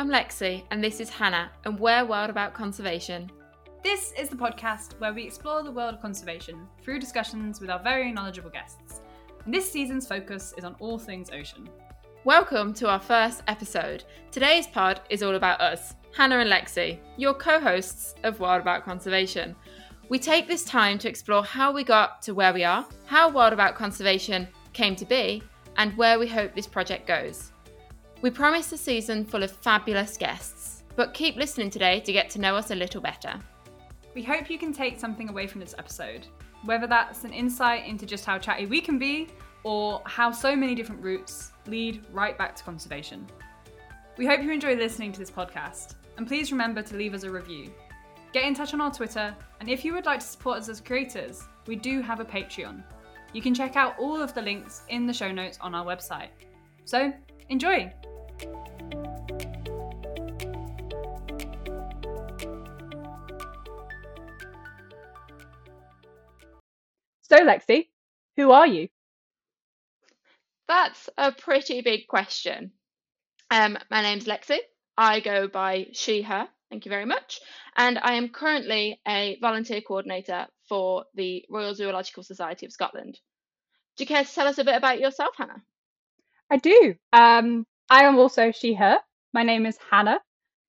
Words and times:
I'm 0.00 0.08
Lexi, 0.08 0.64
and 0.70 0.82
this 0.82 0.98
is 0.98 1.10
Hannah, 1.10 1.50
and 1.66 1.78
we're 1.78 2.06
Wild 2.06 2.30
About 2.30 2.54
Conservation. 2.54 3.30
This 3.84 4.14
is 4.18 4.30
the 4.30 4.34
podcast 4.34 4.98
where 4.98 5.12
we 5.12 5.24
explore 5.24 5.62
the 5.62 5.70
world 5.70 5.92
of 5.92 6.00
conservation 6.00 6.66
through 6.82 7.00
discussions 7.00 7.60
with 7.60 7.68
our 7.68 7.82
very 7.82 8.10
knowledgeable 8.10 8.48
guests. 8.48 9.02
And 9.44 9.52
this 9.52 9.70
season's 9.70 10.06
focus 10.06 10.54
is 10.56 10.64
on 10.64 10.74
all 10.78 10.98
things 10.98 11.28
ocean. 11.30 11.68
Welcome 12.24 12.72
to 12.76 12.88
our 12.88 12.98
first 12.98 13.42
episode. 13.46 14.04
Today's 14.30 14.66
pod 14.66 15.02
is 15.10 15.22
all 15.22 15.34
about 15.34 15.60
us, 15.60 15.96
Hannah 16.16 16.38
and 16.38 16.50
Lexi, 16.50 16.98
your 17.18 17.34
co 17.34 17.60
hosts 17.60 18.14
of 18.24 18.40
Wild 18.40 18.62
About 18.62 18.86
Conservation. 18.86 19.54
We 20.08 20.18
take 20.18 20.48
this 20.48 20.64
time 20.64 20.96
to 21.00 21.10
explore 21.10 21.44
how 21.44 21.72
we 21.72 21.84
got 21.84 22.22
to 22.22 22.32
where 22.32 22.54
we 22.54 22.64
are, 22.64 22.86
how 23.04 23.28
Wild 23.28 23.52
About 23.52 23.74
Conservation 23.74 24.48
came 24.72 24.96
to 24.96 25.04
be, 25.04 25.42
and 25.76 25.94
where 25.98 26.18
we 26.18 26.26
hope 26.26 26.54
this 26.54 26.66
project 26.66 27.06
goes. 27.06 27.49
We 28.22 28.28
promise 28.28 28.70
a 28.72 28.76
season 28.76 29.24
full 29.24 29.42
of 29.42 29.50
fabulous 29.50 30.18
guests, 30.18 30.84
but 30.94 31.14
keep 31.14 31.36
listening 31.36 31.70
today 31.70 32.00
to 32.00 32.12
get 32.12 32.28
to 32.30 32.38
know 32.38 32.54
us 32.54 32.70
a 32.70 32.74
little 32.74 33.00
better. 33.00 33.40
We 34.14 34.22
hope 34.22 34.50
you 34.50 34.58
can 34.58 34.74
take 34.74 35.00
something 35.00 35.30
away 35.30 35.46
from 35.46 35.60
this 35.60 35.74
episode, 35.78 36.26
whether 36.66 36.86
that's 36.86 37.24
an 37.24 37.32
insight 37.32 37.86
into 37.86 38.04
just 38.04 38.26
how 38.26 38.36
chatty 38.36 38.66
we 38.66 38.82
can 38.82 38.98
be, 38.98 39.28
or 39.64 40.02
how 40.04 40.32
so 40.32 40.54
many 40.54 40.74
different 40.74 41.02
routes 41.02 41.52
lead 41.66 42.04
right 42.12 42.36
back 42.36 42.54
to 42.56 42.62
conservation. 42.62 43.26
We 44.18 44.26
hope 44.26 44.42
you 44.42 44.52
enjoy 44.52 44.74
listening 44.74 45.12
to 45.12 45.18
this 45.18 45.30
podcast, 45.30 45.94
and 46.18 46.28
please 46.28 46.52
remember 46.52 46.82
to 46.82 46.96
leave 46.96 47.14
us 47.14 47.22
a 47.22 47.30
review. 47.30 47.72
Get 48.34 48.44
in 48.44 48.52
touch 48.52 48.74
on 48.74 48.82
our 48.82 48.92
Twitter, 48.92 49.34
and 49.60 49.70
if 49.70 49.82
you 49.82 49.94
would 49.94 50.04
like 50.04 50.20
to 50.20 50.26
support 50.26 50.58
us 50.58 50.68
as 50.68 50.82
creators, 50.82 51.42
we 51.66 51.74
do 51.74 52.02
have 52.02 52.20
a 52.20 52.26
Patreon. 52.26 52.82
You 53.32 53.40
can 53.40 53.54
check 53.54 53.76
out 53.76 53.98
all 53.98 54.20
of 54.20 54.34
the 54.34 54.42
links 54.42 54.82
in 54.90 55.06
the 55.06 55.14
show 55.14 55.32
notes 55.32 55.56
on 55.62 55.74
our 55.74 55.86
website. 55.86 56.28
So, 56.84 57.14
enjoy! 57.48 57.90
So, 67.30 67.36
Lexi, 67.36 67.86
who 68.36 68.50
are 68.50 68.66
you? 68.66 68.88
That's 70.66 71.08
a 71.16 71.30
pretty 71.30 71.80
big 71.80 72.08
question. 72.08 72.72
Um, 73.52 73.78
my 73.88 74.02
name's 74.02 74.24
Lexi. 74.24 74.58
I 74.96 75.20
go 75.20 75.46
by 75.46 75.86
she, 75.92 76.22
her. 76.22 76.48
Thank 76.70 76.84
you 76.84 76.90
very 76.90 77.04
much. 77.04 77.40
And 77.76 77.98
I 77.98 78.14
am 78.14 78.30
currently 78.30 79.00
a 79.06 79.38
volunteer 79.40 79.80
coordinator 79.80 80.48
for 80.68 81.04
the 81.14 81.44
Royal 81.48 81.74
Zoological 81.74 82.24
Society 82.24 82.66
of 82.66 82.72
Scotland. 82.72 83.18
Do 83.96 84.02
you 84.02 84.08
care 84.08 84.24
to 84.24 84.34
tell 84.34 84.48
us 84.48 84.58
a 84.58 84.64
bit 84.64 84.76
about 84.76 85.00
yourself, 85.00 85.34
Hannah? 85.36 85.62
I 86.50 86.56
do. 86.56 86.94
Um, 87.12 87.64
I 87.92 88.04
am 88.04 88.18
also 88.18 88.52
she, 88.52 88.74
her. 88.74 89.00
My 89.32 89.42
name 89.42 89.66
is 89.66 89.76
Hannah. 89.90 90.20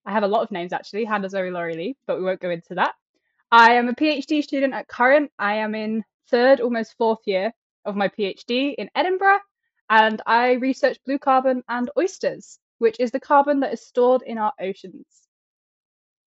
I 0.08 0.11
have 0.11 0.23
a 0.23 0.27
lot 0.27 0.41
of 0.41 0.50
names 0.50 0.73
actually. 0.73 1.05
Hannah 1.05 1.30
Zoe 1.30 1.52
Laurie 1.52 1.75
Lee, 1.75 1.95
but 2.08 2.17
we 2.17 2.23
won't 2.23 2.39
go 2.39 2.50
into 2.50 2.73
that. 2.73 2.95
I 3.52 3.73
am 3.73 3.88
a 3.89 3.94
PhD 3.94 4.41
student 4.41 4.73
at 4.73 4.88
Current. 4.88 5.31
I 5.38 5.58
am 5.58 5.75
in 5.75 6.03
third, 6.30 6.61
almost 6.61 6.97
fourth 6.97 7.19
year 7.27 7.53
of 7.86 7.95
my 7.95 8.08
PhD 8.08 8.73
in 8.75 8.89
Edinburgh, 8.95 9.38
and 9.88 10.19
I 10.25 10.53
research 10.53 10.97
blue 11.05 11.19
carbon 11.19 11.64
and 11.69 11.92
oysters, 11.95 12.58
which 12.80 12.99
is 12.99 13.11
the 13.11 13.19
carbon 13.19 13.59
that 13.59 13.72
is 13.72 13.86
stored 13.86 14.23
in 14.23 14.39
our 14.39 14.53
oceans. 14.59 15.05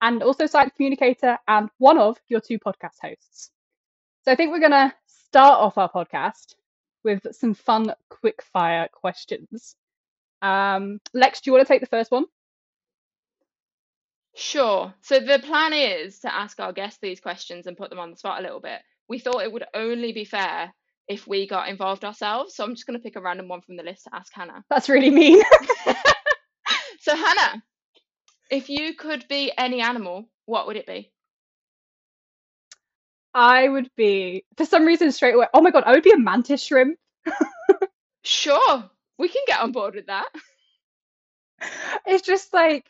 And 0.01 0.23
also 0.23 0.47
science 0.47 0.75
communicator 0.77 1.39
and 1.49 1.71
one 1.79 1.99
of 1.99 2.19
your 2.29 2.41
two 2.41 2.61
podcast 2.61 3.01
hosts. 3.03 3.51
So 4.23 4.31
I 4.31 4.37
think 4.37 4.53
we're 4.53 4.61
going 4.61 4.71
to 4.71 4.95
start 5.07 5.59
off 5.59 5.77
our 5.77 5.91
podcast 5.91 6.55
with 7.03 7.27
some 7.33 7.55
fun 7.55 7.93
quick 8.11 8.43
fire 8.43 8.89
questions. 8.93 9.75
Um, 10.45 11.01
Lex, 11.15 11.41
do 11.41 11.49
you 11.49 11.55
want 11.55 11.67
to 11.67 11.73
take 11.73 11.81
the 11.81 11.87
first 11.87 12.11
one? 12.11 12.27
Sure. 14.37 14.93
So 15.01 15.19
the 15.19 15.39
plan 15.39 15.73
is 15.73 16.19
to 16.21 16.35
ask 16.35 16.61
our 16.61 16.73
guests 16.73 16.99
these 17.01 17.19
questions 17.19 17.67
and 17.67 17.79
put 17.79 17.89
them 17.89 17.99
on 17.99 18.11
the 18.11 18.17
spot 18.17 18.41
a 18.41 18.43
little 18.43 18.61
bit. 18.61 18.81
We 19.09 19.19
thought 19.19 19.43
it 19.43 19.53
would 19.53 19.65
only 19.73 20.13
be 20.13 20.27
fair 20.27 20.75
if 21.09 21.27
we 21.27 21.49
got 21.49 21.69
involved 21.69 22.05
ourselves. 22.05 22.55
So 22.55 22.63
I'm 22.63 22.75
just 22.75 22.87
going 22.87 22.99
to 22.99 23.03
pick 23.03 23.17
a 23.17 23.23
random 23.23 23.49
one 23.49 23.63
from 23.63 23.77
the 23.77 23.83
list 23.83 24.05
to 24.05 24.15
ask 24.15 24.33
Hannah. 24.35 24.63
That's 24.69 24.91
really 24.91 25.11
mean. 25.11 25.43
so, 27.01 27.17
Hannah, 27.17 27.63
if 28.51 28.69
you 28.69 28.95
could 28.95 29.27
be 29.29 29.51
any 29.57 29.81
animal, 29.81 30.29
what 30.45 30.67
would 30.67 30.77
it 30.77 30.87
be? 30.87 31.11
I 33.33 33.67
would 33.67 33.91
be, 33.97 34.45
for 34.59 34.67
some 34.67 34.85
reason, 34.85 35.11
straight 35.11 35.35
away. 35.35 35.47
Oh 35.55 35.63
my 35.63 35.71
god, 35.71 35.85
I 35.87 35.93
would 35.93 36.05
be 36.05 36.13
a 36.13 36.19
mantis 36.19 36.63
shrimp. 36.63 36.99
sure, 38.23 38.91
we 39.19 39.29
can 39.29 39.43
get 39.47 39.61
on 39.61 39.73
board 39.73 39.95
with 39.95 40.07
that. 40.07 40.29
It's 42.07 42.27
just 42.27 42.53
like 42.53 42.85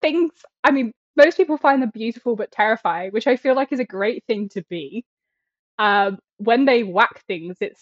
things. 0.00 0.32
I 0.64 0.70
mean, 0.70 0.92
most 1.16 1.36
people 1.36 1.56
find 1.56 1.82
them 1.82 1.90
beautiful 1.94 2.36
but 2.36 2.50
terrifying, 2.50 3.12
which 3.12 3.26
I 3.26 3.36
feel 3.36 3.54
like 3.54 3.72
is 3.72 3.80
a 3.80 3.84
great 3.84 4.24
thing 4.26 4.48
to 4.50 4.62
be. 4.68 5.04
Um, 5.78 6.18
when 6.38 6.64
they 6.64 6.82
whack 6.82 7.24
things, 7.26 7.56
it 7.60 7.78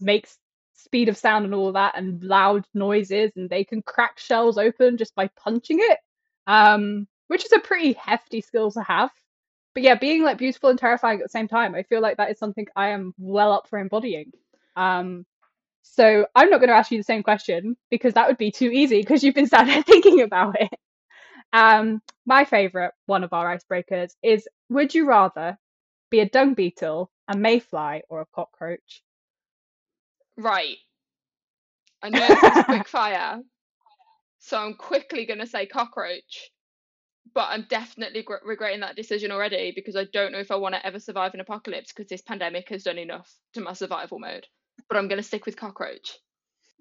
makes 0.00 0.36
speed 0.74 1.08
of 1.08 1.16
sound 1.16 1.44
and 1.44 1.54
all 1.54 1.72
that 1.72 1.96
and 1.96 2.22
loud 2.22 2.64
noises, 2.74 3.32
and 3.36 3.48
they 3.48 3.64
can 3.64 3.82
crack 3.82 4.18
shells 4.18 4.58
open 4.58 4.96
just 4.96 5.14
by 5.14 5.28
punching 5.36 5.78
it, 5.80 5.98
um, 6.46 7.06
which 7.28 7.44
is 7.44 7.52
a 7.52 7.60
pretty 7.60 7.92
hefty 7.94 8.40
skill 8.40 8.70
to 8.72 8.82
have. 8.82 9.10
But 9.74 9.84
yeah, 9.84 9.94
being 9.94 10.22
like 10.22 10.38
beautiful 10.38 10.70
and 10.70 10.78
terrifying 10.78 11.20
at 11.20 11.24
the 11.24 11.30
same 11.30 11.48
time, 11.48 11.74
I 11.74 11.82
feel 11.84 12.00
like 12.00 12.18
that 12.18 12.30
is 12.30 12.38
something 12.38 12.66
I 12.76 12.88
am 12.88 13.14
well 13.18 13.52
up 13.52 13.68
for 13.68 13.78
embodying. 13.78 14.32
Um, 14.76 15.24
so 15.82 16.26
I'm 16.34 16.50
not 16.50 16.58
going 16.58 16.70
to 16.70 16.76
ask 16.76 16.90
you 16.90 16.98
the 16.98 17.04
same 17.04 17.22
question 17.22 17.76
because 17.90 18.14
that 18.14 18.28
would 18.28 18.38
be 18.38 18.50
too 18.50 18.70
easy 18.70 19.00
because 19.00 19.22
you've 19.22 19.34
been 19.34 19.46
sat 19.48 19.66
there 19.66 19.82
thinking 19.84 20.22
about 20.22 20.60
it. 20.60 20.72
Um, 21.52 22.00
my 22.24 22.44
favorite 22.44 22.92
one 23.06 23.24
of 23.24 23.32
our 23.32 23.56
icebreakers 23.56 24.12
is: 24.22 24.48
Would 24.70 24.94
you 24.94 25.06
rather 25.06 25.58
be 26.10 26.20
a 26.20 26.28
dung 26.28 26.54
beetle, 26.54 27.10
a 27.28 27.36
mayfly, 27.36 28.02
or 28.08 28.22
a 28.22 28.26
cockroach? 28.34 29.02
Right. 30.36 30.78
I 32.02 32.10
know 32.10 32.26
it's 32.28 32.60
quick 32.64 32.88
fire, 32.88 33.40
so 34.38 34.58
I'm 34.58 34.74
quickly 34.74 35.26
going 35.26 35.40
to 35.40 35.46
say 35.46 35.66
cockroach. 35.66 36.50
But 37.34 37.48
I'm 37.50 37.66
definitely 37.68 38.22
gr- 38.22 38.44
regretting 38.44 38.80
that 38.80 38.96
decision 38.96 39.30
already 39.30 39.72
because 39.74 39.96
I 39.96 40.04
don't 40.12 40.32
know 40.32 40.40
if 40.40 40.50
I 40.50 40.56
want 40.56 40.74
to 40.74 40.84
ever 40.84 40.98
survive 40.98 41.34
an 41.34 41.40
apocalypse 41.40 41.92
because 41.92 42.08
this 42.08 42.22
pandemic 42.22 42.68
has 42.70 42.82
done 42.82 42.98
enough 42.98 43.32
to 43.54 43.60
my 43.60 43.74
survival 43.74 44.18
mode. 44.18 44.46
But 44.88 44.98
I'm 44.98 45.08
going 45.08 45.20
to 45.20 45.26
stick 45.26 45.46
with 45.46 45.56
cockroach 45.56 46.18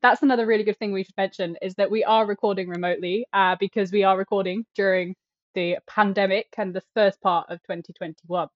that's 0.02 0.24
another 0.24 0.46
really 0.46 0.64
good 0.64 0.80
thing 0.80 0.92
we 0.92 1.04
should 1.04 1.18
mention 1.18 1.58
is 1.62 1.76
that 1.76 1.92
we 1.92 2.04
are 2.04 2.26
recording 2.26 2.68
remotely 2.68 3.26
uh, 3.34 3.56
because 3.60 3.92
we 3.92 4.04
are 4.04 4.18
recording 4.18 4.66
during 4.76 5.16
the 5.54 5.78
pandemic 5.88 6.48
and 6.58 6.74
the 6.74 6.82
first 6.94 7.22
part 7.22 7.50
of 7.50 7.62
2021. 7.64 8.48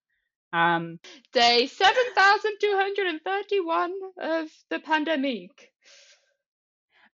Um, 0.54 1.00
Day 1.34 1.68
7231 1.68 3.94
of 4.20 4.50
the 4.70 4.80
pandemic. 4.80 5.72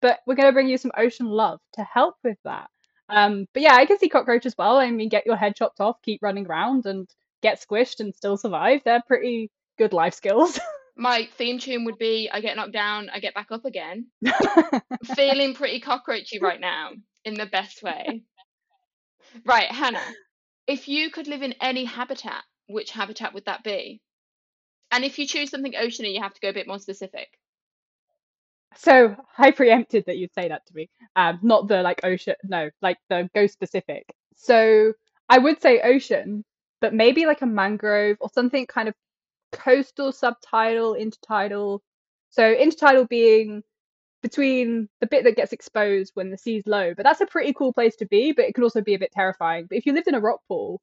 But 0.03 0.21
we're 0.27 0.37
going 0.37 0.49
to 0.49 0.53
bring 0.53 0.69
you 0.69 0.79
some 0.79 0.93
ocean 0.97 1.27
love 1.27 1.61
to 1.75 1.85
help 1.85 2.17
with 2.23 2.39
that. 2.45 2.69
Um, 3.09 3.47
but 3.53 3.63
yeah, 3.63 3.75
I 3.75 3.87
can 3.87 3.99
see 3.99 4.09
cockroach 4.09 4.47
as 4.47 4.55
well. 4.57 4.77
I 4.77 4.91
mean, 4.91 5.09
get 5.09 5.27
your 5.27 5.37
head 5.37 5.57
chopped 5.57 5.81
off, 5.81 6.01
keep 6.03 6.23
running 6.23 6.47
around, 6.47 6.87
and 6.87 7.09
get 7.43 7.61
squished 7.61 8.01
and 8.01 8.15
still 8.15 8.37
survive. 8.37 8.83
They're 8.85 9.03
pretty 9.07 9.51
good 9.79 9.93
life 9.93 10.15
skills. 10.15 10.61
my 11.01 11.29
theme 11.39 11.59
tune 11.59 11.87
would 11.87 11.99
be 11.99 12.29
I 12.31 12.41
get 12.41 12.57
knocked 12.57 12.73
down, 12.73 13.09
I 13.09 13.21
get 13.21 13.35
back 13.35 13.51
up 13.51 13.65
again. 13.65 14.09
Feeling 15.17 15.55
pretty 15.55 15.81
cockroachy 15.81 16.41
right 16.41 16.61
now 16.61 16.91
in 17.25 17.35
the 17.35 17.47
best 17.47 17.83
way. 17.83 18.23
Right, 19.47 19.71
Hannah, 19.71 20.05
if 20.67 20.89
you 20.89 21.11
could 21.11 21.27
live 21.27 21.43
in 21.43 21.55
any 21.61 21.85
habitat, 21.85 22.43
which 22.69 22.91
habitat 22.91 23.33
would 23.33 23.47
that 23.47 23.65
be? 23.65 24.03
And 24.91 25.05
if 25.05 25.19
you 25.19 25.27
choose 25.27 25.51
something 25.51 25.73
oceany, 25.73 26.15
you 26.15 26.21
have 26.21 26.35
to 26.35 26.41
go 26.41 26.51
a 26.51 26.53
bit 26.53 26.67
more 26.67 26.79
specific. 26.79 27.29
So 28.77 29.17
I 29.39 29.53
preempted 29.53 30.05
that 30.07 30.19
you'd 30.19 30.35
say 30.35 30.49
that 30.49 30.67
to 30.67 30.75
me. 30.75 30.91
Um, 31.17 31.39
not 31.43 31.67
the 31.67 31.83
like 31.83 32.01
ocean, 32.05 32.35
no, 32.45 32.69
like 32.83 32.99
the 33.09 33.31
go 33.35 33.47
specific. 33.47 34.05
So 34.37 34.93
I 35.29 35.39
would 35.39 35.63
say 35.63 35.81
ocean, 35.81 36.45
but 36.81 36.93
maybe 36.93 37.25
like 37.25 37.41
a 37.41 37.47
mangrove 37.47 38.19
or 38.21 38.29
something 38.35 38.67
kind 38.67 38.89
of 38.89 38.95
coastal 39.53 40.13
subtidal, 40.13 40.97
intertidal. 40.99 41.81
So 42.31 42.55
intertidal 42.55 43.09
being 43.09 43.63
between 44.23 44.89
the 45.01 45.07
bit 45.07 45.25
that 45.25 45.37
gets 45.37 45.53
exposed 45.53 46.13
when 46.15 46.31
the 46.31 46.39
sea's 46.39 46.65
low, 46.67 46.95
but 46.95 47.05
that's 47.05 47.21
a 47.21 47.27
pretty 47.27 47.53
cool 47.55 47.73
place 47.73 47.97
to 47.97 48.07
be, 48.07 48.33
but 48.33 48.45
it 48.45 48.55
can 48.55 48.65
also 48.65 48.83
be 48.83 48.95
a 48.95 48.99
bit 48.99 49.13
terrifying. 49.13 49.67
But 49.69 49.79
if 49.79 49.87
you 49.87 49.93
lived 49.93 50.09
in 50.09 50.15
a 50.15 50.21
rock 50.21 50.41
pool, 50.47 50.81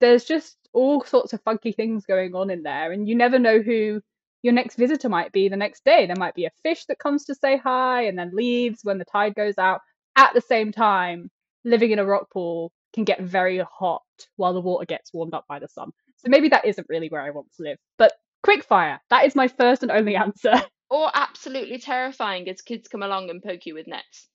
there's 0.00 0.24
just 0.24 0.56
all 0.72 1.04
sorts 1.04 1.32
of 1.32 1.42
funky 1.42 1.72
things 1.72 2.04
going 2.04 2.34
on 2.34 2.50
in 2.50 2.62
there, 2.62 2.92
and 2.92 3.08
you 3.08 3.14
never 3.14 3.38
know 3.38 3.60
who 3.60 4.00
your 4.42 4.52
next 4.52 4.76
visitor 4.76 5.08
might 5.08 5.32
be 5.32 5.48
the 5.48 5.56
next 5.56 5.84
day. 5.84 6.06
There 6.06 6.16
might 6.18 6.34
be 6.34 6.44
a 6.44 6.50
fish 6.62 6.84
that 6.86 6.98
comes 6.98 7.24
to 7.24 7.34
say 7.34 7.56
hi 7.56 8.02
and 8.04 8.18
then 8.18 8.32
leaves 8.34 8.80
when 8.82 8.98
the 8.98 9.06
tide 9.06 9.34
goes 9.34 9.56
out. 9.56 9.80
At 10.16 10.34
the 10.34 10.42
same 10.42 10.70
time, 10.70 11.30
living 11.64 11.92
in 11.92 11.98
a 11.98 12.04
rock 12.04 12.30
pool 12.30 12.70
can 12.92 13.04
get 13.04 13.22
very 13.22 13.58
hot 13.58 14.02
while 14.36 14.52
the 14.52 14.60
water 14.60 14.84
gets 14.84 15.14
warmed 15.14 15.32
up 15.32 15.46
by 15.48 15.60
the 15.60 15.68
sun. 15.68 15.92
So 16.24 16.30
maybe 16.30 16.48
that 16.48 16.64
isn't 16.64 16.86
really 16.88 17.08
where 17.08 17.20
I 17.20 17.30
want 17.30 17.48
to 17.56 17.62
live. 17.62 17.78
But 17.98 18.12
quick 18.42 18.64
fire, 18.64 19.00
that 19.10 19.26
is 19.26 19.34
my 19.34 19.48
first 19.48 19.82
and 19.82 19.90
only 19.92 20.16
answer. 20.16 20.52
Or 20.90 21.10
absolutely 21.12 21.78
terrifying 21.78 22.48
as 22.48 22.60
kids 22.60 22.86
come 22.86 23.02
along 23.02 23.28
and 23.28 23.42
poke 23.42 23.66
you 23.66 23.74
with 23.74 23.88
nets 23.88 24.28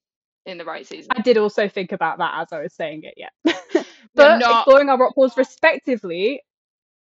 in 0.46 0.58
the 0.58 0.66
right 0.66 0.86
season. 0.86 1.10
I 1.16 1.22
did 1.22 1.38
also 1.38 1.70
think 1.70 1.94
about 1.94 2.18
that 2.18 2.34
as 2.42 2.48
I 2.52 2.60
was 2.60 2.74
saying 2.74 3.04
it, 3.04 3.14
yeah. 3.16 3.84
But 4.16 4.40
not- 4.40 4.66
exploring 4.66 4.90
our 4.90 4.98
rock 4.98 5.16
pools 5.16 5.38
respectively 5.38 6.42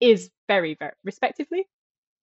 is 0.00 0.31
very, 0.46 0.76
very 0.79 0.93
respectively, 1.02 1.67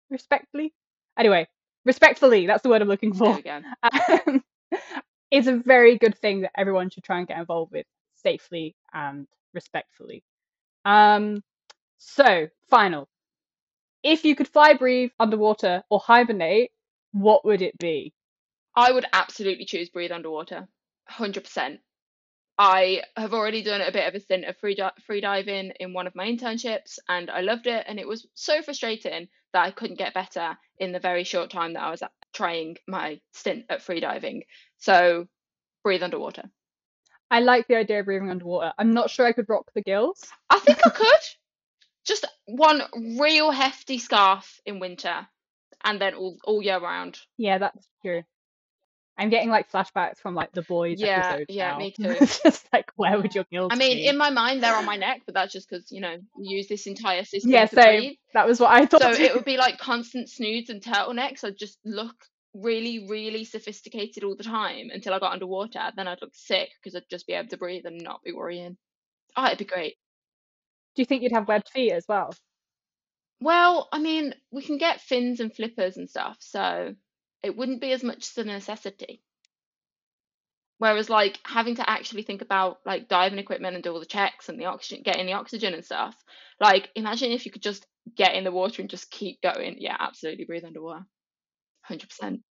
respectfully. 0.10 0.74
Anyway, 1.18 1.48
respectfully, 1.84 2.46
that's 2.48 2.62
the 2.62 2.70
word 2.70 2.82
I'm 2.82 2.88
looking 2.88 3.14
for. 3.14 3.42
go. 3.42 3.62
Um, 4.28 4.44
is 5.32 5.48
a 5.48 5.58
very 5.58 5.98
good 5.98 6.18
thing 6.18 6.42
that 6.42 6.52
everyone 6.56 6.90
should 6.90 7.04
try 7.04 7.18
and 7.18 7.28
get 7.28 7.40
involved 7.40 7.74
with 7.74 7.88
safely 8.24 8.76
and 8.94 9.28
respectfully. 9.54 10.24
Um, 10.86 11.44
so 11.98 12.48
final. 12.70 13.08
If 14.04 14.24
you 14.24 14.36
could 14.36 14.48
fly, 14.48 14.74
breathe 14.74 15.12
underwater, 15.20 15.84
or 15.90 16.00
hibernate, 16.00 16.72
what 17.12 17.46
would 17.46 17.62
it 17.62 17.78
be? 17.80 18.14
I 18.76 18.92
would 18.92 19.06
absolutely 19.14 19.66
choose 19.66 19.90
breathe 19.90 20.12
underwater, 20.12 20.68
hundred 21.08 21.44
percent. 21.44 21.80
I 22.58 23.02
have 23.18 23.34
already 23.34 23.64
done 23.64 23.82
a 23.82 23.92
bit 23.92 24.08
of 24.08 24.16
a 24.16 24.20
stint 24.20 24.46
of 24.46 24.58
free 24.58 24.76
di- 24.76 24.92
free 25.06 25.22
diving 25.22 25.72
in 25.80 25.94
one 25.94 26.08
of 26.08 26.16
my 26.16 26.26
internships, 26.28 27.00
and 27.10 27.30
I 27.30 27.42
loved 27.42 27.68
it. 27.68 27.86
And 27.88 28.00
it 28.00 28.08
was 28.08 28.28
so 28.34 28.62
frustrating 28.62 29.28
that 29.54 29.66
I 29.66 29.72
couldn't 29.72 29.98
get 29.98 30.14
better 30.14 30.58
in 30.78 30.92
the 30.92 31.00
very 31.00 31.24
short 31.24 31.50
time 31.50 31.74
that 31.74 31.84
I 31.84 31.92
was 31.92 32.02
uh, 32.02 32.08
trying 32.34 32.78
my 32.88 33.20
stint 33.34 33.66
at 33.70 33.82
free 33.82 34.00
diving. 34.00 34.44
So, 34.78 35.28
breathe 35.84 36.04
underwater. 36.04 36.44
I 37.32 37.40
like 37.40 37.68
the 37.68 37.76
idea 37.76 38.00
of 38.00 38.06
breathing 38.06 38.30
underwater. 38.30 38.74
I'm 38.78 38.94
not 38.94 39.10
sure 39.10 39.26
I 39.26 39.34
could 39.34 39.50
rock 39.50 39.72
the 39.74 39.82
gills. 39.82 40.24
I 40.50 40.60
think 40.60 40.80
I 40.86 40.90
could. 40.94 41.45
Just 42.06 42.26
one 42.46 42.82
real 43.20 43.52
hefty 43.52 43.98
scarf 44.00 44.60
in 44.66 44.80
winter, 44.80 45.28
and 45.84 46.00
then 46.00 46.14
all 46.14 46.38
all 46.44 46.62
year 46.62 46.80
round. 46.80 47.20
Yeah, 47.38 47.58
that's 47.58 47.88
true. 48.04 48.24
I'm 49.18 49.30
getting 49.30 49.50
like 49.50 49.72
flashbacks 49.72 50.18
from 50.20 50.36
like 50.36 50.52
the 50.52 50.62
boys 50.64 51.02
Yeah, 51.02 51.22
episodes 51.28 51.50
yeah, 51.50 51.72
now. 51.72 51.80
me 51.80 51.92
too. 51.98 52.10
It's 52.10 52.42
just 52.42 52.68
like 52.74 52.92
where 52.96 53.18
would 53.18 53.34
your 53.34 53.46
gills 53.52 53.72
I 53.72 53.76
mean, 53.76 53.98
be? 53.98 54.08
in 54.08 54.18
my 54.18 54.30
mind, 54.30 54.62
they're 54.62 54.76
on 54.76 54.86
my 54.86 54.98
neck, 54.98 55.22
but 55.26 55.34
that's 55.36 55.54
just 55.54 55.70
because 55.70 55.92
you 55.92 56.02
know 56.02 56.18
we 56.38 56.48
use 56.48 56.68
this 56.68 56.86
entire 56.86 57.24
system 57.24 57.52
yeah, 57.52 57.66
breathe. 57.66 58.14
That 58.34 58.48
was 58.48 58.60
what 58.60 58.72
I 58.72 58.86
thought. 58.86 59.02
So 59.02 59.12
it 59.12 59.34
would 59.34 59.46
be 59.46 59.58
like 59.58 59.78
constant 59.78 60.30
snoods 60.30 60.70
and 60.70 60.82
turtlenecks. 60.82 61.44
I'd 61.44 61.58
just 61.58 61.80
look 61.86 62.16
really, 62.54 63.08
really 63.08 63.46
sophisticated 63.46 64.24
all 64.24 64.36
the 64.36 64.44
time 64.44 64.90
until 64.92 65.14
I 65.14 65.20
got 65.20 65.34
underwater. 65.34 65.92
Then 65.96 66.08
I'd 66.08 66.22
look 66.22 66.34
sick 66.34 66.70
because 66.82 66.96
I'd 66.96 67.10
just 67.10 67.28
be 67.28 67.34
able 67.34 67.50
to 67.50 67.58
breathe 67.58 67.86
and 67.86 68.02
not 68.02 68.24
be 68.24 68.34
worrying. 68.34 68.78
Oh, 69.38 69.46
it'd 69.46 69.60
be 69.60 69.66
great. 69.66 69.96
Do 70.96 71.02
you 71.02 71.06
think 71.06 71.24
you'd 71.24 71.34
have 71.34 71.48
webbed 71.48 71.70
feet 71.70 71.92
as 71.92 72.06
well? 72.08 72.34
Well, 73.42 73.90
I 73.92 74.00
mean, 74.00 74.34
we 74.52 74.64
can 74.64 74.78
get 74.78 75.02
fins 75.02 75.40
and 75.40 75.54
flippers 75.54 75.98
and 75.98 76.10
stuff, 76.10 76.38
so 76.40 76.96
it 77.44 77.56
wouldn't 77.56 77.82
be 77.82 77.92
as 77.92 78.04
much 78.04 78.30
as 78.30 78.38
a 78.38 78.44
necessity. 78.46 79.22
Whereas, 80.78 81.10
like 81.10 81.40
having 81.46 81.76
to 81.76 81.90
actually 81.90 82.24
think 82.24 82.42
about 82.42 82.80
like 82.86 83.08
diving 83.08 83.40
equipment 83.40 83.76
and 83.76 83.84
do 83.84 83.94
all 83.94 84.00
the 84.00 84.06
checks 84.06 84.50
and 84.50 84.60
the 84.60 84.66
oxygen, 84.66 85.04
getting 85.04 85.26
the 85.26 85.34
oxygen 85.34 85.74
and 85.74 85.86
stuff. 85.86 86.16
Like, 86.60 86.90
imagine 86.96 87.32
if 87.32 87.46
you 87.46 87.52
could 87.52 87.62
just 87.62 87.86
get 88.16 88.36
in 88.36 88.44
the 88.44 88.52
water 88.52 88.82
and 88.82 88.90
just 88.90 89.12
keep 89.12 89.42
going. 89.42 89.78
Yeah, 89.80 89.96
absolutely, 90.00 90.46
breathe 90.46 90.66
underwater, 90.66 91.06
hundred 91.82 92.10
percent. 92.10 92.42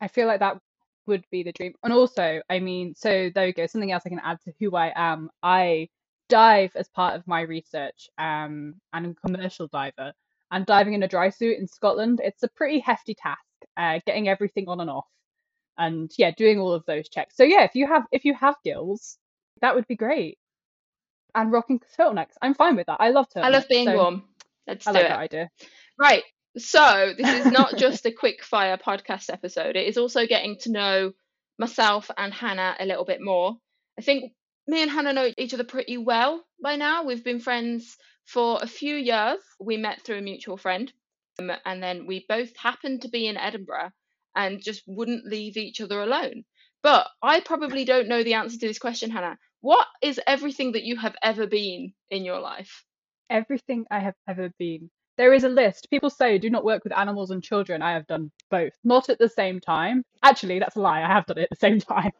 I 0.00 0.08
feel 0.08 0.26
like 0.26 0.40
that 0.40 0.58
would 1.06 1.24
be 1.30 1.42
the 1.42 1.52
dream. 1.52 1.74
And 1.82 1.92
also, 1.92 2.40
I 2.48 2.60
mean, 2.60 2.94
so 2.96 3.30
there 3.34 3.46
we 3.46 3.52
go. 3.52 3.66
Something 3.66 3.92
else 3.92 4.02
I 4.06 4.10
can 4.10 4.20
add 4.22 4.38
to 4.44 4.52
who 4.60 4.76
I 4.76 4.92
am. 4.94 5.30
I 5.42 5.88
dive 6.32 6.72
as 6.76 6.88
part 6.88 7.14
of 7.14 7.26
my 7.26 7.42
research. 7.42 8.08
Um, 8.16 8.74
and 8.92 9.06
I'm 9.06 9.16
a 9.22 9.28
commercial 9.28 9.68
diver. 9.68 10.12
And 10.50 10.66
diving 10.66 10.94
in 10.94 11.02
a 11.02 11.08
dry 11.08 11.28
suit 11.30 11.58
in 11.58 11.66
Scotland, 11.66 12.20
it's 12.22 12.42
a 12.42 12.48
pretty 12.48 12.80
hefty 12.80 13.14
task. 13.14 13.40
Uh, 13.76 14.00
getting 14.06 14.28
everything 14.28 14.68
on 14.68 14.80
and 14.80 14.90
off, 14.90 15.06
and 15.78 16.10
yeah, 16.18 16.30
doing 16.36 16.58
all 16.58 16.72
of 16.72 16.84
those 16.84 17.08
checks. 17.08 17.36
So 17.36 17.42
yeah, 17.42 17.62
if 17.62 17.74
you 17.74 17.86
have 17.86 18.04
if 18.12 18.26
you 18.26 18.34
have 18.34 18.56
gills, 18.62 19.16
that 19.62 19.74
would 19.74 19.86
be 19.86 19.96
great. 19.96 20.36
And 21.34 21.50
rocking 21.50 21.80
turtlenecks, 21.98 22.34
I'm 22.42 22.52
fine 22.52 22.76
with 22.76 22.88
that. 22.88 22.98
I 23.00 23.10
love 23.10 23.28
turtlenecks. 23.30 23.44
I 23.44 23.48
love 23.48 23.64
being 23.70 23.86
so 23.86 23.96
warm. 23.96 24.24
Let's 24.66 24.86
I 24.86 24.92
do 24.92 24.98
like 24.98 25.04
it. 25.04 25.08
that 25.08 25.18
idea. 25.18 25.50
Right. 25.98 26.22
So 26.58 27.14
this 27.16 27.46
is 27.46 27.50
not 27.50 27.76
just 27.78 28.04
a 28.04 28.12
quick 28.12 28.44
fire 28.44 28.76
podcast 28.76 29.32
episode. 29.32 29.76
It 29.76 29.86
is 29.86 29.96
also 29.96 30.26
getting 30.26 30.58
to 30.62 30.72
know 30.72 31.12
myself 31.58 32.10
and 32.18 32.34
Hannah 32.34 32.76
a 32.78 32.84
little 32.84 33.06
bit 33.06 33.20
more. 33.22 33.56
I 33.98 34.02
think 34.02 34.32
me 34.66 34.82
and 34.82 34.90
Hannah 34.90 35.12
know 35.12 35.30
each 35.38 35.54
other 35.54 35.64
pretty 35.64 35.98
well 35.98 36.44
by 36.62 36.76
now. 36.76 37.04
We've 37.04 37.24
been 37.24 37.40
friends 37.40 37.96
for 38.24 38.58
a 38.62 38.66
few 38.66 38.94
years. 38.96 39.40
We 39.60 39.76
met 39.76 40.02
through 40.02 40.18
a 40.18 40.22
mutual 40.22 40.56
friend. 40.56 40.92
Um, 41.38 41.50
and 41.64 41.82
then 41.82 42.06
we 42.06 42.26
both 42.28 42.56
happened 42.56 43.02
to 43.02 43.08
be 43.08 43.26
in 43.26 43.36
Edinburgh 43.36 43.90
and 44.36 44.62
just 44.62 44.82
wouldn't 44.86 45.26
leave 45.26 45.56
each 45.56 45.80
other 45.80 46.00
alone. 46.00 46.44
But 46.82 47.08
I 47.22 47.40
probably 47.40 47.84
don't 47.84 48.08
know 48.08 48.22
the 48.22 48.34
answer 48.34 48.58
to 48.58 48.66
this 48.66 48.78
question, 48.78 49.10
Hannah. 49.10 49.38
What 49.60 49.86
is 50.02 50.20
everything 50.26 50.72
that 50.72 50.84
you 50.84 50.96
have 50.96 51.16
ever 51.22 51.46
been 51.46 51.92
in 52.10 52.24
your 52.24 52.40
life? 52.40 52.84
everything 53.32 53.86
I 53.90 53.98
have 54.00 54.14
ever 54.28 54.50
been. 54.58 54.90
There 55.18 55.32
is 55.32 55.44
a 55.44 55.48
list. 55.48 55.88
People 55.90 56.10
say 56.10 56.38
do 56.38 56.50
not 56.50 56.64
work 56.64 56.84
with 56.84 56.96
animals 56.96 57.30
and 57.30 57.42
children. 57.42 57.82
I 57.82 57.92
have 57.92 58.06
done 58.06 58.30
both, 58.50 58.72
not 58.84 59.08
at 59.08 59.18
the 59.18 59.28
same 59.28 59.60
time. 59.60 60.04
Actually, 60.22 60.58
that's 60.58 60.76
a 60.76 60.80
lie. 60.80 61.02
I 61.02 61.08
have 61.08 61.26
done 61.26 61.38
it 61.38 61.42
at 61.44 61.50
the 61.50 61.56
same 61.56 61.80
time. 61.94 62.12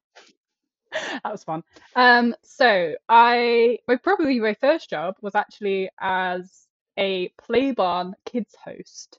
that 1.24 1.32
was 1.32 1.44
fun. 1.44 1.62
Um, 1.96 2.34
so 2.42 2.94
I, 3.08 3.78
my 3.88 3.96
probably 3.96 4.40
my 4.40 4.54
first 4.54 4.90
job 4.90 5.16
was 5.22 5.34
actually 5.34 5.90
as 6.00 6.66
a 6.98 7.28
play 7.38 7.72
barn 7.72 8.14
kids 8.24 8.54
host. 8.62 9.18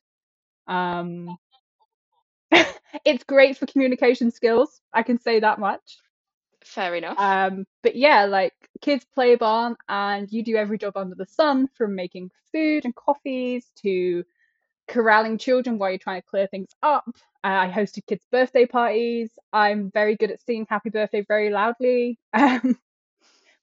Um, 0.67 1.37
it's 3.05 3.23
great 3.23 3.57
for 3.57 3.65
communication 3.65 4.31
skills. 4.31 4.81
I 4.93 5.03
can 5.03 5.19
say 5.19 5.39
that 5.39 5.59
much. 5.59 5.97
Fair 6.63 6.95
enough. 6.95 7.19
Um, 7.19 7.65
but 7.81 7.95
yeah, 7.95 8.25
like 8.25 8.53
kids 8.81 9.05
play 9.13 9.35
barn, 9.35 9.75
and 9.89 10.31
you 10.31 10.43
do 10.43 10.55
every 10.55 10.77
job 10.77 10.95
under 10.95 11.15
the 11.15 11.25
sun 11.25 11.67
from 11.75 11.95
making 11.95 12.31
food 12.51 12.85
and 12.85 12.95
coffees 12.95 13.71
to 13.81 14.23
corralling 14.87 15.37
children 15.37 15.77
while 15.77 15.89
you're 15.89 15.99
trying 15.99 16.21
to 16.21 16.27
clear 16.27 16.47
things 16.47 16.69
up. 16.81 17.05
Uh, 17.43 17.67
I 17.67 17.71
hosted 17.71 18.05
kids' 18.07 18.25
birthday 18.31 18.65
parties. 18.65 19.31
I'm 19.51 19.91
very 19.91 20.15
good 20.15 20.31
at 20.31 20.41
singing 20.41 20.67
happy 20.69 20.89
birthday 20.89 21.25
very 21.27 21.49
loudly. 21.49 22.19
Um, 22.33 22.77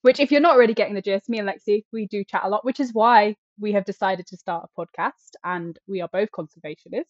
which, 0.03 0.19
if 0.19 0.31
you're 0.31 0.41
not 0.41 0.55
already 0.55 0.73
getting 0.73 0.95
the 0.95 1.01
gist, 1.01 1.29
me 1.29 1.37
and 1.37 1.47
Lexi, 1.47 1.83
we 1.93 2.07
do 2.07 2.23
chat 2.23 2.41
a 2.43 2.49
lot, 2.49 2.65
which 2.65 2.79
is 2.79 2.91
why 2.91 3.35
we 3.59 3.73
have 3.73 3.85
decided 3.85 4.25
to 4.27 4.37
start 4.37 4.67
a 4.67 4.81
podcast. 4.81 5.35
And 5.43 5.77
we 5.87 6.01
are 6.01 6.09
both 6.11 6.29
conservationists 6.31 7.05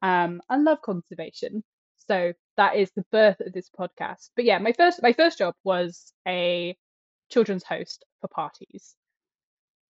um, 0.00 0.40
and 0.48 0.64
love 0.64 0.80
conservation. 0.80 1.62
So 2.06 2.32
that 2.56 2.76
is 2.76 2.90
the 2.92 3.04
birth 3.12 3.40
of 3.40 3.52
this 3.52 3.70
podcast. 3.70 4.30
But 4.36 4.44
yeah, 4.44 4.58
my 4.58 4.72
first 4.72 5.02
my 5.02 5.12
first 5.12 5.38
job 5.38 5.54
was 5.64 6.12
a 6.26 6.76
children's 7.30 7.64
host 7.64 8.04
for 8.20 8.28
parties. 8.28 8.94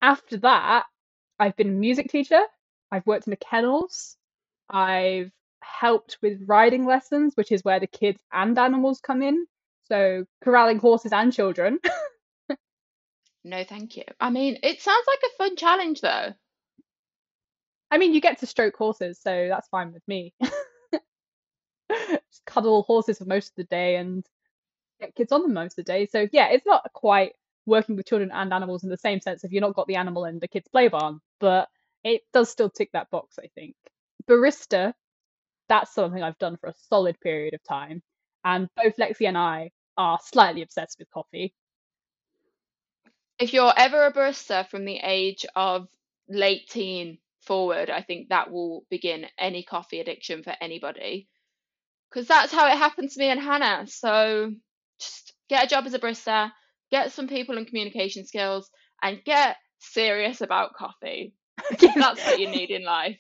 After 0.03 0.37
that, 0.39 0.87
I've 1.39 1.57
been 1.57 1.69
a 1.69 1.73
music 1.73 2.11
teacher. 2.11 2.41
I've 2.95 3.07
worked 3.07 3.27
in 3.27 3.33
the 3.33 3.37
kennels. 3.37 4.17
I've 4.71 5.33
helped 5.61 6.19
with 6.23 6.45
riding 6.47 6.87
lessons, 6.87 7.35
which 7.35 7.51
is 7.51 7.65
where 7.65 7.81
the 7.81 7.87
kids 7.87 8.19
and 8.33 8.59
animals 8.59 9.01
come 9.01 9.23
in. 9.23 9.47
So 9.89 10.25
corralling 10.43 10.79
horses 10.79 11.13
and 11.13 11.33
children. 11.33 11.81
No, 13.45 13.63
thank 13.63 13.99
you. 13.99 14.05
I 14.19 14.31
mean, 14.31 14.59
it 14.63 14.81
sounds 14.81 15.07
like 15.07 15.19
a 15.23 15.37
fun 15.37 15.57
challenge, 15.57 16.01
though. 16.01 16.33
I 17.91 17.99
mean, 17.99 18.15
you 18.15 18.21
get 18.21 18.39
to 18.39 18.47
stroke 18.47 18.75
horses, 18.75 19.21
so 19.21 19.49
that's 19.51 19.69
fine 19.69 19.93
with 19.93 20.03
me. 20.09 20.33
Just 20.41 20.55
cuddle 22.47 22.83
horses 22.85 23.19
for 23.19 23.27
most 23.27 23.51
of 23.51 23.57
the 23.57 23.65
day 23.65 23.97
and 23.97 24.27
get 24.99 25.15
kids 25.15 25.31
on 25.31 25.43
them 25.43 25.53
most 25.53 25.73
of 25.79 25.85
the 25.85 25.93
day. 25.93 26.07
So 26.07 26.27
yeah, 26.33 26.49
it's 26.49 26.65
not 26.65 26.91
quite 26.95 27.35
working 27.67 27.97
with 27.97 28.07
children 28.07 28.31
and 28.33 28.53
animals 28.53 28.83
in 28.83 28.89
the 28.89 28.97
same 28.97 29.21
sense 29.21 29.45
if 29.45 29.53
you've 29.53 29.61
not 29.61 29.75
got 29.75 29.87
the 29.89 29.97
animal 29.97 30.25
in 30.25 30.39
the 30.39 30.49
kids' 30.49 30.69
play 30.69 30.89
barn, 30.89 31.21
but 31.39 31.69
it 32.05 32.23
does 32.33 32.51
still 32.51 32.71
tick 32.71 32.91
that 32.93 33.11
box, 33.11 33.39
I 33.43 33.49
think. 33.55 33.75
Barista, 34.29 34.93
that's 35.69 35.95
something 35.95 36.23
I've 36.23 36.39
done 36.39 36.57
for 36.59 36.69
a 36.69 36.75
solid 36.89 37.19
period 37.21 37.55
of 37.55 37.65
time. 37.65 38.03
And 38.45 38.69
both 38.77 38.97
Lexi 38.97 39.27
and 39.27 39.39
I 39.39 39.71
are 39.97 40.19
slightly 40.23 40.63
obsessed 40.63 40.99
with 40.99 41.11
coffee. 41.11 41.55
If 43.39 43.53
you're 43.53 43.73
ever 43.77 44.07
a 44.07 44.13
barista 44.13 44.69
from 44.69 44.85
the 44.85 44.99
age 45.03 45.47
of 45.57 45.89
late 46.29 46.69
teen 46.69 47.19
forward, 47.41 47.91
I 47.91 48.03
think 48.03 48.29
that 48.29 48.51
will 48.51 48.85
begin 48.91 49.27
any 49.39 49.63
coffee 49.63 50.01
addiction 50.01 50.43
for 50.43 50.55
anybody. 50.61 51.29
Because 52.11 52.29
that's 52.29 52.53
how 52.53 52.67
it 52.69 52.77
happened 52.77 53.11
to 53.11 53.19
me 53.19 53.31
and 53.31 53.41
Hannah. 53.41 53.87
So 53.87 54.53
just 55.01 55.33
get 55.49 55.65
a 55.65 55.69
job 55.69 55.87
as 55.87 55.95
a 55.95 55.99
barista, 55.99 56.51
get 56.91 57.13
some 57.13 57.29
people 57.29 57.57
and 57.57 57.67
communication 57.67 58.27
skills, 58.27 58.71
and 59.03 59.25
get 59.25 59.57
serious 59.79 60.41
about 60.41 60.75
coffee. 60.75 61.35
That's 61.95 62.25
what 62.25 62.39
you 62.39 62.49
need 62.49 62.71
in 62.71 62.85
life. 62.85 63.19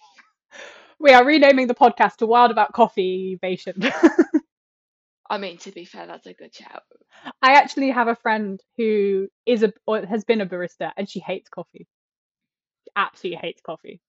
We 0.98 1.12
are 1.12 1.24
renaming 1.24 1.66
the 1.66 1.74
podcast 1.74 2.16
to 2.16 2.26
Wild 2.26 2.50
About 2.50 2.72
Coffee 2.72 3.38
Vation. 3.42 3.92
I 5.30 5.38
mean, 5.38 5.58
to 5.58 5.72
be 5.72 5.84
fair, 5.84 6.06
that's 6.06 6.26
a 6.26 6.34
good 6.34 6.54
shout. 6.54 6.82
I 7.42 7.54
actually 7.54 7.90
have 7.90 8.08
a 8.08 8.14
friend 8.14 8.60
who 8.76 9.28
is 9.46 9.62
a 9.62 9.72
or 9.86 10.04
has 10.04 10.24
been 10.24 10.42
a 10.42 10.46
barista 10.46 10.92
and 10.96 11.08
she 11.08 11.18
hates 11.18 11.48
coffee. 11.48 11.86
Absolutely 12.94 13.38
hates 13.40 13.62
coffee. 13.62 14.00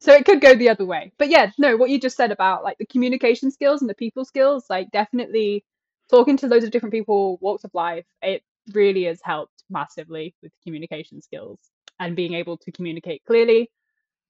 So 0.00 0.12
it 0.12 0.24
could 0.24 0.40
go 0.40 0.54
the 0.54 0.70
other 0.70 0.84
way. 0.84 1.12
But 1.18 1.28
yeah, 1.28 1.50
no, 1.58 1.76
what 1.76 1.90
you 1.90 2.00
just 2.00 2.16
said 2.16 2.32
about 2.32 2.64
like 2.64 2.78
the 2.78 2.86
communication 2.86 3.50
skills 3.50 3.82
and 3.82 3.90
the 3.90 3.94
people 3.94 4.24
skills, 4.24 4.64
like 4.68 4.90
definitely 4.90 5.64
talking 6.10 6.36
to 6.38 6.46
loads 6.46 6.64
of 6.64 6.70
different 6.70 6.94
people, 6.94 7.38
walks 7.40 7.64
of 7.64 7.70
life, 7.74 8.06
it 8.22 8.42
really 8.72 9.04
has 9.04 9.20
helped 9.22 9.62
massively 9.70 10.34
with 10.42 10.52
communication 10.64 11.20
skills 11.20 11.58
and 12.00 12.16
being 12.16 12.34
able 12.34 12.56
to 12.58 12.72
communicate 12.72 13.22
clearly 13.24 13.70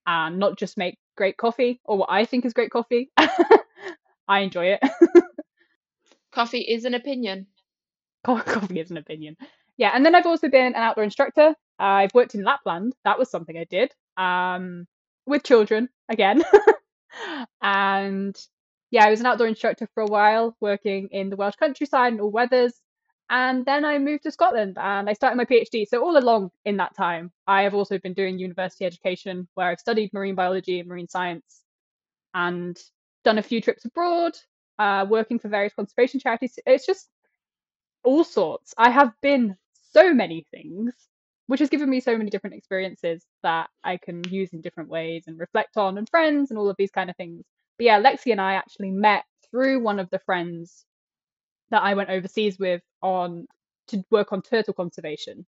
and 0.06 0.38
not 0.38 0.59
just 0.59 0.76
make 0.76 0.99
great 1.16 1.37
coffee 1.37 1.80
or 1.85 1.99
what 1.99 2.11
I 2.11 2.25
think 2.25 2.44
is 2.44 2.52
great 2.52 2.71
coffee. 2.71 3.11
I 4.28 4.40
enjoy 4.40 4.76
it. 4.78 4.80
coffee 6.33 6.61
is 6.61 6.85
an 6.85 6.94
opinion. 6.94 7.47
Coffee 8.25 8.80
is 8.80 8.90
an 8.90 8.97
opinion. 8.97 9.37
Yeah, 9.76 9.90
and 9.94 10.04
then 10.04 10.14
I've 10.14 10.26
also 10.26 10.49
been 10.49 10.66
an 10.66 10.75
outdoor 10.75 11.04
instructor. 11.04 11.54
I've 11.78 12.14
worked 12.14 12.35
in 12.35 12.44
Lapland. 12.44 12.94
That 13.04 13.18
was 13.18 13.30
something 13.30 13.59
I 13.59 13.64
did. 13.64 13.92
Um, 14.16 14.87
with 15.26 15.42
children 15.42 15.88
again. 16.09 16.42
and 17.62 18.37
yeah, 18.90 19.04
I 19.04 19.11
was 19.11 19.21
an 19.21 19.26
outdoor 19.26 19.49
instructor 19.49 19.88
for 19.94 20.02
a 20.02 20.06
while, 20.06 20.56
working 20.61 21.09
in 21.11 21.30
the 21.30 21.37
Welsh 21.37 21.56
countryside 21.56 22.12
and 22.12 22.21
all 22.21 22.30
weathers. 22.30 22.80
And 23.31 23.64
then 23.64 23.85
I 23.85 23.99
moved 23.99 24.25
to 24.25 24.31
Scotland 24.31 24.76
and 24.78 25.09
I 25.09 25.14
started 25.14 25.37
my 25.37 25.45
PhD. 25.47 25.88
So, 25.88 26.04
all 26.04 26.19
along 26.19 26.50
in 26.64 26.76
that 26.76 26.95
time, 26.95 27.33
I 27.47 27.62
have 27.62 27.75
also 27.75 27.99
been 27.99 28.12
doing 28.12 28.38
university 28.38 28.85
education 28.85 29.49
where 29.54 29.69
I've 29.69 29.81
studied 29.81 30.12
marine 30.12 30.35
biology 30.35 30.78
and 30.81 30.88
marine 30.88 31.09
science 31.09 31.62
and 32.35 32.78
done 33.25 33.38
a 33.38 33.43
few 33.43 33.61
trips 33.61 33.85
abroad, 33.87 34.33
uh, 34.78 35.07
working 35.09 35.38
for 35.38 35.49
various 35.49 35.73
conservation 35.73 36.21
charities. 36.21 36.59
It's 36.66 36.87
just 36.87 37.09
all 38.04 38.25
sorts. 38.25 38.75
I 38.76 38.90
have 38.90 39.12
been 39.23 39.57
so 39.93 40.12
many 40.12 40.47
things, 40.50 40.93
which 41.47 41.61
has 41.61 41.71
given 41.71 41.88
me 41.88 42.00
so 42.00 42.19
many 42.19 42.31
different 42.31 42.57
experiences 42.57 43.25
that 43.43 43.71
I 43.83 43.97
can 43.97 44.23
use 44.28 44.52
in 44.52 44.61
different 44.61 44.90
ways 44.90 45.25
and 45.26 45.38
reflect 45.38 45.76
on, 45.76 45.97
and 45.97 46.09
friends 46.09 46.50
and 46.50 46.59
all 46.59 46.69
of 46.69 46.76
these 46.76 46.90
kind 46.90 47.09
of 47.09 47.16
things. 47.16 47.45
But 47.78 47.87
yeah, 47.87 48.00
Lexi 48.00 48.33
and 48.33 48.40
I 48.40 48.54
actually 48.54 48.90
met 48.90 49.25
through 49.50 49.81
one 49.81 49.99
of 49.99 50.11
the 50.11 50.19
friends 50.21 50.85
that 51.71 51.83
I 51.83 51.95
went 51.95 52.11
overseas 52.11 52.59
with 52.59 52.83
on 53.04 53.46
to 53.88 54.02
work 54.11 54.32
on 54.32 54.42
turtle 54.42 54.75
conservation. 54.75 55.46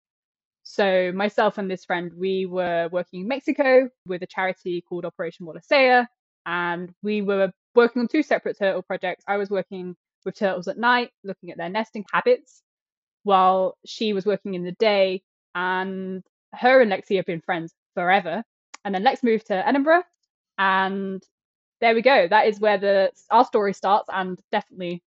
So 0.63 1.11
myself 1.13 1.57
and 1.57 1.69
this 1.69 1.85
friend, 1.85 2.11
we 2.15 2.45
were 2.45 2.89
working 2.91 3.21
in 3.21 3.27
Mexico 3.27 3.89
with 4.05 4.23
a 4.23 4.27
charity 4.27 4.81
called 4.87 5.05
Operation 5.05 5.45
Wallacea, 5.45 6.07
and 6.45 6.93
we 7.03 7.21
were 7.21 7.51
working 7.75 8.01
on 8.01 8.07
two 8.07 8.23
separate 8.23 8.57
turtle 8.57 8.81
projects. 8.81 9.23
I 9.27 9.37
was 9.37 9.49
working 9.49 9.95
with 10.25 10.37
turtles 10.37 10.67
at 10.67 10.77
night, 10.77 11.11
looking 11.23 11.51
at 11.51 11.57
their 11.57 11.69
nesting 11.69 12.05
habits, 12.11 12.61
while 13.23 13.77
she 13.85 14.13
was 14.13 14.25
working 14.25 14.53
in 14.53 14.63
the 14.63 14.73
day. 14.73 15.23
And 15.55 16.23
her 16.53 16.81
and 16.81 16.91
Lexi 16.91 17.17
have 17.17 17.25
been 17.25 17.41
friends 17.41 17.73
forever. 17.95 18.43
And 18.85 18.95
then 18.95 19.03
Lex 19.03 19.23
moved 19.23 19.47
to 19.47 19.67
Edinburgh, 19.67 20.03
and 20.57 21.21
there 21.81 21.95
we 21.95 22.01
go. 22.01 22.27
That 22.27 22.47
is 22.47 22.59
where 22.59 22.77
the 22.77 23.11
our 23.29 23.45
story 23.45 23.73
starts, 23.73 24.09
and 24.11 24.39
definitely 24.51 25.03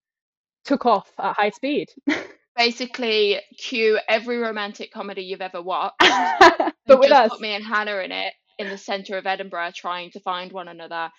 took 0.65 0.85
off 0.85 1.12
at 1.19 1.35
high 1.35 1.50
speed. 1.51 1.89
Basically, 2.55 3.39
cue 3.57 4.00
every 4.07 4.38
romantic 4.38 4.91
comedy 4.93 5.24
you've 5.24 5.41
ever 5.41 5.62
watched, 5.62 5.95
but 6.88 7.00
with 7.00 7.12
us, 7.12 7.29
put 7.31 7.41
me 7.41 7.55
and 7.55 7.65
Hannah 7.65 7.98
in 7.98 8.12
it 8.12 8.33
in 8.60 8.69
the 8.69 8.77
centre 8.77 9.17
of 9.17 9.25
Edinburgh, 9.25 9.72
trying 9.75 10.12
to 10.12 10.19
find 10.19 10.51
one 10.51 10.67
another, 10.67 11.10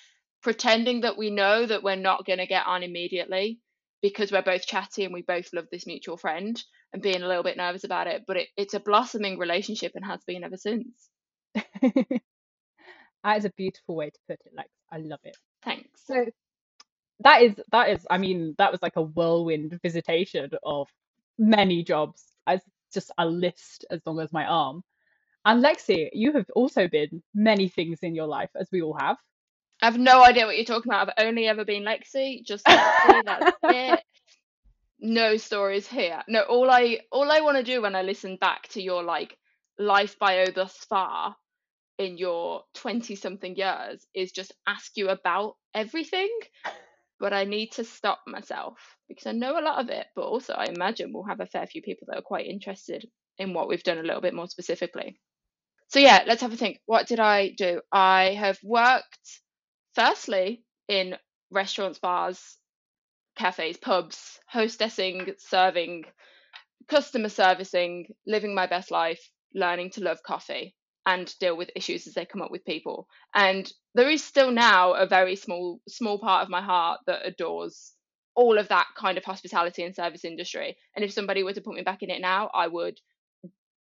pretending 0.42 1.00
that 1.02 1.16
we 1.16 1.30
know 1.30 1.66
that 1.66 1.82
we're 1.82 1.96
not 1.96 2.26
going 2.26 2.38
to 2.38 2.46
get 2.46 2.66
on 2.66 2.82
immediately 2.82 3.58
because 4.02 4.30
we're 4.30 4.42
both 4.42 4.66
chatty 4.66 5.04
and 5.04 5.14
we 5.14 5.22
both 5.22 5.48
love 5.52 5.66
this 5.72 5.86
mutual 5.86 6.16
friend, 6.16 6.62
and 6.92 7.02
being 7.02 7.22
a 7.22 7.28
little 7.28 7.42
bit 7.42 7.56
nervous 7.56 7.84
about 7.84 8.06
it. 8.06 8.22
But 8.26 8.36
it, 8.36 8.48
it's 8.56 8.74
a 8.74 8.80
blossoming 8.80 9.38
relationship 9.38 9.92
and 9.94 10.04
has 10.04 10.22
been 10.24 10.44
ever 10.44 10.56
since. 10.56 11.08
that 11.54 12.20
is 13.38 13.44
a 13.44 13.52
beautiful 13.56 13.96
way 13.96 14.10
to 14.10 14.18
put 14.28 14.38
it, 14.44 14.52
Lex. 14.56 14.68
I 14.92 14.98
love 14.98 15.20
it. 15.24 15.36
Thanks. 15.64 15.88
So 16.06 16.26
that 17.20 17.42
is 17.42 17.54
that 17.72 17.90
is 17.90 18.06
I 18.10 18.18
mean 18.18 18.54
that 18.58 18.72
was 18.72 18.82
like 18.82 18.96
a 18.96 19.02
whirlwind 19.02 19.78
visitation 19.82 20.50
of 20.62 20.88
many 21.38 21.82
jobs 21.82 22.22
as 22.46 22.60
just 22.92 23.10
a 23.18 23.26
list 23.26 23.84
as 23.90 24.00
long 24.06 24.20
as 24.20 24.32
my 24.32 24.44
arm. 24.44 24.82
And 25.44 25.62
Lexi, 25.62 26.08
you 26.12 26.32
have 26.32 26.46
also 26.54 26.88
been 26.88 27.22
many 27.34 27.68
things 27.68 27.98
in 28.02 28.14
your 28.14 28.26
life, 28.26 28.50
as 28.58 28.68
we 28.72 28.80
all 28.80 28.96
have. 28.98 29.18
I 29.82 29.86
have 29.86 29.98
no 29.98 30.24
idea 30.24 30.46
what 30.46 30.56
you're 30.56 30.64
talking 30.64 30.90
about. 30.90 31.08
I've 31.08 31.26
only 31.26 31.46
ever 31.46 31.64
been 31.64 31.82
Lexi, 31.82 32.44
just 32.44 32.64
Lexi, 32.64 33.24
that's 33.24 33.56
it. 33.64 34.00
No 35.00 35.36
stories 35.36 35.86
here. 35.86 36.22
No, 36.28 36.42
all 36.42 36.70
I 36.70 37.00
all 37.10 37.30
I 37.30 37.40
want 37.40 37.58
to 37.58 37.62
do 37.62 37.82
when 37.82 37.94
I 37.94 38.02
listen 38.02 38.36
back 38.36 38.68
to 38.68 38.82
your 38.82 39.02
like 39.02 39.36
life 39.78 40.18
bio 40.18 40.46
thus 40.46 40.72
far 40.88 41.36
in 41.98 42.16
your 42.16 42.62
20 42.74 43.14
something 43.14 43.54
years 43.56 44.06
is 44.14 44.32
just 44.32 44.52
ask 44.66 44.96
you 44.96 45.10
about 45.10 45.56
everything 45.74 46.30
but 47.20 47.32
I 47.32 47.44
need 47.44 47.72
to 47.72 47.84
stop 47.84 48.20
myself 48.26 48.78
because 49.14 49.26
I 49.26 49.32
know 49.32 49.58
a 49.58 49.62
lot 49.62 49.80
of 49.80 49.88
it, 49.90 50.06
but 50.14 50.22
also 50.22 50.52
I 50.54 50.66
imagine 50.66 51.12
we'll 51.12 51.24
have 51.24 51.40
a 51.40 51.46
fair 51.46 51.66
few 51.66 51.82
people 51.82 52.06
that 52.08 52.18
are 52.18 52.22
quite 52.22 52.46
interested 52.46 53.06
in 53.38 53.54
what 53.54 53.68
we've 53.68 53.82
done 53.82 53.98
a 53.98 54.02
little 54.02 54.20
bit 54.20 54.34
more 54.34 54.48
specifically. 54.48 55.18
So, 55.88 56.00
yeah, 56.00 56.24
let's 56.26 56.42
have 56.42 56.52
a 56.52 56.56
think. 56.56 56.80
What 56.86 57.06
did 57.06 57.20
I 57.20 57.50
do? 57.50 57.80
I 57.92 58.34
have 58.38 58.58
worked 58.62 59.40
firstly 59.94 60.64
in 60.88 61.16
restaurants, 61.50 61.98
bars, 61.98 62.56
cafes, 63.36 63.76
pubs, 63.76 64.40
hostessing, 64.52 65.32
serving, 65.38 66.04
customer 66.88 67.28
servicing, 67.28 68.06
living 68.26 68.54
my 68.54 68.66
best 68.66 68.90
life, 68.90 69.30
learning 69.54 69.90
to 69.90 70.02
love 70.02 70.22
coffee 70.22 70.74
and 71.06 71.34
deal 71.38 71.56
with 71.56 71.70
issues 71.76 72.06
as 72.06 72.14
they 72.14 72.24
come 72.24 72.42
up 72.42 72.50
with 72.50 72.64
people. 72.64 73.06
And 73.34 73.70
there 73.94 74.10
is 74.10 74.24
still 74.24 74.50
now 74.50 74.94
a 74.94 75.06
very 75.06 75.36
small 75.36 75.80
small 75.88 76.18
part 76.18 76.42
of 76.42 76.48
my 76.48 76.62
heart 76.62 77.00
that 77.06 77.26
adores 77.26 77.92
all 78.34 78.58
of 78.58 78.68
that 78.68 78.86
kind 78.96 79.18
of 79.18 79.24
hospitality 79.24 79.82
and 79.82 79.94
service 79.94 80.24
industry. 80.24 80.76
And 80.96 81.04
if 81.04 81.12
somebody 81.12 81.42
were 81.42 81.52
to 81.52 81.60
put 81.60 81.74
me 81.74 81.82
back 81.82 82.02
in 82.02 82.10
it 82.10 82.20
now, 82.20 82.50
I 82.52 82.66
would 82.68 82.98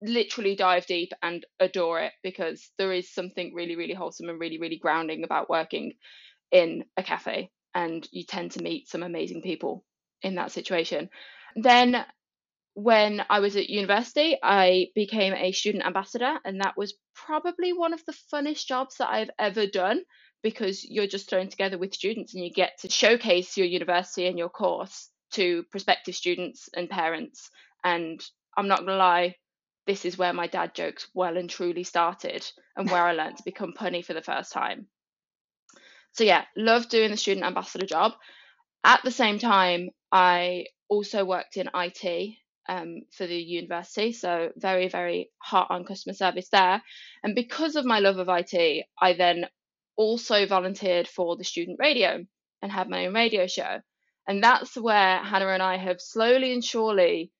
literally 0.01 0.56
dive 0.56 0.86
deep 0.86 1.12
and 1.24 1.46
adore 1.60 2.00
it 2.01 2.13
because 2.24 2.70
there 2.77 2.94
is 2.94 3.12
something 3.12 3.51
really 3.56 3.75
really 3.75 3.96
wholesome 3.96 4.30
and 4.30 4.39
really 4.39 4.60
really 4.60 4.77
grounding 4.77 5.24
about 5.24 5.50
working 5.50 5.94
in 6.51 6.84
a 6.98 7.01
cafe 7.01 7.50
and 7.74 8.08
you 8.12 8.24
tend 8.24 8.51
to 8.51 8.62
meet 8.62 8.88
some 8.88 9.04
amazing 9.04 9.42
people 9.42 9.84
in 10.22 10.36
that 10.36 10.51
situation. 10.51 11.10
Then 11.56 12.06
when 12.74 13.24
I 13.30 13.39
was 13.39 13.56
at 13.56 13.70
university, 13.70 14.38
I 14.42 14.88
became 14.94 15.34
a 15.34 15.51
student 15.51 15.86
ambassador, 15.86 16.38
and 16.46 16.62
that 16.62 16.77
was 16.77 16.96
probably 17.16 17.74
one 17.74 17.94
of 17.94 18.04
the 18.06 18.16
funnest 18.34 18.66
jobs 18.68 18.98
that 18.98 19.10
I've 19.10 19.32
ever 19.39 19.66
done 19.68 20.01
because 20.44 20.86
you're 20.86 21.08
just 21.08 21.29
thrown 21.29 21.50
together 21.50 21.77
with 21.77 21.94
students 21.94 22.34
and 22.34 22.44
you 22.44 22.51
get 22.51 22.79
to 22.79 22.89
showcase 22.89 23.58
your 23.58 23.67
university 23.67 24.27
and 24.27 24.38
your 24.38 24.50
course 24.50 25.10
to 25.32 25.63
prospective 25.72 26.15
students 26.15 26.70
and 26.75 26.89
parents. 26.89 27.50
And 27.84 28.24
I'm 28.56 28.67
not 28.67 28.79
going 28.79 28.89
to 28.89 28.96
lie, 28.96 29.36
this 29.86 30.06
is 30.06 30.17
where 30.17 30.34
my 30.34 30.48
dad 30.48 30.74
jokes 30.75 31.08
well 31.13 31.38
and 31.38 31.50
truly 31.50 31.84
started 31.84 32.46
and 32.75 32.89
where 32.89 33.03
I 33.03 33.13
learned 33.13 33.38
to 33.38 33.44
become 33.44 33.74
punny 33.74 34.03
for 34.03 34.13
the 34.13 34.22
first 34.22 34.51
time. 34.51 34.88
So, 36.13 36.24
yeah, 36.24 36.46
love 36.56 36.89
doing 36.89 37.12
the 37.12 37.17
student 37.17 37.46
ambassador 37.46 37.86
job. 37.86 38.13
At 38.84 39.01
the 39.03 39.12
same 39.12 39.39
time, 39.39 39.89
I 40.12 40.65
also 40.89 41.25
worked 41.25 41.58
in 41.58 41.70
IT 41.74 42.38
um, 42.70 43.01
for 43.12 43.25
the 43.27 43.38
university. 43.38 44.12
So 44.13 44.51
very, 44.56 44.89
very 44.89 45.32
hot 45.38 45.67
on 45.70 45.86
customer 45.86 46.13
service 46.13 46.50
there. 46.50 46.82
And 47.24 47.36
because 47.36 47.75
of 47.75 47.86
my 47.86 48.00
love 48.00 48.17
of 48.17 48.29
IT, 48.29 48.86
I 49.01 49.13
then 49.13 49.46
also 49.98 50.46
volunteered 50.46 51.08
for 51.08 51.36
the 51.36 51.44
student 51.44 51.77
radio 51.80 52.25
and 52.62 52.72
had 52.72 52.89
my 52.89 53.06
own 53.06 53.13
radio 53.13 53.48
show. 53.48 53.82
And 54.27 54.44
that's 54.44 54.75
where 54.75 55.24
Hannah 55.24 55.48
and 55.50 55.63
I 55.63 55.77
have 55.77 56.00
slowly 56.00 56.54
and 56.54 56.63
surely 56.63 57.32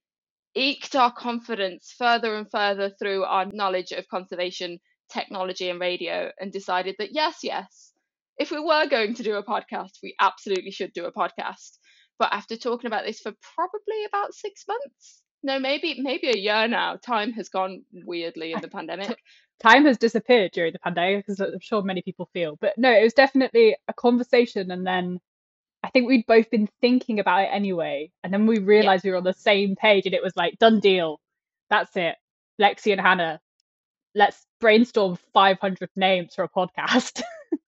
eked 0.56 0.96
our 0.96 1.14
confidence 1.14 1.94
further 1.98 2.36
and 2.36 2.50
further 2.50 2.90
through 2.90 3.24
our 3.24 3.46
knowledge 3.46 3.92
of 3.92 4.08
conservation 4.08 4.80
technology 5.12 5.70
and 5.70 5.80
radio 5.80 6.32
and 6.40 6.52
decided 6.52 6.96
that 7.00 7.14
yes, 7.14 7.40
yes, 7.44 7.94
if 8.38 8.52
we 8.52 8.60
were 8.60 8.88
going 8.88 9.14
to 9.16 9.24
do 9.24 9.36
a 9.36 9.44
podcast, 9.44 10.00
we 10.04 10.16
absolutely 10.20 10.72
should 10.72 10.94
do 10.94 11.06
a 11.06 11.12
podcast. 11.12 11.78
But 12.20 12.34
after 12.34 12.58
talking 12.58 12.88
about 12.88 13.06
this 13.06 13.20
for 13.20 13.34
probably 13.56 14.06
about 14.06 14.34
six 14.34 14.64
months, 14.68 15.22
no, 15.44 15.60
maybe 15.60 16.02
maybe 16.02 16.30
a 16.30 16.38
year 16.38 16.68
now. 16.68 16.96
Time 16.96 17.32
has 17.34 17.50
gone 17.50 17.84
weirdly 17.94 18.54
in 18.54 18.62
the 18.62 18.68
pandemic. 18.68 19.18
Time 19.62 19.86
has 19.86 19.98
disappeared 19.98 20.52
during 20.52 20.74
the 20.74 20.80
pandemic, 20.80 21.26
as 21.28 21.40
I'm 21.40 21.60
sure 21.60 21.82
many 21.82 22.02
people 22.02 22.30
feel. 22.34 22.58
But 22.60 22.78
no, 22.78 22.92
it 22.92 23.04
was 23.04 23.14
definitely 23.14 23.76
a 23.88 23.94
conversation, 23.94 24.72
and 24.72 24.86
then 24.86 25.20
I 25.84 25.90
think 25.90 26.08
we'd 26.08 26.28
both 26.28 26.50
been 26.50 26.70
thinking 26.82 27.20
about 27.20 27.44
it 27.44 27.50
anyway, 27.52 28.12
and 28.24 28.34
then 28.34 28.46
we 28.46 28.60
realized 28.60 29.04
yeah. 29.04 29.10
we 29.10 29.12
were 29.14 29.18
on 29.18 29.24
the 29.24 29.34
same 29.34 29.76
page, 29.76 30.06
and 30.06 30.16
it 30.16 30.24
was 30.24 30.36
like 30.36 30.60
done 30.60 30.80
deal. 30.80 31.20
That's 31.70 31.96
it. 31.96 32.16
Lexi 32.60 32.92
and 32.92 33.02
Hannah, 33.02 33.40
let's 34.16 34.46
brainstorm 34.60 35.18
500 35.34 35.90
names 35.96 36.36
for 36.36 36.44
a 36.44 36.50
podcast. 36.50 37.22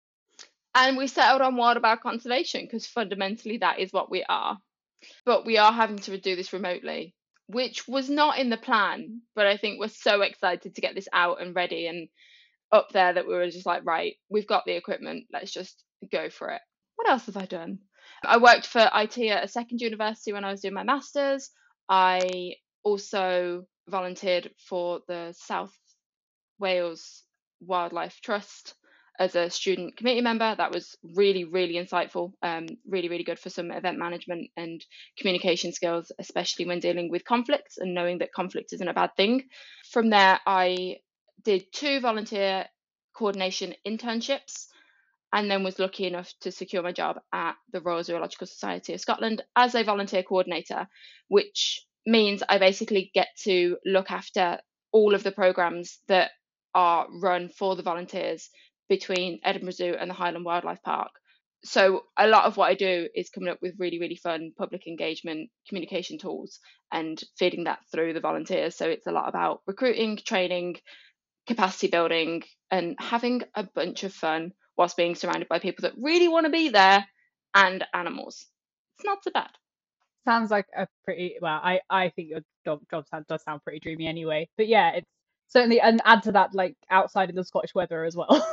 and 0.75 0.97
we 0.97 1.07
settled 1.07 1.43
on 1.43 1.57
Wild 1.57 1.77
About 1.77 2.03
Conservation 2.03 2.63
because 2.63 2.87
fundamentally 2.87 3.59
that 3.59 3.79
is 3.79 3.93
what 3.93 4.11
we 4.11 4.25
are. 4.29 4.59
But 5.25 5.47
we 5.47 5.59
are 5.59 5.73
having 5.73 5.99
to 6.01 6.19
do 6.19 6.37
this 6.37 6.53
remotely, 6.53 7.15
which 7.47 7.87
was 7.87 8.09
not 8.09 8.39
in 8.39 8.51
the 8.51 8.57
plan, 8.57 9.21
but 9.35 9.47
I 9.47 9.57
think 9.57 9.79
we're 9.79 9.89
so 9.89 10.23
excited 10.23 10.75
to 10.75 10.81
get 10.81 10.95
this 10.95 11.09
out 11.13 11.41
and 11.41 11.55
ready 11.55 11.87
and 11.87 12.09
up 12.73 12.89
there 12.93 13.13
that 13.13 13.27
we 13.27 13.35
were 13.35 13.51
just 13.51 13.67
like, 13.67 13.85
right, 13.85 14.15
we've 14.29 14.47
got 14.47 14.65
the 14.65 14.77
equipment, 14.77 15.25
let's 15.33 15.53
just 15.53 15.83
go 16.11 16.31
for 16.31 16.51
it. 16.51 16.61
What 16.97 17.09
else 17.09 17.27
have 17.27 17.37
I 17.37 17.45
done? 17.45 17.79
I 18.25 18.39
worked 18.39 18.67
for 18.67 18.91
IT 18.95 19.19
at 19.19 19.45
a 19.45 19.49
second 19.49 19.81
university 19.81 20.33
when 20.33 20.45
I 20.45 20.51
was 20.51 20.61
doing 20.61 20.75
my 20.75 20.83
master's. 20.85 21.51
I 21.89 22.55
also 22.83 23.65
volunteered 23.89 24.51
for 24.59 25.01
the 25.07 25.35
South 25.37 25.75
Wales 26.59 27.23
Wildlife 27.61 28.21
Trust 28.23 28.75
as 29.19 29.35
a 29.37 29.51
student 29.51 29.97
committee 29.97 30.21
member. 30.21 30.55
That 30.57 30.73
was 30.73 30.97
really, 31.03 31.45
really 31.45 31.75
insightful, 31.75 32.33
um, 32.43 32.67
really, 32.87 33.09
really 33.09 33.25
good 33.25 33.39
for 33.39 33.51
some 33.51 33.71
event 33.71 33.99
management 33.99 34.51
and 34.57 34.85
communication 35.19 35.73
skills, 35.73 36.11
especially 36.19 36.67
when 36.67 36.81
dealing 36.81 37.11
with 37.11 37.25
conflicts 37.25 37.79
and 37.79 37.95
knowing 37.95 38.19
that 38.19 38.33
conflict 38.33 38.73
isn't 38.73 38.89
a 38.89 38.95
bad 38.95 39.11
thing. 39.17 39.45
From 39.91 40.11
there, 40.11 40.41
I 40.47 40.99
did 41.45 41.73
two 41.73 42.01
volunteer 42.01 42.67
coordination 43.15 43.75
internships 43.87 44.67
and 45.33 45.51
then 45.51 45.65
was 45.65 45.79
lucky 45.79 46.07
enough 46.07 46.33
to 46.41 46.53
secure 46.53 46.83
my 46.83 46.93
job 46.93 47.17
at 47.33 47.55
the 47.73 47.81
Royal 47.81 48.05
Zoological 48.05 48.47
Society 48.47 48.95
of 48.95 49.01
Scotland 49.01 49.43
as 49.57 49.75
a 49.75 49.83
volunteer 49.83 50.23
coordinator, 50.23 50.87
which 51.29 51.85
means 52.07 52.43
I 52.49 52.59
basically 52.59 53.11
get 53.15 53.29
to 53.43 53.77
look 53.85 54.11
after 54.11 54.59
all 54.93 55.15
of 55.15 55.25
the 55.25 55.33
programs 55.33 55.99
that 56.07 56.31
are 56.75 57.07
run 57.21 57.49
for 57.49 57.75
the 57.77 57.83
volunteers 57.83 58.49
between 58.89 59.41
Edinburgh 59.45 59.73
Zoo 59.73 59.97
and 59.99 60.11
the 60.11 60.15
Highland 60.15 60.45
Wildlife 60.45 60.83
Park. 60.83 61.11
So 61.65 62.05
a 62.19 62.27
lot 62.27 62.45
of 62.45 62.59
what 62.59 62.69
I 62.69 62.75
do 62.75 63.09
is 63.15 63.31
coming 63.31 63.49
up 63.49 63.59
with 63.63 63.79
really, 63.79 63.99
really 63.99 64.17
fun 64.17 64.53
public 64.57 64.87
engagement 64.87 65.51
communication 65.67 66.19
tools 66.19 66.61
and 66.93 67.21
feeding 67.39 67.65
that 67.65 67.79
through 67.91 68.13
the 68.13 68.21
volunteers. 68.21 68.77
So 68.77 68.89
it's 68.89 69.07
a 69.07 69.13
lot 69.13 69.29
about 69.29 69.63
recruiting, 69.67 70.19
training, 70.19 70.77
capacity 71.47 71.89
building, 71.89 72.43
and 72.71 72.97
having 72.99 73.43
a 73.55 73.65
bunch 73.75 74.05
of 74.05 74.13
fun 74.13 74.53
whilst 74.77 74.97
being 74.97 75.15
surrounded 75.15 75.49
by 75.49 75.59
people 75.59 75.83
that 75.83 75.95
really 75.99 76.29
want 76.29 76.45
to 76.45 76.53
be 76.53 76.69
there 76.69 77.07
and 77.55 77.85
animals. 77.95 78.47
It's 78.99 79.07
not 79.07 79.25
so 79.25 79.31
bad. 79.31 79.51
Sounds 80.27 80.51
like 80.51 80.67
a 80.77 80.87
pretty 81.05 81.37
well. 81.41 81.61
I 81.63 81.81
I 81.91 82.11
think 82.11 82.31
your 82.31 82.41
job 82.65 82.81
job 82.91 83.07
sound, 83.09 83.27
does 83.29 83.43
sound 83.43 83.63
pretty 83.63 83.81
dreamy 83.81 84.07
anyway. 84.07 84.49
But 84.57 84.69
yeah, 84.69 84.93
it's 84.93 85.11
certainly 85.49 85.81
and 85.81 86.01
add 86.05 86.23
to 86.25 86.33
that 86.33 86.55
like 86.55 86.77
outside 86.91 87.31
in 87.31 87.37
the 87.37 87.45
Scottish 87.45 87.75
weather 87.75 88.05
as 88.05 88.17
well, 88.17 88.47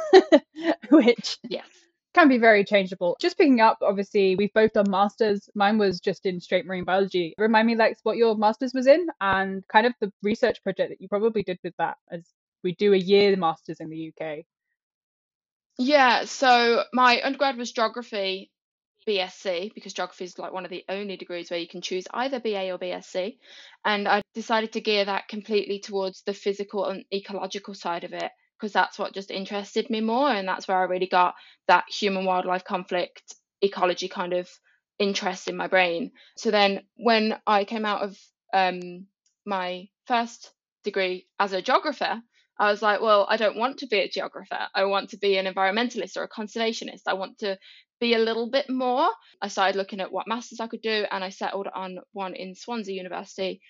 which 0.89 1.37
yes 1.47 1.65
can 2.13 2.27
be 2.27 2.37
very 2.37 2.63
changeable. 2.63 3.15
Just 3.21 3.37
picking 3.37 3.61
up, 3.61 3.77
obviously, 3.81 4.35
we've 4.35 4.53
both 4.53 4.73
done 4.73 4.89
masters. 4.89 5.49
Mine 5.55 5.77
was 5.77 5.99
just 5.99 6.25
in 6.25 6.39
straight 6.39 6.65
marine 6.65 6.83
biology. 6.83 7.33
Remind 7.37 7.67
me, 7.67 7.75
Lex, 7.75 7.99
what 8.03 8.17
your 8.17 8.35
masters 8.35 8.73
was 8.73 8.87
in 8.87 9.07
and 9.21 9.65
kind 9.67 9.85
of 9.85 9.93
the 10.01 10.11
research 10.21 10.61
project 10.63 10.89
that 10.89 11.01
you 11.01 11.07
probably 11.07 11.43
did 11.43 11.59
with 11.63 11.73
that, 11.77 11.97
as 12.11 12.25
we 12.63 12.75
do 12.75 12.93
a 12.93 12.97
year 12.97 13.35
masters 13.37 13.79
in 13.79 13.89
the 13.89 14.11
UK. 14.11 14.39
Yeah, 15.77 16.25
so 16.25 16.83
my 16.93 17.21
undergrad 17.23 17.57
was 17.57 17.71
geography 17.71 18.50
BSc 19.07 19.73
because 19.73 19.93
geography 19.93 20.25
is 20.25 20.37
like 20.37 20.53
one 20.53 20.65
of 20.65 20.71
the 20.71 20.85
only 20.89 21.17
degrees 21.17 21.49
where 21.49 21.59
you 21.59 21.67
can 21.67 21.81
choose 21.81 22.07
either 22.13 22.39
BA 22.39 22.71
or 22.71 22.77
BSc. 22.77 23.37
And 23.85 24.07
I 24.07 24.21
decided 24.33 24.73
to 24.73 24.81
gear 24.81 25.05
that 25.05 25.27
completely 25.27 25.79
towards 25.79 26.23
the 26.23 26.33
physical 26.33 26.85
and 26.85 27.05
ecological 27.13 27.73
side 27.73 28.03
of 28.03 28.13
it 28.13 28.31
because 28.57 28.73
that's 28.73 28.99
what 28.99 29.13
just 29.13 29.31
interested 29.31 29.89
me 29.89 30.01
more. 30.01 30.29
And 30.29 30.47
that's 30.47 30.67
where 30.67 30.77
I 30.77 30.83
really 30.83 31.07
got 31.07 31.33
that 31.67 31.85
human 31.89 32.25
wildlife 32.25 32.63
conflict 32.63 33.35
ecology 33.61 34.07
kind 34.07 34.33
of 34.33 34.49
interest 34.99 35.47
in 35.47 35.57
my 35.57 35.67
brain. 35.67 36.11
So 36.37 36.51
then 36.51 36.81
when 36.95 37.39
I 37.47 37.65
came 37.65 37.85
out 37.85 38.03
of 38.03 38.17
um, 38.53 39.07
my 39.45 39.87
first 40.05 40.51
degree 40.83 41.27
as 41.39 41.53
a 41.53 41.61
geographer, 41.61 42.21
I 42.61 42.69
was 42.69 42.83
like, 42.83 43.01
well, 43.01 43.25
I 43.27 43.37
don't 43.37 43.57
want 43.57 43.79
to 43.79 43.87
be 43.87 43.97
a 44.01 44.07
geographer. 44.07 44.67
I 44.75 44.85
want 44.85 45.09
to 45.09 45.17
be 45.17 45.35
an 45.37 45.51
environmentalist 45.51 46.15
or 46.15 46.21
a 46.21 46.29
conservationist. 46.29 47.01
I 47.07 47.15
want 47.15 47.39
to 47.39 47.57
be 47.99 48.13
a 48.13 48.19
little 48.19 48.51
bit 48.51 48.69
more. 48.69 49.09
I 49.41 49.47
started 49.47 49.75
looking 49.75 49.99
at 49.99 50.11
what 50.11 50.27
masters 50.27 50.59
I 50.59 50.67
could 50.67 50.83
do 50.83 51.05
and 51.09 51.23
I 51.23 51.29
settled 51.29 51.67
on 51.73 51.97
one 52.13 52.35
in 52.35 52.53
Swansea 52.53 52.93
University 52.93 53.61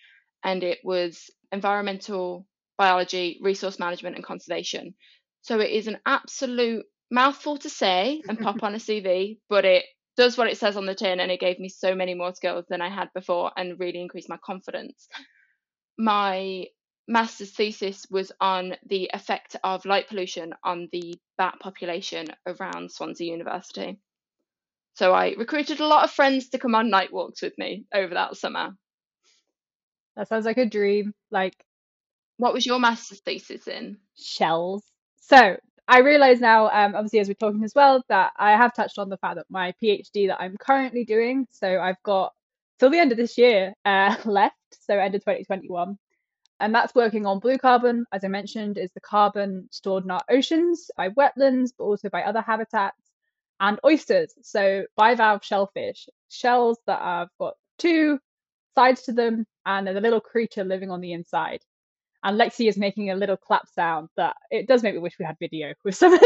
and 0.44 0.62
it 0.62 0.80
was 0.84 1.30
environmental 1.54 2.46
biology, 2.78 3.40
resource 3.42 3.80
management 3.80 4.18
and 4.18 4.26
conservation. 4.26 4.94
So 5.42 5.62
it 5.62 5.72
is 5.72 5.88
an 5.88 6.00
absolute 6.06 6.84
mouthful 7.10 7.60
to 7.60 7.70
say 7.70 8.22
and 8.28 8.38
pop 8.38 8.58
on 8.62 8.76
a 8.76 8.78
CV, 8.78 9.38
but 9.48 9.64
it 9.64 9.86
does 10.18 10.38
what 10.38 10.48
it 10.48 10.58
says 10.58 10.76
on 10.76 10.86
the 10.86 10.96
tin 10.96 11.22
and 11.22 11.32
it 11.32 11.40
gave 11.40 11.60
me 11.60 11.70
so 11.70 11.96
many 11.96 12.14
more 12.14 12.36
skills 12.36 12.66
than 12.68 12.82
I 12.82 12.90
had 12.90 13.08
before 13.16 13.54
and 13.56 13.80
really 13.80 14.02
increased 14.02 14.28
my 14.28 14.40
confidence. 14.44 15.08
My 15.98 16.66
master's 17.08 17.52
thesis 17.52 18.06
was 18.10 18.32
on 18.40 18.76
the 18.88 19.10
effect 19.14 19.56
of 19.64 19.86
light 19.86 20.08
pollution 20.08 20.54
on 20.64 20.88
the 20.92 21.16
bat 21.38 21.56
population 21.60 22.28
around 22.46 22.92
Swansea 22.92 23.32
University. 23.32 24.00
So 24.94 25.14
I 25.14 25.36
recruited 25.38 25.80
a 25.80 25.88
lot 25.88 26.04
of 26.04 26.12
friends 26.12 26.50
to 26.50 26.60
come 26.60 26.76
on 26.76 26.90
night 26.90 27.14
walks 27.14 27.42
with 27.42 27.58
me 27.58 27.86
over 27.94 28.14
that 28.14 28.38
summer. 28.38 28.76
That 30.16 30.28
sounds 30.28 30.46
like 30.46 30.58
a 30.58 30.66
dream. 30.66 31.14
Like, 31.32 31.56
what 32.38 32.54
was 32.54 32.66
your 32.66 32.80
master's 32.80 33.22
thesis 33.22 33.68
in? 33.68 33.98
Shells. 34.16 34.84
So 35.22 35.58
I 35.88 36.00
realise 36.00 36.40
now, 36.40 36.70
um, 36.70 36.96
obviously, 36.96 37.20
as 37.20 37.28
we're 37.28 37.34
talking 37.36 37.64
as 37.64 37.74
well, 37.76 38.04
that 38.10 38.34
I 38.38 38.52
have 38.52 38.74
touched 38.74 39.00
on 39.00 39.10
the 39.10 39.18
fact 39.18 39.36
that 39.36 39.46
my 39.50 39.74
PhD 39.82 40.28
that 40.28 40.42
I'm 40.42 40.58
currently 40.58 41.06
doing, 41.06 41.48
so 41.52 41.80
I've 41.80 42.02
got 42.04 42.34
till 42.80 42.90
the 42.90 43.00
end 43.00 43.12
of 43.12 43.18
this 43.18 43.38
year 43.38 43.74
uh, 43.86 44.16
left, 44.26 44.56
so 44.72 44.98
end 44.98 45.16
of 45.16 45.22
2021, 45.22 45.98
and 46.62 46.74
that's 46.74 46.96
working 46.96 47.26
on 47.26 47.40
blue 47.40 47.58
carbon, 47.58 48.06
as 48.14 48.24
I 48.24 48.28
mentioned, 48.28 48.78
is 48.78 48.92
the 48.94 49.02
carbon 49.02 49.68
stored 49.72 50.06
in 50.06 50.12
our 50.12 50.22
oceans 50.30 50.92
by 50.96 51.10
wetlands, 51.10 51.72
but 51.78 51.86
also 51.86 52.10
by 52.10 52.22
other 52.22 52.42
habitats, 52.42 52.98
and 53.60 53.80
oysters, 53.86 54.34
so 54.42 54.86
bivalve 54.98 55.44
shellfish, 55.44 56.08
shells 56.30 56.80
that 56.88 57.00
have 57.00 57.30
got 57.40 57.56
two 57.78 58.20
sides 58.76 59.04
to 59.04 59.12
them, 59.12 59.46
and 59.66 59.86
there's 59.86 59.98
a 59.98 60.02
little 60.02 60.20
creature 60.20 60.64
living 60.64 60.90
on 60.90 61.02
the 61.02 61.14
inside. 61.14 61.60
And 62.24 62.40
Lexi 62.40 62.70
is 62.70 62.78
making 62.78 63.10
a 63.10 63.16
little 63.16 63.38
clap 63.38 63.68
sound 63.68 64.10
that 64.16 64.36
it 64.52 64.68
does 64.68 64.84
make 64.84 64.94
me 64.94 65.00
wish 65.00 65.18
we 65.18 65.26
had 65.26 65.38
video 65.40 65.74
with 65.84 65.96
some 65.96 66.14
of 66.14 66.22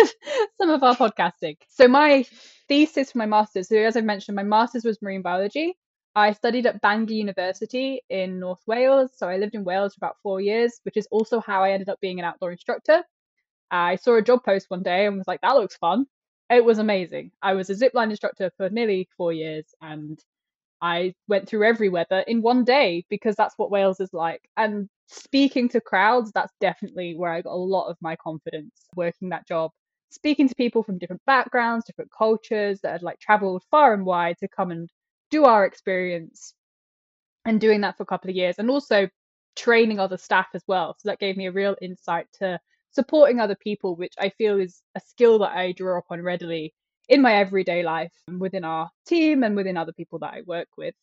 some 0.58 0.70
of 0.70 0.84
our 0.84 0.96
podcasting. 0.96 1.58
So 1.70 1.88
my 1.88 2.26
thesis 2.68 3.12
for 3.12 3.20
my 3.20 3.26
master's, 3.26 3.70
so 3.70 3.78
as 3.78 3.96
I 3.96 4.02
mentioned, 4.02 4.36
my 4.36 4.44
master's 4.44 4.84
was 4.84 5.02
marine 5.02 5.22
biology, 5.22 5.76
I 6.16 6.32
studied 6.32 6.66
at 6.66 6.82
Bangor 6.82 7.14
University 7.14 8.02
in 8.10 8.40
North 8.40 8.62
Wales. 8.68 9.12
So 9.16 9.28
I 9.28 9.38
lived 9.38 9.56
in 9.56 9.66
Wales 9.66 9.94
for 9.96 10.00
about 10.00 10.18
four 10.24 10.40
years, 10.42 10.80
which 10.84 10.98
is 10.98 11.08
also 11.12 11.42
how 11.42 11.64
I 11.64 11.72
ended 11.72 11.90
up 11.90 12.00
being 12.02 12.20
an 12.20 12.26
outdoor 12.26 12.52
instructor. 12.52 13.04
I 13.72 13.98
saw 13.98 14.16
a 14.16 14.22
job 14.22 14.44
post 14.44 14.68
one 14.70 14.84
day 14.84 15.06
and 15.06 15.18
was 15.18 15.28
like, 15.28 15.42
that 15.42 15.56
looks 15.56 15.78
fun. 15.78 16.06
It 16.50 16.64
was 16.64 16.80
amazing. 16.80 17.32
I 17.42 17.54
was 17.54 17.70
a 17.70 17.76
zipline 17.76 18.12
instructor 18.12 18.52
for 18.58 18.70
nearly 18.70 19.10
four 19.18 19.34
years 19.34 19.66
and 19.82 20.20
I 20.82 21.16
went 21.28 21.48
through 21.50 21.66
every 21.66 21.90
weather 21.90 22.20
in 22.28 22.42
one 22.42 22.64
day 22.64 23.06
because 23.10 23.36
that's 23.36 23.56
what 23.58 23.72
Wales 23.72 24.00
is 24.00 24.14
like. 24.14 24.48
And 24.58 24.90
speaking 25.08 25.70
to 25.70 25.82
crowds, 25.82 26.32
that's 26.34 26.54
definitely 26.62 27.16
where 27.16 27.32
I 27.32 27.42
got 27.42 27.54
a 27.54 27.56
lot 27.56 27.90
of 27.90 27.98
my 28.02 28.16
confidence 28.18 28.74
working 28.96 29.30
that 29.30 29.48
job. 29.48 29.72
Speaking 30.12 30.48
to 30.48 30.56
people 30.56 30.84
from 30.84 31.00
different 31.00 31.24
backgrounds, 31.26 31.86
different 31.86 32.12
cultures 32.18 32.80
that 32.82 32.94
had 32.94 33.04
like 33.04 33.20
traveled 33.20 33.64
far 33.72 33.94
and 33.94 34.06
wide 34.06 34.38
to 34.40 34.48
come 34.48 34.72
and 34.72 34.90
do 35.32 35.46
our 35.46 35.66
experience 35.66 36.54
and 37.46 37.62
doing 37.62 37.82
that 37.82 37.98
for 37.98 38.04
a 38.04 38.08
couple 38.08 38.30
of 38.30 38.36
years 38.36 38.56
and 38.58 38.70
also 38.70 39.10
training 39.56 40.00
other 40.00 40.18
staff 40.18 40.48
as 40.54 40.64
well. 40.68 40.96
So 41.00 41.10
that 41.10 41.20
gave 41.20 41.38
me 41.38 41.48
a 41.48 41.52
real 41.52 41.76
insight 41.82 42.28
to 42.40 42.60
supporting 42.92 43.40
other 43.40 43.56
people, 43.56 43.96
which 43.96 44.14
I 44.20 44.30
feel 44.30 44.60
is 44.60 44.82
a 44.96 45.00
skill 45.00 45.40
that 45.40 45.56
I 45.56 45.72
draw 45.74 45.98
upon 45.98 46.22
readily 46.22 46.74
in 47.08 47.22
my 47.22 47.36
everyday 47.36 47.84
life 47.84 48.14
within 48.40 48.64
our 48.64 48.90
team 49.06 49.44
and 49.44 49.56
within 49.56 49.78
other 49.78 49.94
people 49.94 50.20
that 50.20 50.34
I 50.34 50.42
work 50.46 50.70
with. 50.78 50.96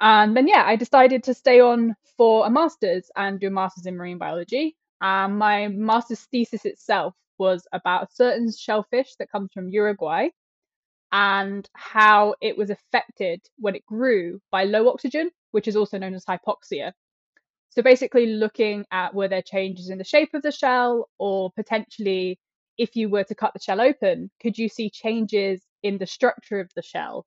And 0.00 0.36
then, 0.36 0.46
yeah, 0.46 0.64
I 0.64 0.76
decided 0.76 1.24
to 1.24 1.34
stay 1.34 1.60
on 1.60 1.94
for 2.16 2.46
a 2.46 2.50
master's 2.50 3.10
and 3.16 3.40
do 3.40 3.48
a 3.48 3.50
master's 3.50 3.86
in 3.86 3.96
marine 3.96 4.18
biology. 4.18 4.76
Um, 5.00 5.38
my 5.38 5.68
master's 5.68 6.20
thesis 6.20 6.64
itself 6.64 7.14
was 7.38 7.66
about 7.72 8.04
a 8.04 8.14
certain 8.14 8.52
shellfish 8.52 9.14
that 9.18 9.30
comes 9.30 9.50
from 9.52 9.68
Uruguay 9.68 10.28
and 11.12 11.68
how 11.74 12.34
it 12.40 12.56
was 12.56 12.70
affected 12.70 13.40
when 13.58 13.74
it 13.74 13.86
grew 13.86 14.40
by 14.50 14.64
low 14.64 14.88
oxygen, 14.88 15.30
which 15.52 15.68
is 15.68 15.76
also 15.76 15.98
known 15.98 16.14
as 16.14 16.24
hypoxia. 16.24 16.92
So 17.70 17.82
basically, 17.82 18.26
looking 18.26 18.84
at 18.90 19.14
were 19.14 19.28
there 19.28 19.42
changes 19.42 19.90
in 19.90 19.98
the 19.98 20.04
shape 20.04 20.34
of 20.34 20.42
the 20.42 20.52
shell, 20.52 21.08
or 21.18 21.50
potentially, 21.52 22.38
if 22.76 22.96
you 22.96 23.08
were 23.08 23.24
to 23.24 23.34
cut 23.34 23.52
the 23.52 23.60
shell 23.60 23.80
open, 23.80 24.30
could 24.40 24.58
you 24.58 24.68
see 24.68 24.90
changes 24.90 25.62
in 25.82 25.98
the 25.98 26.06
structure 26.06 26.60
of 26.60 26.70
the 26.74 26.82
shell? 26.82 27.26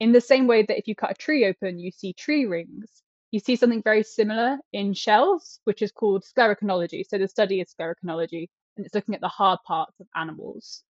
In 0.00 0.12
the 0.12 0.20
same 0.20 0.46
way 0.46 0.62
that 0.62 0.78
if 0.78 0.88
you 0.88 0.94
cut 0.94 1.12
a 1.12 1.14
tree 1.14 1.46
open, 1.46 1.78
you 1.78 1.90
see 1.90 2.12
tree 2.12 2.46
rings. 2.46 3.02
You 3.30 3.40
see 3.40 3.56
something 3.56 3.82
very 3.82 4.02
similar 4.02 4.58
in 4.72 4.92
shells, 4.94 5.60
which 5.64 5.82
is 5.82 5.92
called 5.92 6.24
sclerochronology. 6.24 7.04
So 7.08 7.18
the 7.18 7.28
study 7.28 7.60
is 7.60 7.74
sclerochronology, 7.74 8.48
and 8.76 8.84
it's 8.84 8.94
looking 8.94 9.14
at 9.14 9.20
the 9.20 9.28
hard 9.28 9.60
parts 9.66 10.00
of 10.00 10.06
animals 10.16 10.82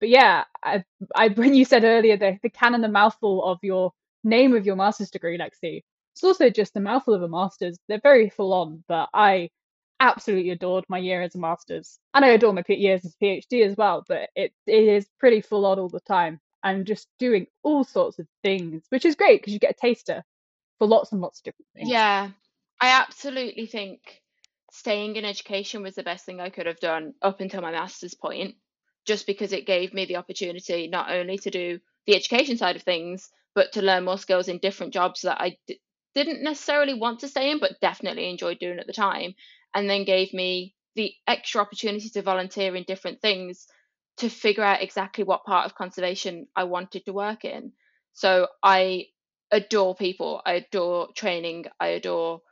but 0.00 0.08
yeah, 0.08 0.44
I, 0.62 0.84
I 1.14 1.28
when 1.36 1.54
you 1.54 1.64
said 1.64 1.84
earlier 1.84 2.16
the 2.16 2.38
the 2.42 2.50
can 2.50 2.74
and 2.74 2.84
the 2.84 2.88
mouthful 2.88 3.44
of 3.44 3.58
your 3.62 3.92
name 4.24 4.54
of 4.54 4.66
your 4.66 4.76
master's 4.76 5.10
degree, 5.10 5.38
Lexi, 5.38 5.82
it's 6.14 6.24
also 6.24 6.50
just 6.50 6.76
a 6.76 6.80
mouthful 6.80 7.14
of 7.14 7.22
a 7.22 7.28
master's. 7.28 7.78
They're 7.88 8.00
very 8.02 8.30
full 8.30 8.52
on, 8.52 8.84
but 8.88 9.08
I 9.14 9.50
absolutely 10.00 10.50
adored 10.50 10.84
my 10.88 10.98
year 10.98 11.22
as 11.22 11.34
a 11.34 11.38
master's, 11.38 11.98
and 12.14 12.24
I 12.24 12.28
adore 12.28 12.52
my 12.52 12.64
years 12.68 13.04
as 13.04 13.14
a 13.20 13.24
PhD 13.24 13.64
as 13.66 13.76
well. 13.76 14.04
But 14.08 14.30
it 14.34 14.52
it 14.66 14.84
is 14.84 15.06
pretty 15.18 15.40
full 15.40 15.66
on 15.66 15.78
all 15.78 15.88
the 15.88 16.00
time. 16.00 16.40
and 16.64 16.86
just 16.86 17.08
doing 17.18 17.46
all 17.62 17.84
sorts 17.84 18.18
of 18.18 18.26
things, 18.42 18.82
which 18.90 19.04
is 19.04 19.14
great 19.14 19.40
because 19.40 19.52
you 19.52 19.60
get 19.60 19.76
a 19.76 19.86
taster 19.86 20.24
for 20.78 20.88
lots 20.88 21.12
and 21.12 21.20
lots 21.20 21.40
of 21.40 21.44
different 21.44 21.68
things. 21.74 21.88
Yeah, 21.90 22.30
I 22.80 22.88
absolutely 23.00 23.66
think 23.66 24.00
staying 24.72 25.16
in 25.16 25.24
education 25.24 25.82
was 25.82 25.94
the 25.94 26.02
best 26.02 26.24
thing 26.24 26.40
I 26.40 26.50
could 26.50 26.66
have 26.66 26.80
done 26.80 27.14
up 27.22 27.40
until 27.40 27.62
my 27.62 27.72
master's 27.72 28.14
point, 28.14 28.56
just 29.08 29.26
because 29.26 29.54
it 29.54 29.66
gave 29.66 29.94
me 29.94 30.04
the 30.04 30.16
opportunity 30.16 30.86
not 30.86 31.10
only 31.10 31.38
to 31.38 31.50
do 31.50 31.80
the 32.06 32.14
education 32.14 32.58
side 32.58 32.76
of 32.76 32.82
things, 32.82 33.30
but 33.54 33.72
to 33.72 33.82
learn 33.82 34.04
more 34.04 34.18
skills 34.18 34.48
in 34.48 34.58
different 34.58 34.92
jobs 34.92 35.22
that 35.22 35.40
I 35.40 35.56
d- 35.66 35.80
didn't 36.14 36.42
necessarily 36.42 36.92
want 36.92 37.20
to 37.20 37.28
stay 37.28 37.50
in, 37.50 37.58
but 37.58 37.80
definitely 37.80 38.28
enjoyed 38.28 38.58
doing 38.58 38.78
at 38.78 38.86
the 38.86 38.92
time. 38.92 39.34
And 39.74 39.88
then 39.88 40.04
gave 40.04 40.34
me 40.34 40.74
the 40.94 41.14
extra 41.26 41.62
opportunity 41.62 42.10
to 42.10 42.22
volunteer 42.22 42.76
in 42.76 42.84
different 42.84 43.22
things 43.22 43.66
to 44.18 44.28
figure 44.28 44.62
out 44.64 44.82
exactly 44.82 45.24
what 45.24 45.44
part 45.44 45.64
of 45.64 45.74
conservation 45.74 46.46
I 46.54 46.64
wanted 46.64 47.06
to 47.06 47.12
work 47.12 47.46
in. 47.46 47.72
So 48.12 48.48
I 48.62 49.06
adore 49.50 49.94
people, 49.94 50.42
I 50.44 50.52
adore 50.54 51.08
training, 51.16 51.64
I 51.80 51.88
adore 51.88 52.42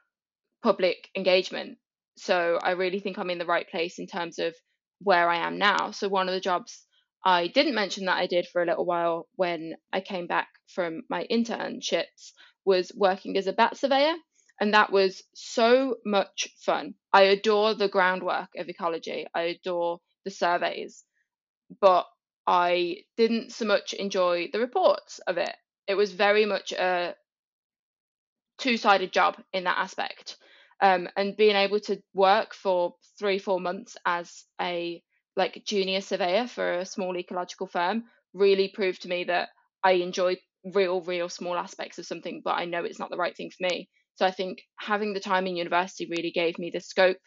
public 0.62 1.10
engagement. 1.14 1.76
So 2.16 2.58
I 2.62 2.70
really 2.70 3.00
think 3.00 3.18
I'm 3.18 3.30
in 3.30 3.38
the 3.38 3.46
right 3.46 3.68
place 3.68 3.98
in 3.98 4.06
terms 4.06 4.38
of 4.38 4.54
where 5.00 5.28
I 5.28 5.46
am 5.46 5.58
now. 5.58 5.90
So 5.90 6.08
one 6.08 6.28
of 6.28 6.34
the 6.34 6.40
jobs 6.40 6.84
I 7.24 7.48
didn't 7.48 7.74
mention 7.74 8.06
that 8.06 8.18
I 8.18 8.26
did 8.26 8.46
for 8.46 8.62
a 8.62 8.66
little 8.66 8.84
while 8.84 9.28
when 9.34 9.74
I 9.92 10.00
came 10.00 10.26
back 10.26 10.48
from 10.68 11.02
my 11.10 11.26
internships 11.30 12.32
was 12.64 12.92
working 12.94 13.36
as 13.36 13.46
a 13.46 13.52
bat 13.52 13.76
surveyor. 13.76 14.14
And 14.60 14.72
that 14.72 14.90
was 14.90 15.22
so 15.34 15.96
much 16.06 16.48
fun. 16.64 16.94
I 17.12 17.22
adore 17.22 17.74
the 17.74 17.88
groundwork 17.88 18.48
of 18.56 18.68
ecology, 18.68 19.26
I 19.34 19.42
adore 19.42 19.98
the 20.24 20.30
surveys, 20.30 21.04
but 21.80 22.06
I 22.46 22.98
didn't 23.16 23.52
so 23.52 23.64
much 23.64 23.92
enjoy 23.92 24.48
the 24.52 24.60
reports 24.60 25.18
of 25.26 25.36
it. 25.36 25.54
It 25.86 25.94
was 25.94 26.12
very 26.12 26.46
much 26.46 26.72
a 26.72 27.16
two 28.58 28.76
sided 28.76 29.12
job 29.12 29.36
in 29.52 29.64
that 29.64 29.78
aspect. 29.78 30.36
Um, 30.80 31.08
and 31.16 31.36
being 31.36 31.56
able 31.56 31.80
to 31.80 32.02
work 32.14 32.54
for 32.54 32.96
three, 33.18 33.38
four 33.38 33.60
months 33.60 33.96
as 34.04 34.44
a 34.60 35.02
like 35.36 35.62
junior 35.66 36.00
surveyor 36.00 36.46
for 36.48 36.78
a 36.78 36.86
small 36.86 37.16
ecological 37.16 37.66
firm 37.66 38.04
really 38.32 38.68
proved 38.68 39.02
to 39.02 39.08
me 39.08 39.24
that 39.24 39.50
I 39.82 39.92
enjoy 39.92 40.36
real, 40.64 41.00
real 41.02 41.28
small 41.28 41.56
aspects 41.56 41.98
of 41.98 42.06
something, 42.06 42.42
but 42.44 42.52
I 42.58 42.64
know 42.64 42.84
it's 42.84 42.98
not 42.98 43.10
the 43.10 43.16
right 43.16 43.36
thing 43.36 43.50
for 43.50 43.66
me. 43.66 43.88
So 44.14 44.26
I 44.26 44.30
think 44.30 44.62
having 44.78 45.12
the 45.12 45.20
time 45.20 45.46
in 45.46 45.56
university 45.56 46.08
really 46.10 46.30
gave 46.30 46.58
me 46.58 46.70
the 46.72 46.80
scope 46.80 47.18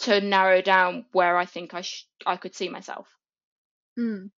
to 0.00 0.20
narrow 0.20 0.62
down 0.62 1.06
where 1.12 1.36
I 1.36 1.46
think 1.46 1.74
I 1.74 1.82
sh- 1.82 2.08
I 2.26 2.36
could 2.36 2.54
see 2.54 2.68
myself. 2.68 3.08
Mm. 3.98 4.30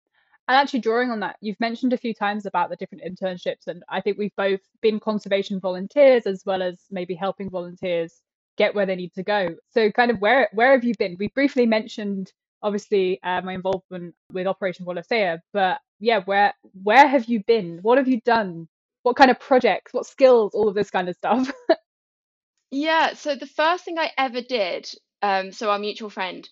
And 0.48 0.56
actually, 0.56 0.80
drawing 0.80 1.10
on 1.10 1.20
that, 1.20 1.36
you've 1.42 1.60
mentioned 1.60 1.92
a 1.92 1.98
few 1.98 2.14
times 2.14 2.46
about 2.46 2.70
the 2.70 2.76
different 2.76 3.04
internships, 3.04 3.66
and 3.66 3.82
I 3.90 4.00
think 4.00 4.16
we've 4.16 4.34
both 4.34 4.60
been 4.80 4.98
conservation 4.98 5.60
volunteers 5.60 6.26
as 6.26 6.42
well 6.46 6.62
as 6.62 6.78
maybe 6.90 7.14
helping 7.14 7.50
volunteers 7.50 8.22
get 8.56 8.74
where 8.74 8.86
they 8.86 8.96
need 8.96 9.12
to 9.14 9.22
go. 9.22 9.56
So, 9.74 9.92
kind 9.92 10.10
of 10.10 10.20
where 10.20 10.48
where 10.52 10.72
have 10.72 10.84
you 10.84 10.94
been? 10.98 11.16
We 11.18 11.28
briefly 11.28 11.66
mentioned 11.66 12.32
obviously 12.62 13.20
uh, 13.22 13.42
my 13.42 13.52
involvement 13.52 14.14
with 14.32 14.46
Operation 14.46 14.86
Wallacea, 14.86 15.40
but 15.52 15.80
yeah, 16.00 16.20
where 16.24 16.54
where 16.82 17.06
have 17.06 17.26
you 17.26 17.42
been? 17.46 17.80
What 17.82 17.98
have 17.98 18.08
you 18.08 18.22
done? 18.22 18.68
What 19.02 19.16
kind 19.16 19.30
of 19.30 19.38
projects? 19.38 19.92
What 19.92 20.06
skills? 20.06 20.54
All 20.54 20.68
of 20.68 20.74
this 20.74 20.90
kind 20.90 21.10
of 21.10 21.16
stuff. 21.16 21.50
yeah. 22.70 23.12
So 23.12 23.34
the 23.34 23.46
first 23.46 23.84
thing 23.84 23.98
I 23.98 24.12
ever 24.16 24.40
did, 24.40 24.88
um, 25.20 25.52
so 25.52 25.70
our 25.70 25.78
mutual 25.78 26.08
friend, 26.08 26.48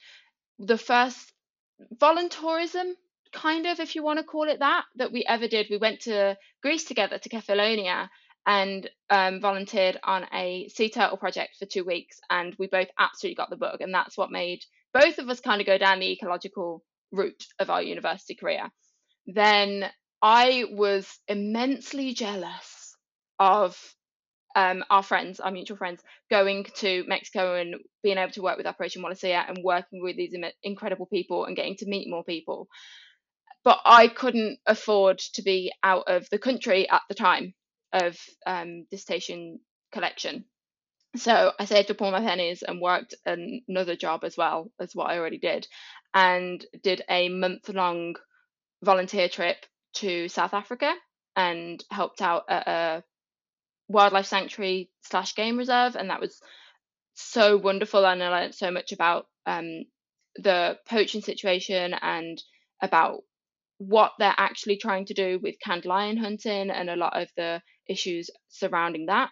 the 0.59 0.76
first 0.76 1.32
voluntourism 1.94 2.92
kind 3.37 3.66
of, 3.66 3.79
if 3.79 3.94
you 3.94 4.03
want 4.03 4.18
to 4.18 4.25
call 4.25 4.49
it 4.49 4.59
that, 4.59 4.85
that 4.96 5.12
we 5.12 5.25
ever 5.29 5.46
did. 5.46 5.68
We 5.70 5.77
went 5.77 6.01
to 6.03 6.37
Greece 6.62 6.85
together 6.85 7.18
to 7.18 7.29
Kefalonia 7.29 8.09
and 8.46 8.88
um, 9.11 9.40
volunteered 9.40 9.99
on 10.03 10.27
a 10.33 10.68
sea 10.68 10.88
turtle 10.88 11.16
project 11.16 11.57
for 11.59 11.66
two 11.66 11.85
weeks, 11.85 12.18
and 12.31 12.55
we 12.59 12.66
both 12.66 12.88
absolutely 12.99 13.37
got 13.37 13.51
the 13.51 13.57
bug, 13.57 13.81
and 13.81 13.92
that's 13.92 14.16
what 14.16 14.31
made 14.31 14.61
both 14.94 15.18
of 15.18 15.29
us 15.29 15.40
kind 15.40 15.61
of 15.61 15.66
go 15.66 15.77
down 15.77 16.01
the 16.01 16.12
ecological 16.12 16.83
route 17.12 17.44
of 17.59 17.68
our 17.68 17.83
university 17.83 18.35
career. 18.35 18.70
Then 19.27 19.85
I 20.22 20.64
was 20.70 21.07
immensely 21.29 22.14
jealous 22.14 22.96
of 23.38 23.79
um, 24.55 24.85
our 24.88 25.03
friends, 25.03 25.38
our 25.38 25.51
mutual 25.51 25.77
friends, 25.77 26.01
going 26.31 26.64
to 26.77 27.05
Mexico 27.07 27.57
and 27.57 27.75
being 28.03 28.16
able 28.16 28.33
to 28.33 28.42
work 28.42 28.57
with 28.57 28.66
Operation 28.66 29.03
Wallacea 29.03 29.46
and 29.49 29.59
working 29.62 30.03
with 30.03 30.16
these 30.16 30.35
incredible 30.62 31.07
people 31.07 31.44
and 31.44 31.57
getting 31.57 31.77
to 31.77 31.87
meet 31.87 32.09
more 32.09 32.25
people. 32.25 32.68
But 33.66 33.81
I 33.85 34.07
couldn't 34.07 34.61
afford 34.64 35.18
to 35.35 35.42
be 35.42 35.72
out 35.83 36.05
of 36.07 36.31
the 36.31 36.38
country 36.38 36.88
at 36.88 37.02
the 37.09 37.16
time 37.16 37.52
of 37.92 38.16
um, 38.46 38.87
dissertation 38.92 39.59
collection. 39.90 40.44
So 41.16 41.52
I 41.59 41.64
saved 41.64 41.90
up 41.90 42.00
all 42.00 42.12
my 42.12 42.20
pennies 42.20 42.62
and 42.62 42.81
worked 42.81 43.16
another 43.26 43.96
job 43.96 44.22
as 44.22 44.37
well 44.37 44.70
as 44.79 44.94
what 44.94 45.11
I 45.11 45.18
already 45.18 45.38
did, 45.38 45.66
and 46.14 46.64
did 46.85 47.02
a 47.11 47.29
month 47.29 47.68
long 47.68 48.14
volunteer 48.85 49.29
trip 49.29 49.57
to 49.94 50.29
South 50.29 50.55
Africa 50.55 50.94
and 51.35 51.83
helped 51.90 52.22
out 52.22 52.44
at 52.48 52.68
a 52.68 53.05
wildlife 53.88 54.26
sanctuary 54.26 54.90
slash 55.02 55.35
game 55.35 55.59
reserve, 55.59 55.96
and 55.96 56.11
that 56.11 56.20
was 56.20 56.40
so 57.14 57.57
wonderful. 57.57 58.07
And 58.07 58.22
I 58.22 58.29
learned 58.29 58.55
so 58.55 58.70
much 58.70 58.92
about 58.92 59.26
um, 59.44 59.87
the 60.37 60.79
poaching 60.88 61.22
situation 61.22 61.94
and 62.00 62.40
about 62.81 63.24
what 63.79 64.12
they're 64.19 64.35
actually 64.37 64.77
trying 64.77 65.07
to 65.07 65.15
do 65.15 65.39
with 65.43 65.61
canned 65.61 65.85
lion 65.85 66.17
hunting 66.17 66.71
and 66.71 66.89
a 66.89 66.97
lot 66.97 67.21
of 67.21 67.29
the 67.37 67.61
issues 67.89 68.31
surrounding 68.49 69.07
that. 69.07 69.31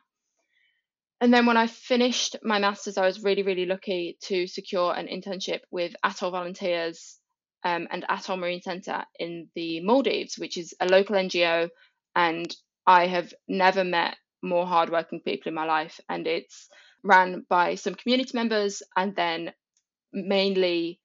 And 1.20 1.32
then 1.32 1.46
when 1.46 1.56
I 1.56 1.68
finished 1.68 2.36
my 2.42 2.58
master's, 2.58 2.98
I 2.98 3.06
was 3.06 3.22
really, 3.22 3.42
really 3.42 3.66
lucky 3.66 4.18
to 4.24 4.46
secure 4.46 4.92
an 4.92 5.06
internship 5.06 5.60
with 5.70 5.94
Atoll 6.04 6.32
Volunteers 6.32 7.18
um, 7.64 7.88
and 7.90 8.04
Atoll 8.08 8.36
Marine 8.36 8.60
Centre 8.60 9.04
in 9.18 9.48
the 9.54 9.80
Maldives, 9.80 10.38
which 10.38 10.58
is 10.58 10.74
a 10.80 10.86
local 10.86 11.16
NGO. 11.16 11.70
And 12.14 12.54
I 12.86 13.06
have 13.06 13.32
never 13.48 13.84
met 13.84 14.16
more 14.42 14.66
hardworking 14.66 15.20
people 15.20 15.48
in 15.48 15.54
my 15.54 15.64
life. 15.64 15.98
And 16.08 16.26
it's 16.26 16.68
ran 17.02 17.46
by 17.48 17.76
some 17.76 17.94
community 17.94 18.32
members. 18.34 18.82
And 18.94 19.16
then 19.16 19.54
mainly, 20.12 21.00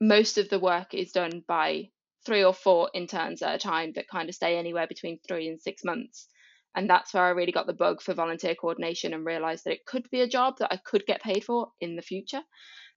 most 0.00 0.38
of 0.38 0.48
the 0.48 0.58
work 0.58 0.92
is 0.92 1.12
done 1.12 1.44
by 1.46 1.90
three 2.24 2.44
or 2.44 2.54
four 2.54 2.90
interns 2.94 3.42
at 3.42 3.54
a 3.54 3.58
time 3.58 3.92
that 3.94 4.08
kind 4.08 4.28
of 4.28 4.34
stay 4.34 4.56
anywhere 4.56 4.86
between 4.86 5.18
three 5.26 5.48
and 5.48 5.60
six 5.60 5.84
months. 5.84 6.28
And 6.74 6.88
that's 6.88 7.12
where 7.12 7.24
I 7.24 7.30
really 7.30 7.52
got 7.52 7.66
the 7.66 7.74
bug 7.74 8.00
for 8.00 8.14
volunteer 8.14 8.54
coordination 8.54 9.12
and 9.12 9.26
realized 9.26 9.64
that 9.64 9.74
it 9.74 9.84
could 9.86 10.08
be 10.10 10.22
a 10.22 10.28
job 10.28 10.58
that 10.58 10.72
I 10.72 10.76
could 10.76 11.04
get 11.06 11.22
paid 11.22 11.44
for 11.44 11.68
in 11.80 11.96
the 11.96 12.02
future. 12.02 12.40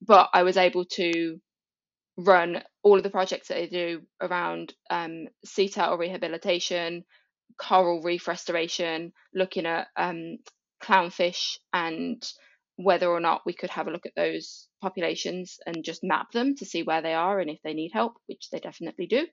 But 0.00 0.30
I 0.32 0.44
was 0.44 0.56
able 0.56 0.84
to 0.92 1.38
run 2.16 2.62
all 2.82 2.96
of 2.96 3.02
the 3.02 3.10
projects 3.10 3.48
that 3.48 3.58
I 3.58 3.66
do 3.66 4.02
around 4.22 4.72
um, 4.90 5.26
sea 5.44 5.68
turtle 5.68 5.98
rehabilitation, 5.98 7.04
coral 7.58 8.02
reef 8.02 8.28
restoration, 8.28 9.12
looking 9.34 9.66
at 9.66 9.88
um, 9.96 10.38
clownfish 10.82 11.58
and 11.72 12.22
whether 12.76 13.08
or 13.08 13.20
not 13.20 13.42
we 13.46 13.54
could 13.54 13.70
have 13.70 13.88
a 13.88 13.90
look 13.90 14.06
at 14.06 14.14
those 14.16 14.68
populations 14.80 15.58
and 15.66 15.84
just 15.84 16.04
map 16.04 16.32
them 16.32 16.54
to 16.56 16.64
see 16.64 16.82
where 16.82 17.02
they 17.02 17.14
are 17.14 17.40
and 17.40 17.50
if 17.50 17.58
they 17.62 17.74
need 17.74 17.92
help, 17.92 18.14
which 18.26 18.48
they 18.50 18.60
definitely 18.60 19.06
do 19.06 19.26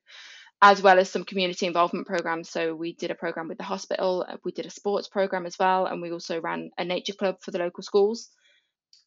as 0.63 0.82
well 0.82 0.97
as 0.97 1.10
some 1.10 1.25
community 1.25 1.65
involvement 1.65 2.08
programs. 2.08 2.49
So 2.49 2.73
we 2.73 2.93
did 2.93 3.12
a 3.12 3.15
program 3.15 3.49
with 3.49 3.58
the 3.58 3.65
hospital, 3.65 4.25
uh, 4.27 4.38
we 4.45 4.53
did 4.53 4.65
a 4.65 4.71
sports 4.71 5.10
program 5.10 5.45
as 5.45 5.60
well, 5.60 5.86
and 5.86 6.01
we 6.01 6.12
also 6.12 6.39
ran 6.39 6.71
a 6.77 6.86
nature 6.86 7.13
club 7.13 7.36
for 7.41 7.51
the 7.51 7.60
local 7.60 7.84
schools. 7.84 8.29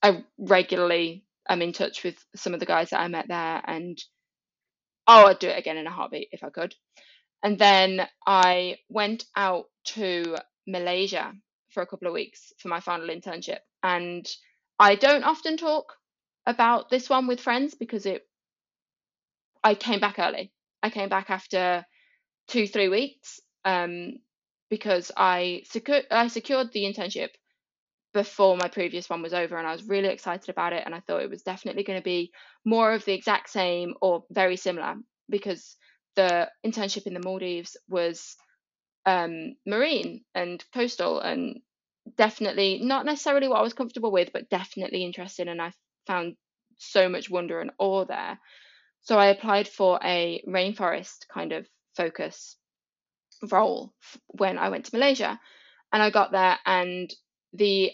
I 0.02 0.22
regularly 0.38 1.24
am 1.48 1.62
in 1.62 1.72
touch 1.72 2.04
with 2.04 2.22
some 2.34 2.52
of 2.52 2.60
the 2.60 2.66
guys 2.66 2.90
that 2.90 3.00
I 3.00 3.08
met 3.08 3.26
there, 3.28 3.62
and 3.66 3.98
oh, 5.06 5.28
I'd 5.28 5.38
do 5.38 5.48
it 5.48 5.58
again 5.58 5.78
in 5.78 5.86
a 5.86 5.90
heartbeat 5.90 6.28
if 6.30 6.44
I 6.44 6.50
could. 6.50 6.74
And 7.42 7.58
then 7.58 8.06
I 8.26 8.76
went 8.90 9.24
out 9.34 9.64
to 9.94 10.36
Malaysia 10.66 11.32
for 11.70 11.82
a 11.82 11.86
couple 11.86 12.08
of 12.08 12.14
weeks 12.14 12.52
for 12.58 12.68
my 12.68 12.80
final 12.80 13.08
internship, 13.08 13.60
and 13.82 14.28
I 14.78 14.94
don't 14.94 15.24
often 15.24 15.56
talk 15.56 15.86
about 16.46 16.90
this 16.90 17.08
one 17.10 17.26
with 17.26 17.40
friends 17.40 17.74
because 17.74 18.06
it 18.06 18.26
I 19.64 19.74
came 19.74 20.00
back 20.00 20.18
early. 20.18 20.52
I 20.82 20.90
came 20.90 21.08
back 21.08 21.30
after 21.30 21.84
two, 22.48 22.66
three 22.68 22.88
weeks 22.88 23.40
um, 23.64 24.18
because 24.70 25.10
I 25.16 25.62
secured 25.64 26.04
I 26.10 26.28
secured 26.28 26.72
the 26.72 26.84
internship 26.84 27.30
before 28.14 28.56
my 28.56 28.68
previous 28.68 29.10
one 29.10 29.22
was 29.22 29.34
over, 29.34 29.58
and 29.58 29.66
I 29.66 29.72
was 29.72 29.88
really 29.88 30.08
excited 30.08 30.48
about 30.48 30.72
it. 30.72 30.84
And 30.86 30.94
I 30.94 31.00
thought 31.00 31.22
it 31.22 31.30
was 31.30 31.42
definitely 31.42 31.82
going 31.82 31.98
to 31.98 32.04
be 32.04 32.30
more 32.64 32.92
of 32.92 33.04
the 33.04 33.12
exact 33.12 33.50
same 33.50 33.94
or 34.00 34.24
very 34.30 34.56
similar 34.56 34.94
because 35.28 35.76
the 36.14 36.48
internship 36.64 37.06
in 37.06 37.14
the 37.14 37.20
Maldives 37.20 37.76
was 37.88 38.36
um, 39.04 39.56
marine 39.66 40.24
and 40.34 40.64
coastal 40.72 41.20
and 41.20 41.60
definitely 42.16 42.80
not 42.82 43.04
necessarily 43.04 43.48
what 43.48 43.58
I 43.58 43.62
was 43.62 43.74
comfortable 43.74 44.12
with, 44.12 44.32
but 44.32 44.48
definitely 44.48 45.04
interesting. 45.04 45.48
And 45.48 45.60
I 45.60 45.72
found 46.06 46.36
so 46.78 47.08
much 47.08 47.30
wonder 47.30 47.60
and 47.60 47.70
awe 47.78 48.04
there. 48.04 48.38
So 49.02 49.18
I 49.18 49.26
applied 49.26 49.68
for 49.68 50.00
a 50.02 50.42
rainforest 50.48 51.28
kind 51.32 51.52
of 51.52 51.66
focus 51.96 52.56
role 53.50 53.94
when 54.28 54.58
I 54.58 54.68
went 54.68 54.86
to 54.86 54.96
Malaysia. 54.96 55.38
And 55.92 56.02
I 56.02 56.10
got 56.10 56.32
there, 56.32 56.58
and 56.66 57.08
the 57.52 57.92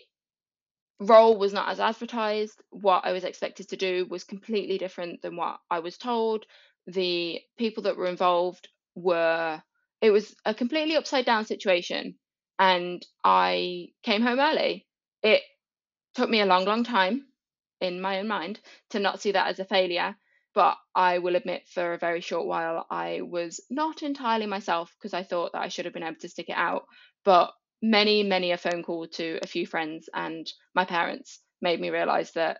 role 0.98 1.36
was 1.36 1.52
not 1.52 1.68
as 1.68 1.80
advertised. 1.80 2.62
What 2.70 3.04
I 3.04 3.12
was 3.12 3.24
expected 3.24 3.68
to 3.68 3.76
do 3.76 4.06
was 4.08 4.24
completely 4.24 4.78
different 4.78 5.20
than 5.20 5.36
what 5.36 5.58
I 5.70 5.80
was 5.80 5.98
told. 5.98 6.46
The 6.86 7.40
people 7.58 7.82
that 7.84 7.96
were 7.96 8.06
involved 8.06 8.68
were, 8.94 9.62
it 10.00 10.10
was 10.10 10.34
a 10.46 10.54
completely 10.54 10.96
upside 10.96 11.26
down 11.26 11.44
situation. 11.44 12.14
And 12.58 13.04
I 13.22 13.88
came 14.02 14.22
home 14.22 14.40
early. 14.40 14.86
It 15.22 15.42
took 16.14 16.30
me 16.30 16.40
a 16.40 16.46
long, 16.46 16.64
long 16.64 16.84
time 16.84 17.26
in 17.82 18.00
my 18.00 18.18
own 18.20 18.28
mind 18.28 18.60
to 18.90 18.98
not 18.98 19.20
see 19.20 19.32
that 19.32 19.48
as 19.48 19.58
a 19.58 19.64
failure. 19.64 20.16
But 20.54 20.76
I 20.94 21.18
will 21.18 21.36
admit, 21.36 21.66
for 21.68 21.94
a 21.94 21.98
very 21.98 22.20
short 22.20 22.46
while, 22.46 22.86
I 22.90 23.22
was 23.22 23.60
not 23.70 24.02
entirely 24.02 24.46
myself 24.46 24.94
because 24.98 25.14
I 25.14 25.22
thought 25.22 25.52
that 25.52 25.62
I 25.62 25.68
should 25.68 25.86
have 25.86 25.94
been 25.94 26.02
able 26.02 26.20
to 26.20 26.28
stick 26.28 26.50
it 26.50 26.56
out. 26.56 26.84
But 27.24 27.52
many, 27.80 28.22
many 28.22 28.52
a 28.52 28.58
phone 28.58 28.82
call 28.82 29.06
to 29.08 29.38
a 29.42 29.46
few 29.46 29.66
friends 29.66 30.08
and 30.12 30.46
my 30.74 30.84
parents 30.84 31.40
made 31.60 31.80
me 31.80 31.90
realize 31.90 32.32
that 32.32 32.58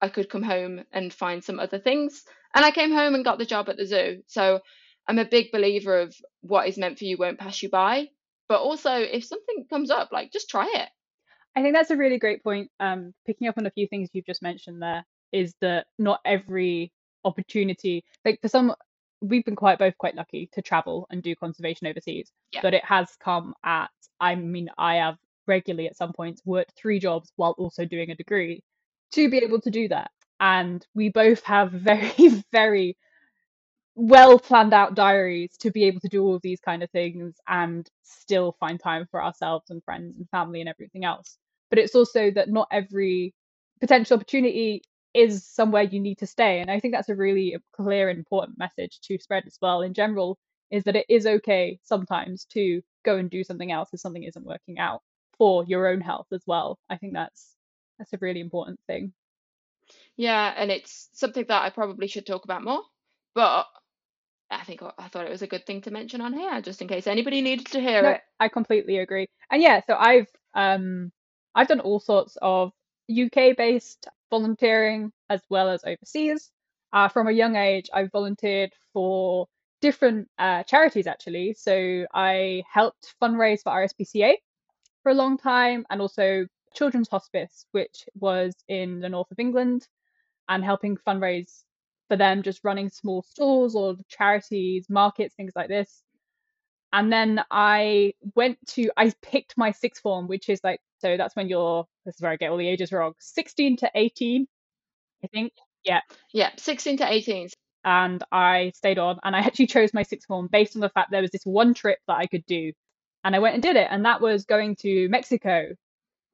I 0.00 0.08
could 0.08 0.28
come 0.28 0.42
home 0.42 0.84
and 0.92 1.14
find 1.14 1.44
some 1.44 1.60
other 1.60 1.78
things. 1.78 2.24
And 2.54 2.64
I 2.64 2.72
came 2.72 2.92
home 2.92 3.14
and 3.14 3.24
got 3.24 3.38
the 3.38 3.46
job 3.46 3.68
at 3.68 3.76
the 3.76 3.86
zoo. 3.86 4.22
So 4.26 4.60
I'm 5.06 5.18
a 5.18 5.24
big 5.24 5.52
believer 5.52 6.00
of 6.00 6.14
what 6.40 6.68
is 6.68 6.76
meant 6.76 6.98
for 6.98 7.04
you 7.04 7.16
won't 7.16 7.38
pass 7.38 7.62
you 7.62 7.70
by. 7.70 8.08
But 8.48 8.60
also, 8.60 8.92
if 8.92 9.24
something 9.24 9.66
comes 9.70 9.90
up, 9.90 10.10
like 10.12 10.32
just 10.32 10.50
try 10.50 10.68
it. 10.74 10.88
I 11.54 11.62
think 11.62 11.74
that's 11.74 11.90
a 11.90 11.96
really 11.96 12.18
great 12.18 12.42
point. 12.42 12.70
Um, 12.80 13.12
picking 13.26 13.48
up 13.48 13.58
on 13.58 13.66
a 13.66 13.70
few 13.70 13.86
things 13.86 14.08
you've 14.12 14.26
just 14.26 14.42
mentioned 14.42 14.82
there 14.82 15.04
is 15.32 15.54
that 15.60 15.86
not 15.98 16.20
every 16.24 16.92
opportunity, 17.24 18.04
like 18.24 18.40
for 18.40 18.48
some, 18.48 18.74
we've 19.20 19.44
been 19.44 19.56
quite 19.56 19.78
both 19.78 19.96
quite 19.98 20.14
lucky 20.14 20.48
to 20.52 20.62
travel 20.62 21.06
and 21.10 21.22
do 21.22 21.34
conservation 21.36 21.86
overseas, 21.86 22.30
yeah. 22.52 22.60
but 22.62 22.74
it 22.74 22.84
has 22.84 23.08
come 23.22 23.54
at 23.64 23.90
I 24.20 24.36
mean, 24.36 24.70
I 24.78 24.96
have 24.96 25.16
regularly 25.46 25.88
at 25.88 25.96
some 25.96 26.12
points 26.12 26.42
worked 26.44 26.72
three 26.76 27.00
jobs 27.00 27.32
while 27.36 27.54
also 27.58 27.84
doing 27.84 28.10
a 28.10 28.14
degree 28.14 28.62
to 29.12 29.28
be 29.28 29.38
able 29.38 29.60
to 29.62 29.70
do 29.70 29.88
that. 29.88 30.10
And 30.40 30.86
we 30.94 31.08
both 31.08 31.42
have 31.42 31.72
very, 31.72 32.44
very 32.52 32.96
well 33.94 34.38
planned 34.38 34.72
out 34.72 34.94
diaries 34.94 35.56
to 35.58 35.70
be 35.70 35.84
able 35.84 36.00
to 36.00 36.08
do 36.08 36.24
all 36.24 36.34
of 36.34 36.42
these 36.42 36.60
kind 36.60 36.82
of 36.82 36.90
things 36.90 37.34
and 37.48 37.88
still 38.02 38.56
find 38.58 38.80
time 38.80 39.06
for 39.10 39.22
ourselves 39.22 39.70
and 39.70 39.84
friends 39.84 40.16
and 40.16 40.28
family 40.30 40.60
and 40.60 40.68
everything 40.68 41.04
else. 41.04 41.36
But 41.70 41.78
it's 41.78 41.94
also 41.94 42.30
that 42.30 42.48
not 42.48 42.68
every 42.70 43.34
potential 43.80 44.16
opportunity 44.16 44.82
is 45.14 45.46
somewhere 45.46 45.82
you 45.82 46.00
need 46.00 46.18
to 46.18 46.26
stay. 46.26 46.60
And 46.60 46.70
I 46.70 46.80
think 46.80 46.94
that's 46.94 47.10
a 47.10 47.14
really 47.14 47.56
clear 47.74 48.08
and 48.08 48.18
important 48.18 48.58
message 48.58 49.00
to 49.02 49.18
spread 49.18 49.44
as 49.46 49.58
well 49.60 49.82
in 49.82 49.92
general 49.92 50.38
is 50.70 50.84
that 50.84 50.96
it 50.96 51.06
is 51.08 51.26
okay 51.26 51.78
sometimes 51.82 52.46
to 52.46 52.80
go 53.04 53.16
and 53.16 53.28
do 53.28 53.44
something 53.44 53.70
else 53.70 53.90
if 53.92 54.00
something 54.00 54.22
isn't 54.24 54.46
working 54.46 54.78
out 54.78 55.02
for 55.36 55.64
your 55.64 55.86
own 55.86 56.00
health 56.00 56.26
as 56.32 56.42
well. 56.46 56.78
I 56.88 56.96
think 56.96 57.12
that's 57.12 57.56
that's 57.98 58.12
a 58.14 58.18
really 58.20 58.40
important 58.40 58.80
thing. 58.86 59.12
Yeah, 60.16 60.54
and 60.56 60.70
it's 60.70 61.10
something 61.12 61.44
that 61.48 61.62
I 61.62 61.70
probably 61.70 62.06
should 62.06 62.26
talk 62.26 62.44
about 62.44 62.64
more, 62.64 62.82
but 63.34 63.66
I 64.52 64.64
think 64.64 64.82
I 64.98 65.08
thought 65.08 65.26
it 65.26 65.30
was 65.30 65.42
a 65.42 65.46
good 65.46 65.66
thing 65.66 65.80
to 65.82 65.90
mention 65.90 66.20
on 66.20 66.32
here 66.32 66.60
just 66.60 66.82
in 66.82 66.88
case 66.88 67.06
anybody 67.06 67.40
needed 67.40 67.66
to 67.66 67.80
hear 67.80 68.02
no, 68.02 68.08
it. 68.10 68.20
I 68.38 68.48
completely 68.48 68.98
agree. 68.98 69.26
And 69.50 69.62
yeah, 69.62 69.80
so 69.86 69.96
I've 69.98 70.28
um 70.54 71.10
I've 71.54 71.68
done 71.68 71.80
all 71.80 72.00
sorts 72.00 72.36
of 72.40 72.72
UK 73.10 73.56
based 73.56 74.08
volunteering 74.30 75.12
as 75.28 75.42
well 75.48 75.68
as 75.68 75.82
overseas. 75.84 76.50
Uh, 76.92 77.08
from 77.08 77.26
a 77.26 77.32
young 77.32 77.56
age, 77.56 77.88
I 77.92 78.04
volunteered 78.04 78.72
for 78.92 79.48
different 79.80 80.28
uh, 80.38 80.62
charities 80.64 81.06
actually. 81.06 81.54
So 81.54 82.06
I 82.14 82.62
helped 82.70 83.14
fundraise 83.20 83.62
for 83.62 83.72
RSPCA 83.72 84.34
for 85.02 85.10
a 85.10 85.14
long 85.14 85.38
time 85.38 85.84
and 85.90 86.00
also 86.00 86.46
Children's 86.74 87.08
Hospice, 87.08 87.66
which 87.72 88.04
was 88.14 88.54
in 88.68 89.00
the 89.00 89.08
north 89.08 89.30
of 89.30 89.38
England, 89.38 89.86
and 90.48 90.64
helping 90.64 90.96
fundraise 90.96 91.64
for 92.08 92.16
them, 92.16 92.42
just 92.42 92.64
running 92.64 92.88
small 92.90 93.22
stores 93.22 93.74
or 93.74 93.96
charities, 94.08 94.86
markets, 94.88 95.34
things 95.34 95.52
like 95.54 95.68
this. 95.68 96.02
And 96.92 97.10
then 97.10 97.42
I 97.50 98.12
went 98.34 98.58
to, 98.68 98.90
I 98.96 99.12
picked 99.22 99.56
my 99.56 99.70
sixth 99.70 100.02
form, 100.02 100.28
which 100.28 100.48
is 100.48 100.60
like, 100.62 100.80
so 100.98 101.16
that's 101.16 101.34
when 101.34 101.48
you're, 101.48 101.86
this 102.04 102.16
is 102.16 102.20
where 102.20 102.32
I 102.32 102.36
get 102.36 102.50
all 102.50 102.58
the 102.58 102.68
ages 102.68 102.92
wrong, 102.92 103.14
16 103.18 103.78
to 103.78 103.90
18, 103.94 104.46
I 105.24 105.26
think. 105.28 105.52
Yeah. 105.84 106.00
Yeah, 106.32 106.50
16 106.58 106.98
to 106.98 107.10
18 107.10 107.48
and 107.84 108.22
I 108.30 108.72
stayed 108.74 108.98
on 108.98 109.18
and 109.24 109.34
I 109.34 109.40
actually 109.40 109.66
chose 109.66 109.92
my 109.94 110.02
sixth 110.02 110.26
form 110.26 110.48
based 110.50 110.76
on 110.76 110.80
the 110.80 110.88
fact 110.90 111.10
there 111.10 111.22
was 111.22 111.30
this 111.30 111.44
one 111.44 111.74
trip 111.74 111.98
that 112.06 112.16
I 112.16 112.26
could 112.26 112.46
do. 112.46 112.72
And 113.24 113.36
I 113.36 113.38
went 113.38 113.54
and 113.54 113.62
did 113.62 113.76
it. 113.76 113.86
And 113.90 114.04
that 114.04 114.20
was 114.20 114.44
going 114.44 114.76
to 114.80 115.08
Mexico. 115.08 115.68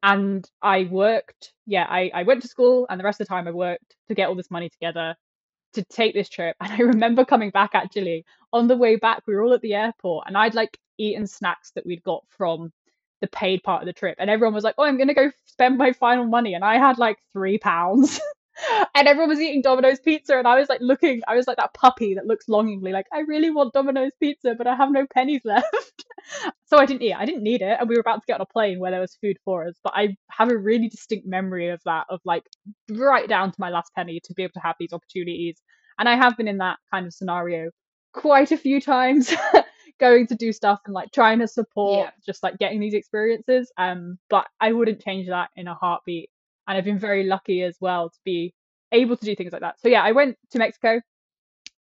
And 0.02 0.48
I 0.62 0.88
worked, 0.90 1.52
yeah, 1.66 1.86
I, 1.88 2.10
I 2.14 2.22
went 2.22 2.42
to 2.42 2.48
school 2.48 2.86
and 2.88 2.98
the 2.98 3.04
rest 3.04 3.20
of 3.20 3.26
the 3.26 3.34
time 3.34 3.48
I 3.48 3.50
worked 3.50 3.96
to 4.08 4.14
get 4.14 4.28
all 4.28 4.34
this 4.34 4.50
money 4.50 4.70
together 4.70 5.14
to 5.74 5.84
take 5.84 6.14
this 6.14 6.28
trip. 6.28 6.56
And 6.60 6.72
I 6.72 6.78
remember 6.84 7.24
coming 7.24 7.50
back 7.50 7.70
actually 7.74 8.24
on 8.52 8.68
the 8.68 8.76
way 8.76 8.96
back, 8.96 9.22
we 9.26 9.34
were 9.34 9.42
all 9.42 9.54
at 9.54 9.60
the 9.60 9.74
airport 9.74 10.24
and 10.26 10.36
I'd 10.36 10.54
like 10.54 10.78
eaten 10.98 11.26
snacks 11.26 11.70
that 11.72 11.86
we'd 11.86 12.02
got 12.02 12.24
from 12.28 12.72
the 13.20 13.28
paid 13.28 13.62
part 13.62 13.82
of 13.82 13.86
the 13.86 13.92
trip. 13.92 14.16
And 14.18 14.30
everyone 14.30 14.54
was 14.54 14.64
like, 14.64 14.74
oh, 14.78 14.84
I'm 14.84 14.96
going 14.96 15.08
to 15.08 15.14
go 15.14 15.30
spend 15.46 15.78
my 15.78 15.92
final 15.92 16.24
money. 16.24 16.54
And 16.54 16.64
I 16.64 16.78
had 16.78 16.98
like 16.98 17.18
three 17.32 17.58
pounds. 17.58 18.20
and 18.94 19.08
everyone 19.08 19.28
was 19.28 19.40
eating 19.40 19.62
Domino's 19.62 20.00
pizza, 20.00 20.38
and 20.38 20.46
I 20.46 20.58
was 20.58 20.68
like 20.68 20.80
looking, 20.80 21.22
I 21.28 21.36
was 21.36 21.46
like 21.46 21.56
that 21.56 21.74
puppy 21.74 22.14
that 22.14 22.26
looks 22.26 22.48
longingly, 22.48 22.92
like 22.92 23.06
I 23.12 23.20
really 23.20 23.50
want 23.50 23.72
Domino's 23.72 24.12
pizza, 24.20 24.54
but 24.56 24.66
I 24.66 24.74
have 24.74 24.90
no 24.90 25.06
pennies 25.12 25.42
left. 25.44 26.04
so 26.66 26.78
I 26.78 26.86
didn't 26.86 27.02
eat. 27.02 27.14
I 27.14 27.24
didn't 27.24 27.42
need 27.42 27.62
it, 27.62 27.76
and 27.78 27.88
we 27.88 27.94
were 27.94 28.00
about 28.00 28.16
to 28.16 28.26
get 28.26 28.34
on 28.34 28.40
a 28.40 28.46
plane 28.46 28.80
where 28.80 28.90
there 28.90 29.00
was 29.00 29.16
food 29.20 29.36
for 29.44 29.66
us. 29.66 29.76
But 29.82 29.92
I 29.96 30.16
have 30.30 30.50
a 30.50 30.56
really 30.56 30.88
distinct 30.88 31.26
memory 31.26 31.68
of 31.68 31.80
that, 31.84 32.06
of 32.10 32.20
like 32.24 32.44
right 32.90 33.28
down 33.28 33.50
to 33.50 33.60
my 33.60 33.70
last 33.70 33.92
penny 33.94 34.20
to 34.24 34.34
be 34.34 34.42
able 34.42 34.54
to 34.54 34.60
have 34.60 34.76
these 34.78 34.92
opportunities. 34.92 35.60
And 35.98 36.08
I 36.08 36.16
have 36.16 36.36
been 36.36 36.48
in 36.48 36.58
that 36.58 36.78
kind 36.92 37.06
of 37.06 37.12
scenario 37.12 37.70
quite 38.12 38.52
a 38.52 38.56
few 38.56 38.80
times. 38.80 39.34
going 39.98 40.26
to 40.28 40.36
do 40.36 40.52
stuff 40.52 40.80
and 40.86 40.94
like 40.94 41.10
trying 41.12 41.40
to 41.40 41.48
support 41.48 42.06
yeah. 42.06 42.10
just 42.24 42.42
like 42.42 42.56
getting 42.58 42.78
these 42.78 42.94
experiences 42.94 43.72
um 43.78 44.16
but 44.30 44.46
i 44.60 44.72
wouldn't 44.72 45.02
change 45.02 45.28
that 45.28 45.50
in 45.56 45.66
a 45.66 45.74
heartbeat 45.74 46.30
and 46.68 46.76
I've 46.76 46.84
been 46.84 46.98
very 46.98 47.24
lucky 47.24 47.62
as 47.62 47.76
well 47.80 48.10
to 48.10 48.18
be 48.24 48.54
able 48.92 49.16
to 49.16 49.24
do 49.24 49.34
things 49.34 49.52
like 49.52 49.62
that. 49.62 49.80
So 49.80 49.88
yeah, 49.88 50.02
I 50.02 50.12
went 50.12 50.36
to 50.50 50.58
Mexico. 50.58 51.00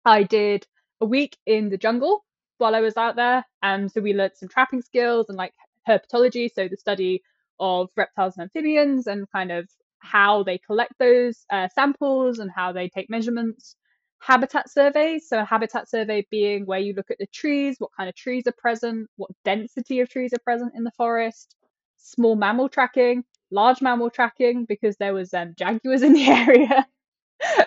I 0.06 0.23
did 0.23 0.65
a 1.02 1.06
week 1.06 1.38
in 1.45 1.69
the 1.69 1.78
jungle 1.78 2.23
while 2.58 2.73
I 2.73 2.80
was 2.80 2.97
out 2.97 3.17
there. 3.17 3.45
Um, 3.62 3.89
so 3.89 4.02
we 4.02 4.13
learned 4.13 4.34
some 4.36 4.50
trapping 4.50 4.82
skills 4.82 5.28
and 5.30 5.38
like 5.38 5.54
herpetology, 5.88 6.50
so 6.54 6.67
the 6.67 6.78
study 6.78 7.21
of 7.60 7.89
reptiles 7.95 8.36
and 8.38 8.43
amphibians 8.43 9.08
and 9.08 9.30
kind 9.32 9.52
of 9.52 9.69
how 10.00 10.43
they 10.43 10.58
collect 10.58 10.93
those 11.00 11.45
uh, 11.52 11.67
samples 11.73 12.39
and 12.39 12.50
how 12.50 12.71
they 12.71 12.88
take 12.88 13.10
measurements. 13.10 13.76
Habitat 14.19 14.69
surveys, 14.69 15.30
so 15.30 15.39
a 15.39 15.45
habitat 15.45 15.89
survey 15.89 16.26
being 16.32 16.65
where 16.65 16.80
you 16.80 16.93
look 16.93 17.12
at 17.12 17.17
the 17.19 17.28
trees, 17.28 17.76
what 17.78 17.91
kind 17.95 18.10
of 18.10 18.15
trees 18.15 18.47
are 18.47 18.56
present, 18.58 19.08
what 19.17 19.30
density 19.45 20.00
of 20.00 20.10
trees 20.10 20.34
are 20.34 20.39
present 20.43 20.73
in 20.76 20.84
the 20.84 20.91
forest, 20.91 21.56
small 21.97 22.36
mammal 22.36 22.69
tracking, 22.69 23.23
large 23.51 23.81
mammal 23.81 24.10
tracking 24.10 24.65
because 24.65 24.97
there 24.97 25.13
was 25.13 25.33
um, 25.33 25.53
jaguars 25.57 26.01
in 26.01 26.13
the 26.13 26.25
area. 26.27 26.88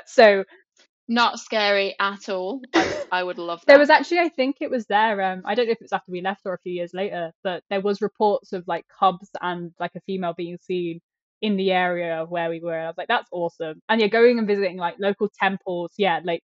so 0.06 0.44
not 1.08 1.40
scary 1.40 1.96
at 1.98 2.28
all. 2.28 2.62
I, 2.74 3.02
I 3.12 3.22
would 3.22 3.38
love 3.38 3.60
that. 3.60 3.66
there 3.66 3.78
was 3.78 3.90
actually, 3.90 4.20
I 4.20 4.28
think 4.28 4.58
it 4.60 4.70
was 4.70 4.86
there. 4.86 5.20
Um, 5.20 5.42
I 5.44 5.54
don't 5.54 5.66
know 5.66 5.72
if 5.72 5.80
it 5.80 5.84
was 5.84 5.92
after 5.92 6.12
we 6.12 6.20
left 6.20 6.42
or 6.44 6.54
a 6.54 6.58
few 6.58 6.72
years 6.72 6.94
later, 6.94 7.32
but 7.42 7.62
there 7.68 7.80
was 7.80 8.00
reports 8.00 8.52
of 8.52 8.64
like 8.68 8.86
cubs 8.98 9.28
and 9.42 9.72
like 9.80 9.92
a 9.96 10.00
female 10.00 10.34
being 10.34 10.58
seen 10.60 11.00
in 11.42 11.56
the 11.56 11.72
area 11.72 12.22
of 12.22 12.30
where 12.30 12.48
we 12.48 12.60
were. 12.60 12.78
I 12.78 12.86
was 12.86 12.96
like, 12.96 13.08
that's 13.08 13.28
awesome. 13.32 13.82
And 13.88 14.00
yeah, 14.00 14.06
going 14.06 14.38
and 14.38 14.46
visiting 14.46 14.76
like 14.76 14.96
local 14.98 15.28
temples. 15.40 15.92
Yeah, 15.96 16.20
like 16.22 16.42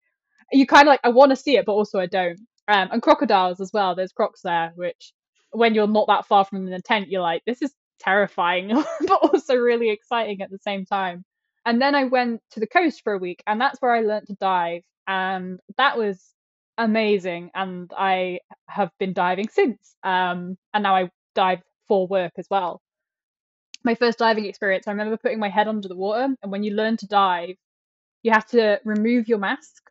you 0.52 0.66
kind 0.66 0.88
of 0.88 0.92
like 0.92 1.02
I 1.04 1.10
want 1.10 1.30
to 1.32 1.36
see 1.36 1.58
it, 1.58 1.66
but 1.66 1.74
also 1.74 2.00
I 2.00 2.08
don't. 2.08 2.40
Um, 2.68 2.90
and 2.92 3.02
crocodiles 3.02 3.62
as 3.62 3.72
well. 3.72 3.94
There's 3.94 4.12
crocs 4.12 4.42
there, 4.44 4.72
which 4.76 5.14
when 5.52 5.76
you're 5.76 5.88
not 5.88 6.08
that 6.08 6.26
far 6.26 6.44
from 6.44 6.66
the 6.66 6.82
tent, 6.82 7.10
you're 7.10 7.22
like, 7.22 7.44
this 7.46 7.62
is 7.62 7.74
terrifying, 8.00 8.68
but 9.08 9.20
also 9.22 9.56
really 9.56 9.90
exciting 9.90 10.42
at 10.42 10.50
the 10.50 10.60
same 10.60 10.86
time. 10.86 11.24
And 11.66 11.82
then 11.82 11.96
I 11.96 12.06
went 12.06 12.42
to 12.52 12.60
the 12.60 12.68
coast 12.68 13.02
for 13.04 13.14
a 13.14 13.18
week, 13.18 13.42
and 13.48 13.60
that's 13.60 13.82
where 13.82 13.94
I 13.94 14.02
learned 14.02 14.28
to 14.28 14.36
dive. 14.36 14.84
And 15.08 15.60
that 15.78 15.98
was 15.98 16.24
amazing. 16.78 17.52
And 17.56 17.92
I 17.98 18.40
have 18.68 18.92
been 19.00 19.14
diving 19.14 19.50
since. 19.50 19.96
Um, 20.04 20.58
and 20.74 20.84
now 20.84 20.96
I 20.96 21.10
dive 21.34 21.62
for 21.88 22.08
work 22.08 22.34
as 22.38 22.48
well. 22.50 22.82
My 23.84 23.96
first 23.96 24.20
diving 24.20 24.46
experience, 24.46 24.88
I 24.88 24.92
remember 24.92 25.18
putting 25.18 25.40
my 25.40 25.50
head 25.50 25.68
under 25.68 25.88
the 25.88 25.96
water. 25.96 26.36
And 26.42 26.52
when 26.52 26.64
you 26.64 26.74
learn 26.74 26.98
to 26.98 27.08
dive, 27.08 27.56
you 28.24 28.32
have 28.32 28.46
to 28.48 28.80
remove 28.84 29.28
your 29.28 29.38
mask. 29.38 29.84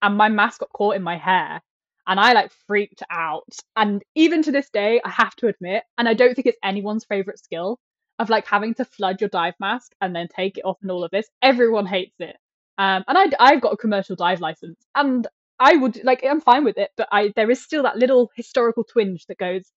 And 0.00 0.16
my 0.16 0.28
mask 0.28 0.60
got 0.60 0.72
caught 0.72 0.96
in 0.96 1.02
my 1.02 1.16
hair 1.16 1.62
and 2.08 2.18
I 2.18 2.32
like 2.32 2.50
freaked 2.66 3.02
out. 3.10 3.54
And 3.76 4.02
even 4.14 4.42
to 4.42 4.52
this 4.52 4.70
day, 4.70 5.00
I 5.04 5.10
have 5.10 5.36
to 5.36 5.48
admit, 5.48 5.84
and 5.98 6.08
I 6.08 6.14
don't 6.14 6.34
think 6.34 6.46
it's 6.46 6.58
anyone's 6.64 7.04
favorite 7.04 7.38
skill 7.38 7.78
of 8.18 8.30
like 8.30 8.46
having 8.46 8.74
to 8.74 8.84
flood 8.84 9.20
your 9.20 9.30
dive 9.30 9.54
mask 9.60 9.92
and 10.00 10.16
then 10.16 10.26
take 10.34 10.58
it 10.58 10.64
off 10.64 10.78
and 10.82 10.90
all 10.90 11.04
of 11.04 11.10
this. 11.12 11.28
Everyone 11.42 11.86
hates 11.86 12.16
it. 12.18 12.36
Um, 12.78 13.04
and 13.06 13.18
I, 13.18 13.26
I've 13.38 13.60
got 13.60 13.74
a 13.74 13.76
commercial 13.76 14.16
dive 14.16 14.40
license, 14.40 14.78
and 14.94 15.26
I 15.60 15.76
would 15.76 16.02
like 16.04 16.24
I'm 16.24 16.40
fine 16.40 16.64
with 16.64 16.78
it, 16.78 16.90
but 16.96 17.08
I 17.12 17.32
there 17.36 17.50
is 17.50 17.62
still 17.62 17.82
that 17.84 17.96
little 17.96 18.30
historical 18.36 18.84
twinge 18.84 19.26
that 19.26 19.38
goes 19.38 19.70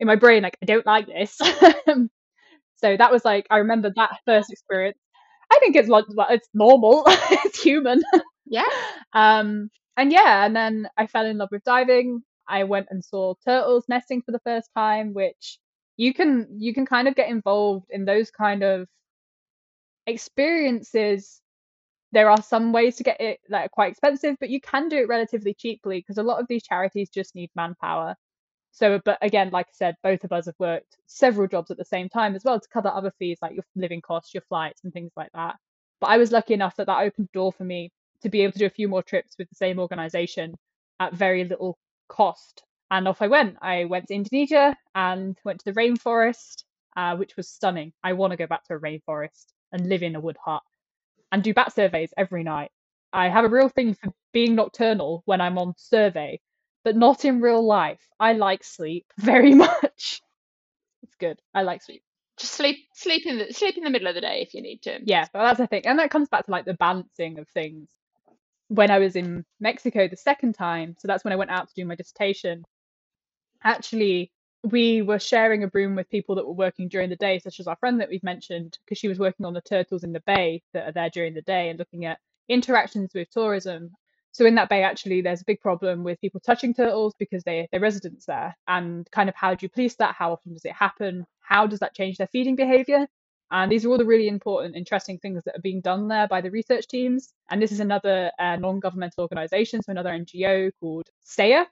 in 0.00 0.06
my 0.06 0.16
brain 0.16 0.42
like 0.42 0.56
I 0.62 0.66
don't 0.66 0.86
like 0.86 1.06
this. 1.06 1.36
so 2.76 2.96
that 2.96 3.12
was 3.12 3.24
like 3.24 3.46
I 3.50 3.58
remember 3.58 3.92
that 3.96 4.18
first 4.26 4.50
experience. 4.50 4.98
I 5.52 5.58
think 5.60 5.76
it's 5.76 5.88
like 5.88 6.04
it's 6.30 6.48
normal. 6.54 7.04
it's 7.08 7.62
human. 7.62 8.02
Yeah. 8.46 8.64
Um 9.12 9.70
and 9.96 10.12
yeah, 10.12 10.44
and 10.46 10.54
then 10.56 10.88
I 10.96 11.06
fell 11.06 11.26
in 11.26 11.38
love 11.38 11.50
with 11.52 11.64
diving. 11.64 12.22
I 12.48 12.64
went 12.64 12.88
and 12.90 13.04
saw 13.04 13.34
turtles 13.44 13.84
nesting 13.88 14.22
for 14.22 14.32
the 14.32 14.40
first 14.40 14.70
time, 14.76 15.14
which 15.14 15.58
you 15.96 16.14
can 16.14 16.48
you 16.58 16.74
can 16.74 16.86
kind 16.86 17.08
of 17.08 17.14
get 17.14 17.28
involved 17.30 17.86
in 17.90 18.04
those 18.04 18.30
kind 18.30 18.62
of 18.62 18.88
experiences 20.06 21.40
there 22.12 22.30
are 22.30 22.42
some 22.42 22.72
ways 22.72 22.96
to 22.96 23.02
get 23.02 23.20
it 23.20 23.40
that 23.50 23.66
are 23.66 23.68
quite 23.68 23.90
expensive, 23.90 24.36
but 24.40 24.50
you 24.50 24.60
can 24.60 24.88
do 24.88 24.96
it 24.96 25.08
relatively 25.08 25.54
cheaply 25.54 25.98
because 25.98 26.18
a 26.18 26.22
lot 26.22 26.40
of 26.40 26.46
these 26.48 26.62
charities 26.62 27.10
just 27.10 27.34
need 27.34 27.50
manpower. 27.56 28.14
So, 28.72 29.00
but 29.04 29.18
again, 29.22 29.50
like 29.50 29.66
I 29.68 29.72
said, 29.74 29.96
both 30.02 30.24
of 30.24 30.32
us 30.32 30.46
have 30.46 30.54
worked 30.58 30.96
several 31.06 31.48
jobs 31.48 31.70
at 31.70 31.78
the 31.78 31.84
same 31.84 32.08
time 32.08 32.34
as 32.36 32.44
well 32.44 32.60
to 32.60 32.68
cover 32.68 32.88
other 32.88 33.12
fees 33.18 33.38
like 33.42 33.54
your 33.54 33.64
living 33.76 34.00
costs, 34.02 34.34
your 34.34 34.42
flights, 34.48 34.82
and 34.84 34.92
things 34.92 35.12
like 35.16 35.30
that. 35.34 35.56
But 36.00 36.08
I 36.08 36.18
was 36.18 36.32
lucky 36.32 36.54
enough 36.54 36.76
that 36.76 36.86
that 36.86 37.00
opened 37.02 37.28
the 37.28 37.38
door 37.38 37.52
for 37.52 37.64
me 37.64 37.92
to 38.22 38.28
be 38.28 38.42
able 38.42 38.52
to 38.52 38.58
do 38.58 38.66
a 38.66 38.70
few 38.70 38.88
more 38.88 39.02
trips 39.02 39.36
with 39.38 39.48
the 39.48 39.54
same 39.54 39.78
organization 39.78 40.54
at 41.00 41.14
very 41.14 41.44
little 41.44 41.78
cost. 42.08 42.62
And 42.90 43.08
off 43.08 43.22
I 43.22 43.26
went. 43.26 43.56
I 43.62 43.84
went 43.84 44.08
to 44.08 44.14
Indonesia 44.14 44.76
and 44.94 45.36
went 45.44 45.60
to 45.60 45.64
the 45.64 45.78
rainforest, 45.80 46.64
uh, 46.96 47.16
which 47.16 47.36
was 47.36 47.48
stunning. 47.48 47.92
I 48.02 48.12
want 48.14 48.30
to 48.32 48.36
go 48.36 48.46
back 48.46 48.64
to 48.64 48.74
a 48.74 48.80
rainforest 48.80 49.46
and 49.72 49.88
live 49.88 50.02
in 50.02 50.16
a 50.16 50.20
wood 50.20 50.36
hut 50.44 50.62
and 51.32 51.42
do 51.42 51.54
bat 51.54 51.74
surveys 51.74 52.12
every 52.16 52.42
night. 52.42 52.70
I 53.12 53.28
have 53.28 53.44
a 53.44 53.48
real 53.48 53.68
thing 53.68 53.94
for 53.94 54.12
being 54.32 54.54
nocturnal 54.54 55.22
when 55.24 55.40
I'm 55.40 55.58
on 55.58 55.74
survey, 55.76 56.40
but 56.84 56.96
not 56.96 57.24
in 57.24 57.40
real 57.40 57.64
life. 57.64 58.00
I 58.20 58.34
like 58.34 58.64
sleep 58.64 59.06
very 59.18 59.54
much. 59.54 60.22
It's 61.02 61.14
good. 61.18 61.38
I 61.54 61.62
like 61.62 61.82
sleep. 61.82 62.02
Just 62.38 62.52
sleep, 62.52 62.78
sleep 62.94 63.26
in 63.26 63.38
the 63.38 63.52
sleep 63.52 63.78
in 63.78 63.84
the 63.84 63.90
middle 63.90 64.08
of 64.08 64.14
the 64.14 64.20
day 64.20 64.42
if 64.46 64.52
you 64.52 64.60
need 64.60 64.82
to. 64.82 64.98
Yeah, 65.02 65.26
but 65.32 65.42
that's 65.42 65.58
the 65.58 65.66
thing, 65.66 65.86
and 65.86 65.98
that 65.98 66.10
comes 66.10 66.28
back 66.28 66.44
to 66.44 66.50
like 66.50 66.66
the 66.66 66.74
balancing 66.74 67.38
of 67.38 67.48
things. 67.48 67.88
When 68.68 68.90
I 68.90 68.98
was 68.98 69.16
in 69.16 69.44
Mexico 69.60 70.08
the 70.08 70.16
second 70.16 70.54
time, 70.54 70.96
so 70.98 71.06
that's 71.08 71.24
when 71.24 71.32
I 71.32 71.36
went 71.36 71.50
out 71.50 71.68
to 71.68 71.74
do 71.74 71.84
my 71.86 71.94
dissertation. 71.94 72.64
Actually, 73.62 74.32
we 74.64 75.02
were 75.02 75.18
sharing 75.18 75.62
a 75.62 75.70
room 75.72 75.94
with 75.94 76.10
people 76.10 76.34
that 76.34 76.46
were 76.46 76.52
working 76.52 76.88
during 76.88 77.10
the 77.10 77.16
day, 77.16 77.38
such 77.38 77.60
as 77.60 77.68
our 77.68 77.76
friend 77.76 78.00
that 78.00 78.08
we've 78.08 78.22
mentioned, 78.24 78.78
because 78.84 78.98
she 78.98 79.08
was 79.08 79.18
working 79.18 79.46
on 79.46 79.54
the 79.54 79.60
turtles 79.60 80.04
in 80.04 80.12
the 80.12 80.22
bay 80.26 80.62
that 80.72 80.88
are 80.88 80.92
there 80.92 81.10
during 81.10 81.34
the 81.34 81.42
day 81.42 81.68
and 81.68 81.78
looking 81.78 82.04
at 82.04 82.18
interactions 82.48 83.12
with 83.14 83.30
tourism. 83.30 83.92
So 84.32 84.44
in 84.46 84.56
that 84.56 84.68
bay, 84.68 84.82
actually, 84.82 85.22
there's 85.22 85.42
a 85.42 85.46
big 85.46 85.60
problem 85.60 86.04
with 86.04 86.20
people 86.20 86.40
touching 86.40 86.74
turtles 86.74 87.14
because 87.18 87.44
they 87.44 87.68
they're 87.70 87.80
residents 87.80 88.26
there, 88.26 88.56
and 88.66 89.08
kind 89.12 89.28
of 89.28 89.34
how 89.36 89.54
do 89.54 89.64
you 89.64 89.70
police 89.70 89.96
that? 89.96 90.14
How 90.16 90.32
often 90.32 90.52
does 90.54 90.64
it 90.64 90.72
happen? 90.72 91.26
How 91.40 91.66
does 91.66 91.80
that 91.80 91.94
change 91.94 92.18
their 92.18 92.26
feeding 92.26 92.56
behavior? 92.56 93.06
And 93.50 93.70
these 93.70 93.84
are 93.84 93.90
all 93.90 93.98
the 93.98 94.04
really 94.04 94.28
important, 94.28 94.74
interesting 94.74 95.18
things 95.18 95.44
that 95.44 95.56
are 95.56 95.62
being 95.62 95.80
done 95.80 96.08
there 96.08 96.26
by 96.26 96.40
the 96.40 96.50
research 96.50 96.88
teams. 96.88 97.32
And 97.50 97.62
this 97.62 97.70
is 97.70 97.80
another 97.80 98.30
uh, 98.38 98.56
non-governmental 98.56 99.22
organization, 99.22 99.82
so 99.82 99.92
another 99.92 100.10
NGO 100.10 100.70
called 100.80 101.08
CEA, 101.24 101.66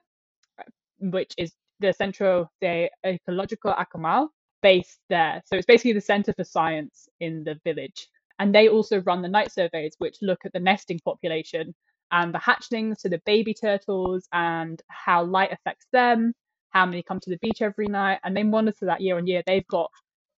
which 1.00 1.32
is 1.36 1.52
the 1.80 1.92
Centro 1.92 2.48
de 2.60 2.88
Ecológico 3.04 3.76
Akumal 3.76 4.28
based 4.62 5.00
there. 5.10 5.42
So 5.46 5.56
it's 5.56 5.66
basically 5.66 5.92
the 5.92 6.00
center 6.00 6.32
for 6.32 6.44
science 6.44 7.08
in 7.20 7.44
the 7.44 7.56
village. 7.64 8.08
And 8.38 8.54
they 8.54 8.68
also 8.68 9.02
run 9.02 9.22
the 9.22 9.28
night 9.28 9.52
surveys, 9.52 9.94
which 9.98 10.16
look 10.22 10.40
at 10.44 10.52
the 10.52 10.60
nesting 10.60 11.00
population 11.04 11.74
and 12.12 12.32
the 12.32 12.38
hatchlings, 12.38 13.00
so 13.00 13.08
the 13.08 13.20
baby 13.26 13.54
turtles, 13.54 14.26
and 14.32 14.80
how 14.88 15.24
light 15.24 15.52
affects 15.52 15.86
them, 15.92 16.32
how 16.70 16.86
many 16.86 17.02
come 17.02 17.20
to 17.20 17.30
the 17.30 17.38
beach 17.38 17.62
every 17.62 17.86
night. 17.86 18.20
And 18.24 18.36
they 18.36 18.42
monitor 18.42 18.86
that 18.86 19.00
year 19.00 19.16
on 19.16 19.26
year. 19.26 19.42
They've 19.46 19.66
got 19.66 19.90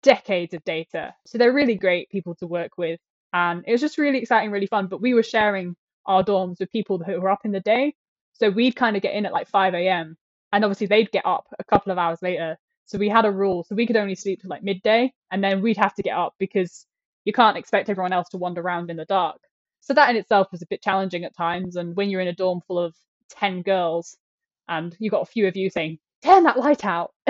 decades 0.05 0.55
of 0.55 0.65
data. 0.65 1.15
So 1.27 1.39
they're 1.39 1.53
really 1.53 1.77
great 1.77 2.11
people 2.11 2.37
to 2.37 2.49
work 2.49 2.79
with. 2.79 3.01
And 3.35 3.65
it 3.67 3.73
was 3.73 3.83
just 3.83 3.99
really 3.99 4.21
exciting, 4.21 4.53
really 4.53 4.69
fun. 4.69 4.89
But 4.89 5.03
we 5.03 5.15
were 5.15 5.25
sharing 5.25 5.77
our 6.07 6.25
dorms 6.25 6.61
with 6.61 6.73
people 6.73 7.01
who 7.01 7.21
were 7.21 7.31
up 7.31 7.47
in 7.47 7.53
the 7.53 7.61
day. 7.61 7.97
So 8.35 8.51
we'd 8.51 8.77
kind 8.77 8.97
of 8.97 9.03
get 9.03 9.15
in 9.15 9.27
at 9.27 9.33
like 9.35 9.49
5 9.49 9.75
a.m 9.75 10.17
and 10.55 10.65
obviously 10.65 10.87
they'd 10.87 11.13
get 11.13 11.27
up 11.27 11.49
a 11.59 11.65
couple 11.65 11.93
of 11.93 11.99
hours 11.99 12.23
later. 12.23 12.57
So 12.87 12.99
we 12.99 13.09
had 13.11 13.27
a 13.27 13.33
rule, 13.33 13.65
so 13.65 13.75
we 13.75 13.87
could 13.87 13.97
only 13.97 14.15
sleep 14.15 14.41
till 14.41 14.51
like 14.51 14.63
midday, 14.63 15.13
and 15.33 15.43
then 15.43 15.63
we'd 15.63 15.79
have 15.79 15.95
to 15.97 16.03
get 16.03 16.17
up 16.17 16.35
because 16.39 16.87
you 17.25 17.33
can't 17.33 17.59
expect 17.59 17.91
everyone 17.91 18.13
else 18.13 18.29
to 18.31 18.39
wander 18.39 18.63
around 18.63 18.91
in 18.91 18.97
the 18.97 19.07
dark. 19.07 19.39
So 19.81 19.95
that 19.95 20.11
in 20.11 20.17
itself 20.17 20.49
was 20.53 20.63
a 20.63 20.67
bit 20.71 20.83
challenging 20.83 21.25
at 21.25 21.37
times. 21.37 21.77
And 21.77 21.97
when 21.97 22.11
you're 22.11 22.21
in 22.21 22.29
a 22.29 22.35
dorm 22.35 22.61
full 22.67 22.79
of 22.79 22.95
ten 23.31 23.63
girls, 23.63 24.17
and 24.69 24.97
you've 25.01 25.11
got 25.11 25.23
a 25.23 25.27
few 25.27 25.49
of 25.49 25.57
you 25.57 25.71
saying, 25.71 25.99
"Turn 26.23 26.45
that 26.45 26.59
light 26.59 26.85
out," 26.85 27.13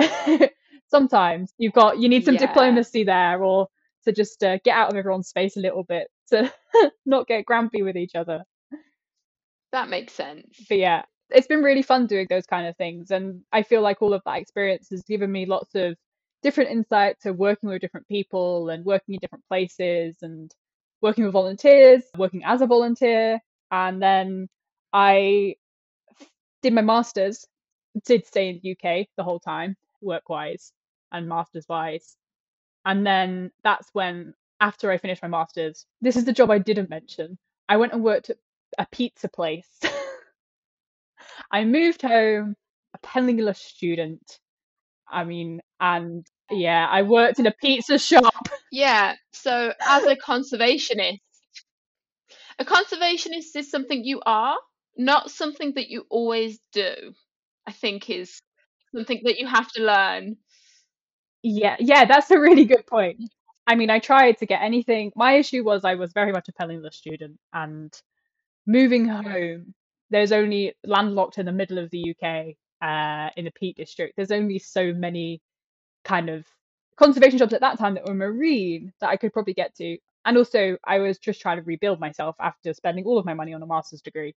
sometimes 0.87 1.53
you've 1.57 1.73
got 1.73 1.99
you 1.99 2.09
need 2.09 2.25
some 2.25 2.35
yeah. 2.35 2.47
diplomacy 2.47 3.03
there, 3.03 3.43
or 3.43 3.67
to 4.05 4.11
just 4.11 4.43
uh, 4.43 4.57
get 4.63 4.77
out 4.77 4.91
of 4.91 4.97
everyone's 4.97 5.27
space 5.27 5.57
a 5.57 5.61
little 5.61 5.83
bit 5.83 6.07
to 6.29 6.51
not 7.05 7.27
get 7.27 7.45
grumpy 7.45 7.81
with 7.81 7.97
each 7.97 8.15
other. 8.15 8.43
That 9.71 9.89
makes 9.89 10.13
sense. 10.13 10.65
But 10.69 10.77
yeah, 10.77 11.03
it's 11.29 11.47
been 11.47 11.63
really 11.63 11.81
fun 11.81 12.07
doing 12.07 12.27
those 12.29 12.45
kind 12.45 12.67
of 12.67 12.77
things. 12.77 13.11
And 13.11 13.41
I 13.51 13.63
feel 13.63 13.81
like 13.81 14.01
all 14.01 14.13
of 14.13 14.21
that 14.25 14.39
experience 14.39 14.87
has 14.91 15.03
given 15.03 15.31
me 15.31 15.45
lots 15.45 15.75
of 15.75 15.97
different 16.43 16.71
insight 16.71 17.19
to 17.21 17.33
working 17.33 17.69
with 17.69 17.81
different 17.81 18.07
people 18.07 18.69
and 18.69 18.85
working 18.85 19.15
in 19.15 19.19
different 19.19 19.45
places 19.47 20.17
and 20.21 20.53
working 21.01 21.23
with 21.23 21.33
volunteers, 21.33 22.03
working 22.17 22.43
as 22.45 22.61
a 22.61 22.67
volunteer. 22.67 23.39
And 23.71 24.01
then 24.01 24.47
I 24.93 25.55
did 26.61 26.73
my 26.73 26.81
master's, 26.81 27.45
did 28.05 28.25
stay 28.25 28.49
in 28.49 28.59
the 28.61 28.71
UK 28.71 29.07
the 29.17 29.23
whole 29.23 29.39
time, 29.39 29.75
work 30.05 30.29
wise 30.29 30.71
and 31.11 31.27
master's 31.27 31.67
wise. 31.67 32.15
And 32.85 33.05
then 33.05 33.51
that's 33.63 33.89
when, 33.93 34.33
after 34.59 34.91
I 34.91 34.97
finished 34.97 35.21
my 35.21 35.27
master's, 35.27 35.85
this 36.01 36.15
is 36.15 36.25
the 36.25 36.33
job 36.33 36.51
I 36.51 36.59
didn't 36.59 36.89
mention. 36.89 37.37
I 37.67 37.77
went 37.77 37.93
and 37.93 38.03
worked 38.03 38.29
at 38.29 38.37
a 38.77 38.85
pizza 38.91 39.27
place 39.27 39.67
I 41.51 41.63
moved 41.65 42.01
home, 42.01 42.55
a 42.93 42.97
penniless 42.99 43.59
student. 43.59 44.39
I 45.09 45.23
mean, 45.23 45.61
and 45.79 46.25
yeah, 46.49 46.87
I 46.89 47.03
worked 47.03 47.39
in 47.39 47.47
a 47.47 47.53
pizza 47.61 47.97
shop. 47.99 48.49
Yeah, 48.71 49.15
so 49.31 49.73
as 49.81 50.03
a 50.05 50.15
conservationist, 50.27 51.19
a 52.59 52.65
conservationist 52.65 53.55
is 53.55 53.69
something 53.69 54.03
you 54.03 54.21
are, 54.25 54.57
not 54.97 55.29
something 55.29 55.73
that 55.75 55.89
you 55.89 56.05
always 56.09 56.59
do. 56.73 57.13
I 57.67 57.71
think 57.71 58.09
is 58.09 58.41
something 58.95 59.21
that 59.23 59.37
you 59.39 59.47
have 59.47 59.71
to 59.73 59.83
learn. 59.83 60.37
Yeah, 61.43 61.75
yeah, 61.79 62.05
that's 62.05 62.31
a 62.31 62.39
really 62.39 62.65
good 62.65 62.87
point. 62.87 63.21
I 63.67 63.75
mean, 63.75 63.89
I 63.89 63.99
tried 63.99 64.37
to 64.39 64.45
get 64.45 64.61
anything. 64.61 65.11
My 65.15 65.33
issue 65.33 65.63
was 65.63 65.85
I 65.85 65.95
was 65.95 66.13
very 66.13 66.31
much 66.31 66.47
a 66.49 66.53
penniless 66.53 66.95
student, 66.95 67.37
and 67.53 67.93
moving 68.67 69.07
home 69.07 69.73
there's 70.11 70.31
only 70.31 70.73
landlocked 70.85 71.37
in 71.37 71.45
the 71.45 71.51
middle 71.51 71.77
of 71.77 71.89
the 71.89 72.11
UK 72.11 72.55
uh, 72.81 73.29
in 73.35 73.45
the 73.45 73.51
Peak 73.51 73.75
District. 73.75 74.13
There's 74.15 74.31
only 74.31 74.59
so 74.59 74.93
many 74.93 75.41
kind 76.03 76.29
of 76.29 76.45
conservation 76.97 77.39
jobs 77.39 77.53
at 77.53 77.61
that 77.61 77.79
time 77.79 77.95
that 77.95 78.05
were 78.05 78.13
marine 78.13 78.93
that 79.01 79.09
I 79.09 79.17
could 79.17 79.33
probably 79.33 79.53
get 79.53 79.75
to. 79.75 79.97
And 80.25 80.37
also, 80.37 80.77
I 80.85 80.99
was 80.99 81.17
just 81.17 81.41
trying 81.41 81.57
to 81.57 81.63
rebuild 81.63 81.99
myself 81.99 82.35
after 82.39 82.73
spending 82.73 83.05
all 83.05 83.17
of 83.17 83.25
my 83.25 83.33
money 83.33 83.53
on 83.53 83.61
a 83.61 83.67
master's 83.67 84.01
degree. 84.01 84.35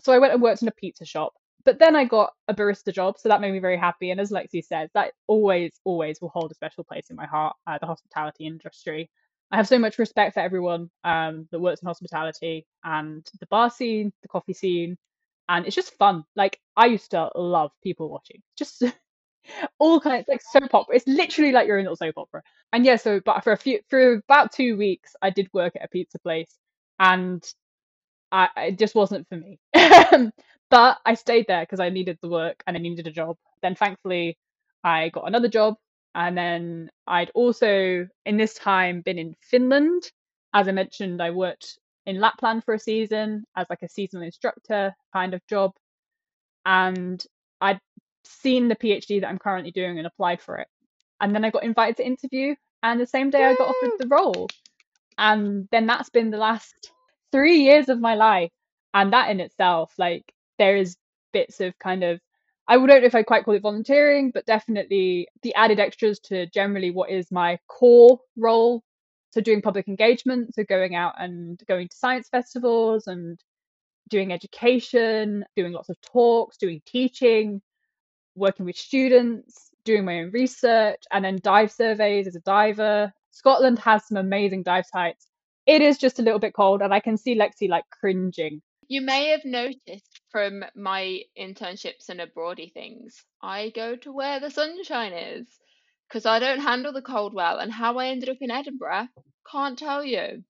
So 0.00 0.12
I 0.12 0.18
went 0.18 0.32
and 0.32 0.42
worked 0.42 0.62
in 0.62 0.68
a 0.68 0.72
pizza 0.72 1.04
shop. 1.04 1.34
But 1.64 1.78
then 1.78 1.96
I 1.96 2.04
got 2.04 2.32
a 2.48 2.54
barista 2.54 2.92
job, 2.92 3.18
so 3.18 3.28
that 3.28 3.40
made 3.40 3.52
me 3.52 3.58
very 3.58 3.76
happy. 3.78 4.10
And 4.10 4.20
as 4.20 4.30
Lexi 4.30 4.64
said, 4.64 4.90
that 4.94 5.12
always, 5.26 5.80
always 5.84 6.20
will 6.20 6.30
hold 6.30 6.50
a 6.52 6.54
special 6.54 6.84
place 6.84 7.10
in 7.10 7.16
my 7.16 7.26
heart, 7.26 7.56
uh, 7.66 7.78
the 7.78 7.86
hospitality 7.86 8.46
industry. 8.46 9.10
I 9.50 9.56
have 9.56 9.68
so 9.68 9.78
much 9.78 9.98
respect 9.98 10.34
for 10.34 10.40
everyone 10.40 10.90
um, 11.04 11.48
that 11.50 11.60
works 11.60 11.82
in 11.82 11.86
hospitality 11.88 12.66
and 12.84 13.26
the 13.40 13.46
bar 13.46 13.70
scene, 13.70 14.12
the 14.22 14.28
coffee 14.28 14.52
scene, 14.54 14.96
and 15.48 15.66
it's 15.66 15.76
just 15.76 15.94
fun. 15.96 16.24
Like 16.36 16.60
I 16.76 16.86
used 16.86 17.10
to 17.12 17.30
love 17.34 17.72
people 17.82 18.10
watching, 18.10 18.42
just 18.58 18.82
all 19.78 20.00
kinds 20.00 20.28
like 20.28 20.42
soap 20.42 20.74
opera. 20.74 20.96
It's 20.96 21.06
literally 21.06 21.52
like 21.52 21.66
you're 21.66 21.78
in 21.78 21.88
a 21.88 21.96
soap 21.96 22.14
opera. 22.18 22.42
And 22.72 22.84
yeah, 22.84 22.96
so 22.96 23.20
but 23.24 23.44
for 23.44 23.52
a 23.52 23.56
few 23.56 23.80
for 23.88 24.14
about 24.14 24.52
two 24.52 24.76
weeks, 24.76 25.14
I 25.22 25.30
did 25.30 25.48
work 25.54 25.76
at 25.76 25.84
a 25.84 25.88
pizza 25.88 26.18
place, 26.20 26.58
and 27.00 27.42
I 28.32 28.48
it 28.58 28.78
just 28.78 28.94
wasn't 28.94 29.28
for 29.28 29.36
me. 29.36 29.58
but 30.70 30.98
I 31.04 31.14
stayed 31.14 31.46
there 31.48 31.62
because 31.62 31.80
I 31.80 31.88
needed 31.88 32.18
the 32.20 32.28
work 32.28 32.62
and 32.66 32.76
I 32.76 32.80
needed 32.80 33.06
a 33.06 33.12
job. 33.12 33.36
Then 33.62 33.74
thankfully, 33.74 34.38
I 34.84 35.08
got 35.10 35.26
another 35.26 35.48
job, 35.48 35.76
and 36.14 36.36
then 36.36 36.90
I'd 37.06 37.30
also 37.34 38.06
in 38.24 38.36
this 38.36 38.54
time 38.54 39.02
been 39.02 39.18
in 39.18 39.34
Finland. 39.40 40.10
As 40.54 40.68
I 40.68 40.72
mentioned, 40.72 41.20
I 41.20 41.30
worked 41.30 41.78
in 42.06 42.20
Lapland 42.20 42.64
for 42.64 42.74
a 42.74 42.78
season 42.78 43.44
as 43.54 43.66
like 43.68 43.82
a 43.82 43.88
seasonal 43.88 44.24
instructor 44.24 44.94
kind 45.12 45.34
of 45.34 45.46
job. 45.46 45.72
And 46.64 47.22
I'd 47.60 47.80
seen 48.24 48.68
the 48.68 48.76
PhD 48.76 49.20
that 49.20 49.28
I'm 49.28 49.38
currently 49.38 49.72
doing 49.72 49.98
and 49.98 50.06
applied 50.06 50.40
for 50.40 50.56
it. 50.56 50.68
And 51.20 51.34
then 51.34 51.44
I 51.44 51.50
got 51.50 51.64
invited 51.64 51.96
to 51.98 52.06
interview, 52.06 52.54
and 52.82 53.00
the 53.00 53.06
same 53.06 53.30
day 53.30 53.44
I 53.44 53.54
got 53.54 53.68
offered 53.68 53.98
the 53.98 54.08
role. 54.08 54.48
And 55.18 55.68
then 55.72 55.86
that's 55.86 56.10
been 56.10 56.30
the 56.30 56.38
last 56.38 56.92
three 57.32 57.58
years 57.58 57.88
of 57.88 58.00
my 58.00 58.14
life. 58.14 58.52
And 58.94 59.12
that 59.12 59.30
in 59.30 59.40
itself, 59.40 59.92
like, 59.98 60.32
there 60.58 60.76
is 60.76 60.96
bits 61.32 61.60
of 61.60 61.78
kind 61.78 62.04
of 62.04 62.20
I 62.68 62.74
don't 62.74 62.86
know 62.86 62.96
if 62.96 63.14
I 63.14 63.22
quite 63.22 63.46
call 63.46 63.54
it 63.54 63.62
volunteering, 63.62 64.30
but 64.30 64.44
definitely 64.44 65.26
the 65.42 65.54
added 65.54 65.80
extras 65.80 66.20
to 66.24 66.46
generally 66.48 66.90
what 66.90 67.10
is 67.10 67.32
my 67.32 67.58
core 67.66 68.20
role. 68.36 68.82
So 69.30 69.40
doing 69.40 69.62
public 69.62 69.88
engagement, 69.88 70.54
so 70.54 70.64
going 70.64 70.94
out 70.94 71.14
and 71.18 71.58
going 71.66 71.88
to 71.88 71.96
science 71.96 72.28
festivals 72.28 73.06
and 73.06 73.38
doing 74.10 74.32
education, 74.32 75.46
doing 75.56 75.72
lots 75.72 75.88
of 75.88 75.98
talks, 76.02 76.58
doing 76.58 76.82
teaching, 76.84 77.62
working 78.34 78.66
with 78.66 78.76
students, 78.76 79.70
doing 79.84 80.04
my 80.04 80.20
own 80.20 80.30
research, 80.30 81.02
and 81.10 81.24
then 81.24 81.38
dive 81.42 81.72
surveys 81.72 82.26
as 82.26 82.36
a 82.36 82.40
diver. 82.40 83.12
Scotland 83.30 83.78
has 83.78 84.06
some 84.06 84.18
amazing 84.18 84.62
dive 84.62 84.84
sites. 84.86 85.28
It 85.66 85.80
is 85.80 85.96
just 85.96 86.18
a 86.18 86.22
little 86.22 86.38
bit 86.38 86.54
cold, 86.54 86.82
and 86.82 86.92
I 86.92 87.00
can 87.00 87.16
see 87.16 87.34
Lexi 87.34 87.68
like 87.68 87.84
cringing. 87.90 88.60
You 88.88 89.02
may 89.02 89.28
have 89.28 89.44
noticed 89.44 90.17
from 90.30 90.64
my 90.76 91.22
internships 91.38 92.08
and 92.08 92.20
abroady 92.20 92.72
things, 92.72 93.24
I 93.42 93.70
go 93.74 93.96
to 93.96 94.12
where 94.12 94.40
the 94.40 94.50
sunshine 94.50 95.12
is 95.12 95.46
because 96.08 96.26
I 96.26 96.38
don't 96.38 96.60
handle 96.60 96.92
the 96.92 97.02
cold 97.02 97.34
well. 97.34 97.58
And 97.58 97.72
how 97.72 97.98
I 97.98 98.08
ended 98.08 98.28
up 98.30 98.38
in 98.40 98.50
Edinburgh, 98.50 99.08
can't 99.50 99.78
tell 99.78 100.04
you. 100.04 100.42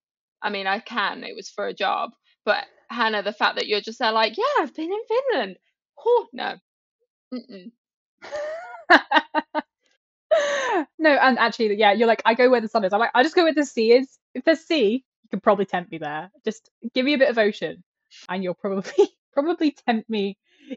I 0.42 0.50
mean, 0.50 0.66
I 0.66 0.80
can, 0.80 1.24
it 1.24 1.34
was 1.36 1.48
for 1.50 1.66
a 1.66 1.74
job, 1.74 2.10
but 2.44 2.64
Hannah, 2.90 3.22
the 3.22 3.32
fact 3.32 3.56
that 3.56 3.66
you're 3.66 3.80
just 3.80 3.98
there, 3.98 4.12
like, 4.12 4.36
yeah, 4.36 4.44
I've 4.60 4.74
been 4.74 4.92
in 4.92 5.00
Finland. 5.08 5.56
Oh, 6.04 6.26
no. 6.32 6.56
No, 10.98 11.10
and 11.10 11.38
actually, 11.38 11.74
yeah, 11.76 11.92
you're 11.92 12.08
like, 12.08 12.22
I 12.24 12.34
go 12.34 12.50
where 12.50 12.60
the 12.60 12.68
sun 12.68 12.84
is. 12.84 12.92
I'm 12.92 13.00
like, 13.00 13.10
I 13.14 13.22
just 13.22 13.34
go 13.34 13.44
where 13.44 13.54
the 13.54 13.64
sea 13.64 13.92
is. 13.92 14.18
If 14.34 14.44
there's 14.44 14.60
sea, 14.60 15.04
you 15.22 15.28
can 15.30 15.40
probably 15.40 15.64
tempt 15.64 15.90
me 15.92 15.98
there. 15.98 16.30
Just 16.44 16.70
give 16.94 17.04
me 17.04 17.14
a 17.14 17.18
bit 17.18 17.30
of 17.30 17.38
ocean, 17.38 17.82
and 18.28 18.42
you'll 18.42 18.54
probably 18.54 19.08
probably 19.32 19.72
tempt 19.86 20.08
me 20.08 20.36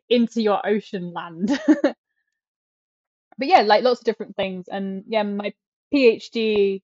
into 0.10 0.42
your 0.42 0.66
ocean 0.66 1.14
land. 1.14 1.60
but 1.68 1.96
yeah, 3.40 3.62
like 3.62 3.84
lots 3.84 4.02
of 4.02 4.06
different 4.06 4.36
things, 4.36 4.66
and 4.70 5.04
yeah, 5.08 5.24
my 5.24 5.54
PhD 5.94 6.82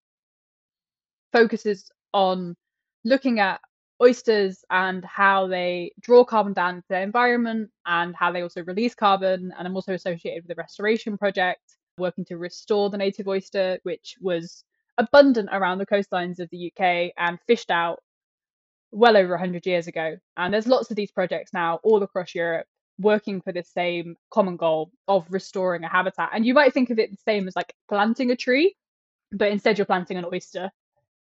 focuses 1.32 1.90
on 2.14 2.56
looking 3.04 3.40
at 3.40 3.62
oysters 4.02 4.64
and 4.70 5.04
how 5.06 5.48
they 5.48 5.92
draw 6.00 6.24
carbon 6.24 6.54
down 6.54 6.78
to 6.78 6.88
their 6.90 7.04
environment 7.04 7.70
and 7.86 8.16
how 8.16 8.32
they 8.32 8.42
also 8.42 8.64
release 8.64 8.94
carbon. 8.94 9.52
And 9.58 9.68
I'm 9.68 9.76
also 9.76 9.94
associated 9.94 10.44
with 10.44 10.56
the 10.56 10.62
restoration 10.62 11.18
project, 11.18 11.78
working 11.98 12.26
to 12.26 12.38
restore 12.38 12.90
the 12.90 12.98
native 12.98 13.28
oyster, 13.28 13.80
which 13.84 14.16
was 14.22 14.64
abundant 14.98 15.50
around 15.52 15.78
the 15.78 15.86
coastlines 15.86 16.40
of 16.40 16.50
the 16.50 16.72
UK 16.72 17.12
and 17.18 17.40
fished 17.48 17.72
out 17.72 18.00
well 18.92 19.18
over 19.18 19.32
100 19.32 19.66
years 19.66 19.88
ago. 19.88 20.18
And 20.36 20.54
there's 20.54 20.68
lots 20.68 20.90
of 20.90 20.96
these 20.96 21.12
projects 21.12 21.54
now 21.54 21.80
all 21.84 22.04
across 22.04 22.34
Europe 22.34 22.68
working 23.00 23.42
for 23.42 23.52
the 23.52 23.64
same 23.64 24.16
common 24.32 24.58
goal 24.58 24.92
of 25.08 25.26
restoring 25.30 25.84
a 25.84 25.90
habitat. 25.90 26.30
And 26.34 26.46
you 26.46 26.54
might 26.54 26.74
think 26.74 26.90
of 26.90 27.00
it 27.00 27.12
the 27.12 27.18
same 27.26 27.48
as 27.48 27.56
like 27.56 27.74
planting 27.88 28.32
a 28.32 28.36
tree, 28.36 28.76
but 29.32 29.52
instead 29.52 29.78
you're 29.78 29.86
planting 29.86 30.18
an 30.18 30.26
oyster 30.26 30.72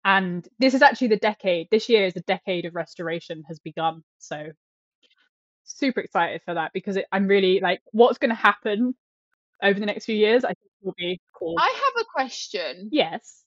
and 0.06 0.48
this 0.60 0.74
is 0.74 0.82
actually 0.82 1.08
the 1.08 1.18
decade 1.18 1.68
this 1.72 1.90
year 1.90 2.06
is 2.06 2.14
the 2.14 2.22
decade 2.22 2.66
of 2.66 2.76
restoration 2.76 3.44
has 3.48 3.60
begun 3.60 4.04
so 4.18 4.48
super 5.64 6.00
excited 6.00 6.42
for 6.46 6.54
that 6.54 6.72
because 6.74 6.98
it, 6.98 7.06
i'm 7.12 7.28
really 7.28 7.60
like 7.62 7.82
what's 7.92 8.18
going 8.18 8.30
to 8.30 8.36
happen 8.36 8.96
over 9.62 9.80
the 9.80 9.86
next 9.86 10.06
few 10.06 10.16
years 10.16 10.44
i 10.44 10.50
think 10.50 10.58
will 10.82 10.96
be 10.98 11.20
cool 11.38 11.56
I 11.60 11.68
have 11.68 12.02
a 12.02 12.06
question. 12.06 12.90
yes 12.92 13.44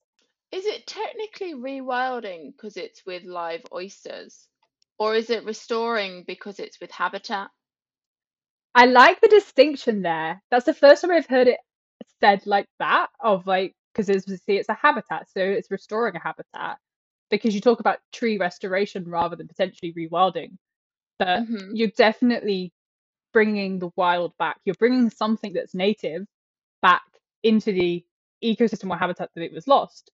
Is 0.52 0.66
it 0.66 0.86
technically 0.86 1.54
rewilding 1.54 2.52
because 2.52 2.76
it's 2.76 3.04
with 3.06 3.24
live 3.24 3.62
oysters? 3.72 4.48
Or 4.98 5.14
is 5.16 5.30
it 5.30 5.44
restoring 5.44 6.24
because 6.26 6.60
it's 6.60 6.80
with 6.80 6.92
habitat? 6.92 7.50
i 8.74 8.86
like 8.86 9.20
the 9.20 9.28
distinction 9.28 10.02
there. 10.02 10.42
That's 10.50 10.66
the 10.66 10.74
first 10.74 11.02
time 11.02 11.12
i've 11.12 11.26
heard 11.26 11.48
it 11.48 11.60
said 12.20 12.46
like 12.46 12.66
that 12.80 13.08
of 13.20 13.46
like 13.46 13.74
because 13.94 14.10
as 14.10 14.26
we 14.28 14.36
see 14.36 14.56
it's 14.58 14.68
a 14.68 14.74
habitat 14.74 15.28
so 15.30 15.40
it's 15.42 15.70
restoring 15.70 16.16
a 16.16 16.20
habitat 16.20 16.78
because 17.30 17.54
you 17.54 17.60
talk 17.60 17.80
about 17.80 17.98
tree 18.12 18.38
restoration 18.38 19.04
rather 19.08 19.36
than 19.36 19.48
potentially 19.48 19.92
rewilding. 19.94 20.56
But 21.18 21.44
hmm 21.44 21.72
you're 21.72 21.88
definitely 21.96 22.72
bringing 23.32 23.78
the 23.78 23.90
wild 23.96 24.36
back. 24.38 24.58
You're 24.64 24.76
bringing 24.78 25.10
something 25.10 25.52
that's 25.54 25.74
native 25.74 26.26
back 26.82 27.02
into 27.42 27.72
the 27.72 28.04
ecosystem 28.44 28.90
or 28.90 28.98
habitat 28.98 29.30
that 29.34 29.44
it 29.44 29.52
was 29.52 29.68
lost 29.68 30.10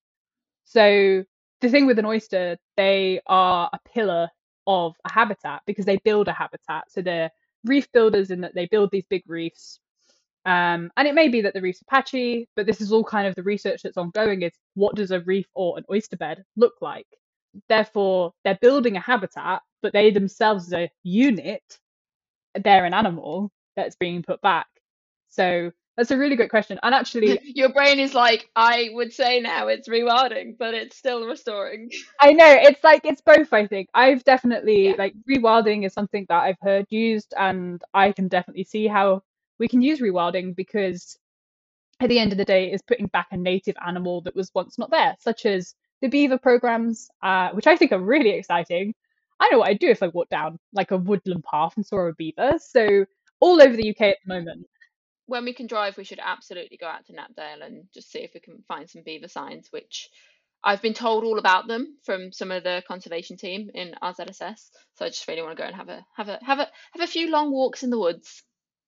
so 0.69 1.25
the 1.61 1.69
thing 1.69 1.87
with 1.87 1.99
an 1.99 2.05
oyster 2.07 2.57
they 2.77 3.21
are 3.27 3.69
a 3.73 3.79
pillar 3.93 4.29
of 4.67 4.95
a 5.05 5.13
habitat 5.13 5.63
because 5.67 5.85
they 5.85 5.97
build 6.05 6.29
a 6.29 6.33
habitat 6.33 6.85
so 6.89 7.01
they're 7.03 7.31
reef 7.65 7.91
builders 7.93 8.31
in 8.31 8.41
that 8.41 8.55
they 8.55 8.67
build 8.67 8.91
these 8.93 9.05
big 9.11 9.23
reefs 9.27 9.79
um, 10.45 10.91
and 10.97 11.07
it 11.07 11.15
may 11.15 11.29
be 11.29 11.41
that 11.41 11.53
the 11.53 11.61
reefs 11.61 11.81
are 11.83 11.85
patchy, 11.89 12.49
but 12.57 12.67
this 12.67 12.81
is 12.81 12.91
all 12.91 13.05
kind 13.05 13.27
of 13.27 13.35
the 13.35 13.43
research 13.43 13.83
that's 13.83 13.97
ongoing 13.97 14.43
is 14.43 14.53
what 14.75 14.95
does 14.95 15.11
a 15.11 15.21
reef 15.21 15.47
or 15.55 15.77
an 15.77 15.85
oyster 15.91 16.17
bed 16.17 16.43
look 16.57 16.75
like? 16.81 17.07
Therefore, 17.69 18.33
they're 18.43 18.59
building 18.61 18.97
a 18.97 19.01
habitat, 19.01 19.61
but 19.83 19.93
they 19.93 20.11
themselves 20.11 20.67
as 20.67 20.73
a 20.73 20.91
unit, 21.03 21.63
they're 22.63 22.85
an 22.85 22.93
animal 22.93 23.51
that's 23.75 23.95
being 23.97 24.23
put 24.23 24.41
back. 24.41 24.67
So 25.29 25.71
that's 25.99 26.11
a 26.11 26.17
really 26.17 26.37
great 26.37 26.49
question. 26.49 26.79
And 26.81 26.95
actually, 26.95 27.41
Your 27.43 27.73
brain 27.73 27.99
is 27.99 28.13
like, 28.13 28.49
I 28.55 28.89
would 28.93 29.11
say 29.11 29.41
now 29.41 29.67
it's 29.67 29.89
rewilding, 29.89 30.57
but 30.57 30.73
it's 30.73 30.95
still 30.95 31.25
restoring. 31.27 31.89
I 32.21 32.31
know 32.31 32.47
it's 32.47 32.81
like 32.85 33.01
it's 33.03 33.19
both. 33.19 33.51
I 33.51 33.67
think 33.67 33.89
I've 33.93 34.23
definitely 34.23 34.85
Yeah. 34.87 34.93
like 34.97 35.13
rewilding 35.29 35.85
is 35.85 35.93
something 35.93 36.25
that 36.29 36.41
I've 36.41 36.59
heard 36.61 36.85
used, 36.89 37.33
and 37.37 37.81
I 37.93 38.13
can 38.13 38.29
definitely 38.29 38.63
see 38.63 38.87
how 38.87 39.23
we 39.59 39.67
can 39.67 39.81
use 39.81 39.99
rewilding 39.99 40.55
because 40.55 41.17
at 41.99 42.07
the 42.07 42.19
end 42.19 42.31
of 42.31 42.37
the 42.37 42.45
day, 42.45 42.71
it's 42.71 42.81
putting 42.81 43.07
back 43.07 43.27
a 43.31 43.37
native 43.37 43.75
animal 43.85 44.21
that 44.21 44.35
was 44.35 44.51
once 44.55 44.77
not 44.77 44.91
there, 44.91 45.17
such 45.19 45.45
as 45.45 45.75
the 46.01 46.07
beaver 46.07 46.37
programs, 46.37 47.09
uh, 47.21 47.49
which 47.49 47.67
I 47.67 47.75
think 47.75 47.91
are 47.91 47.99
really 47.99 48.29
exciting. 48.29 48.93
I 49.41 49.49
know 49.49 49.59
what 49.59 49.69
I'd 49.69 49.79
do 49.79 49.89
if 49.89 50.01
I 50.01 50.07
walked 50.07 50.31
down 50.31 50.59
like 50.71 50.91
a 50.91 50.97
woodland 50.97 51.43
path 51.43 51.73
and 51.75 51.85
saw 51.85 52.07
a 52.07 52.13
beaver. 52.13 52.53
So 52.57 53.05
all 53.41 53.61
over 53.61 53.75
the 53.75 53.89
UK 53.89 54.01
at 54.01 54.17
the 54.25 54.33
moment. 54.33 54.65
When 55.29 55.45
we 55.45 55.53
can 55.53 55.67
drive, 55.67 55.95
we 55.97 56.03
should 56.03 56.19
absolutely 56.23 56.77
go 56.77 56.87
out 56.87 57.05
to 57.05 57.13
Knapdale 57.13 57.65
and 57.65 57.85
just 57.93 58.11
see 58.11 58.19
if 58.19 58.31
we 58.33 58.39
can 58.39 58.63
find 58.67 58.89
some 58.89 59.03
beaver 59.05 59.27
signs, 59.27 59.67
which 59.71 60.09
I've 60.63 60.81
been 60.81 60.95
told 60.95 61.23
all 61.23 61.39
about 61.39 61.67
them 61.67 61.97
from 62.03 62.31
some 62.33 62.51
of 62.51 62.63
the 62.63 62.83
conservation 62.87 63.37
team 63.37 63.69
in 63.73 63.93
RZSS. 64.01 64.69
So 64.95 65.05
I 65.05 65.09
just 65.09 65.27
really 65.27 65.43
want 65.43 65.55
to 65.55 65.61
go 65.61 65.67
and 65.67 65.75
have 65.75 65.89
a 65.89 66.05
have 66.15 66.29
a 66.29 66.39
have 66.43 66.59
a 66.59 66.67
have 66.93 67.03
a 67.03 67.07
few 67.07 67.29
long 67.31 67.51
walks 67.51 67.83
in 67.83 67.91
the 67.91 67.99
woods. 67.99 68.43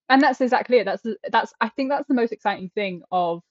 and 0.09 0.21
that's 0.21 0.41
exactly 0.41 0.77
it. 0.79 0.85
That's 0.85 1.03
that's 1.31 1.53
I 1.61 1.69
think 1.69 1.91
that's 1.91 2.07
the 2.07 2.15
most 2.15 2.33
exciting 2.33 2.71
thing 2.75 3.03
of 3.11 3.41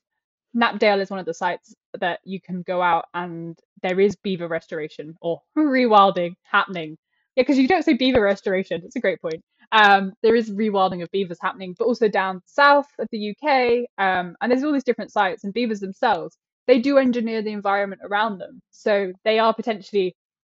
Knapdale 0.56 1.00
is 1.00 1.10
one 1.10 1.20
of 1.20 1.26
the 1.26 1.34
sites 1.34 1.74
that 2.00 2.20
you 2.24 2.40
can 2.40 2.62
go 2.62 2.82
out 2.82 3.06
and 3.14 3.58
there 3.82 4.00
is 4.00 4.16
beaver 4.16 4.48
restoration 4.48 5.16
or 5.22 5.40
rewilding 5.56 6.34
happening. 6.42 6.98
Yeah, 7.36 7.42
because 7.44 7.58
you 7.58 7.68
don't 7.68 7.84
say 7.84 7.94
beaver 7.94 8.20
restoration. 8.20 8.82
It's 8.84 8.96
a 8.96 9.00
great 9.00 9.20
point. 9.22 9.42
Um, 9.72 10.12
there 10.22 10.34
is 10.34 10.50
rewilding 10.50 11.02
of 11.02 11.10
beavers 11.12 11.38
happening, 11.40 11.74
but 11.78 11.86
also 11.86 12.08
down 12.08 12.42
south 12.46 12.88
of 12.98 13.08
the 13.12 13.30
UK. 13.30 13.86
Um, 13.98 14.36
and 14.40 14.50
there's 14.50 14.64
all 14.64 14.72
these 14.72 14.84
different 14.84 15.12
sites 15.12 15.44
and 15.44 15.54
beavers 15.54 15.80
themselves. 15.80 16.36
They 16.66 16.80
do 16.80 16.98
engineer 16.98 17.42
the 17.42 17.52
environment 17.52 18.02
around 18.04 18.38
them, 18.38 18.60
so 18.70 19.12
they 19.24 19.38
are 19.38 19.54
potentially 19.54 20.14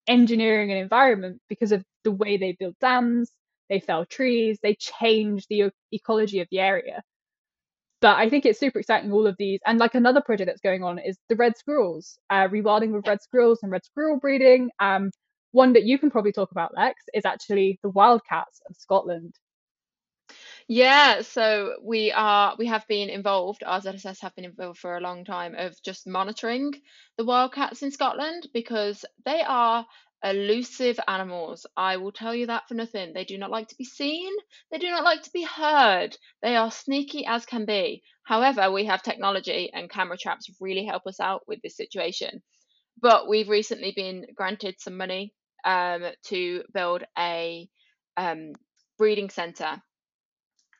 engineering 0.08 0.72
an 0.72 0.78
environment 0.78 1.40
because 1.48 1.72
of 1.72 1.84
the 2.04 2.12
way 2.12 2.38
they 2.38 2.56
build 2.60 2.76
dams, 2.82 3.32
they 3.70 3.80
fell 3.80 4.06
trees, 4.06 4.60
they 4.62 4.76
change 4.76 5.46
the 5.48 5.72
ecology 5.92 6.40
of 6.42 6.48
the 6.52 6.60
area. 6.60 7.02
But 8.02 8.18
I 8.18 8.30
think 8.30 8.46
it's 8.46 8.60
super 8.60 8.80
exciting, 8.80 9.12
all 9.12 9.28
of 9.28 9.36
these. 9.38 9.60
And 9.66 9.78
like 9.78 9.94
another 9.94 10.22
project 10.22 10.48
that's 10.48 10.62
going 10.62 10.84
on 10.84 10.98
is 11.00 11.18
the 11.30 11.36
red 11.36 11.56
squirrels, 11.58 12.18
uh, 12.32 12.48
rewilding 12.48 12.92
with 12.92 13.08
red 13.08 13.22
squirrels 13.22 13.60
and 13.62 13.72
red 13.72 13.86
squirrel 13.86 14.20
breeding. 14.20 14.72
Um, 14.80 15.12
one 15.52 15.74
that 15.74 15.84
you 15.84 16.00
can 16.00 16.12
probably 16.12 16.32
talk 16.32 16.52
about, 16.52 16.76
Lex, 16.76 17.04
is 17.14 17.26
actually 17.26 17.80
the 17.84 17.90
wildcats 17.90 18.62
of 18.70 18.76
Scotland. 18.76 19.36
Yeah, 20.68 21.22
so 21.22 21.76
we 21.84 22.12
are 22.12 22.56
we 22.58 22.68
have 22.68 22.88
been 22.88 23.10
involved, 23.10 23.64
RZSS 23.66 24.22
have 24.22 24.36
been 24.36 24.46
involved 24.46 24.80
for 24.80 24.96
a 24.96 25.02
long 25.02 25.26
time 25.26 25.56
of 25.56 25.76
just 25.84 26.08
monitoring 26.08 26.72
the 27.18 27.26
wildcats 27.26 27.82
in 27.84 27.92
Scotland 27.92 28.48
because 28.54 29.04
they 29.26 29.42
are 29.42 29.86
elusive 30.24 31.00
animals. 31.08 31.66
I 31.76 31.98
will 31.98 32.12
tell 32.12 32.34
you 32.34 32.48
that 32.48 32.68
for 32.68 32.76
nothing. 32.76 33.12
They 33.14 33.26
do 33.26 33.38
not 33.38 33.52
like 33.52 33.68
to 33.70 33.76
be 33.76 33.84
seen, 33.84 34.32
they 34.72 34.78
do 34.78 34.90
not 34.90 35.04
like 35.04 35.24
to 35.24 35.32
be 35.32 35.44
heard. 35.44 36.16
They 36.42 36.56
are 36.56 36.72
sneaky 36.72 37.26
as 37.26 37.46
can 37.46 37.66
be. 37.66 38.04
However, 38.24 38.72
we 38.72 38.86
have 38.86 39.04
technology 39.04 39.72
and 39.74 39.90
camera 39.90 40.18
traps 40.18 40.50
really 40.60 40.86
help 40.86 41.08
us 41.08 41.20
out 41.20 41.42
with 41.48 41.60
this 41.62 41.76
situation. 41.76 42.42
But 43.02 43.28
we've 43.28 43.50
recently 43.50 43.94
been 43.96 44.28
granted 44.36 44.76
some 44.80 44.96
money 44.96 45.34
um, 45.66 46.04
to 46.26 46.64
build 46.74 47.04
a 47.18 47.68
um, 48.18 48.54
breeding 48.98 49.30
centre 49.30 49.82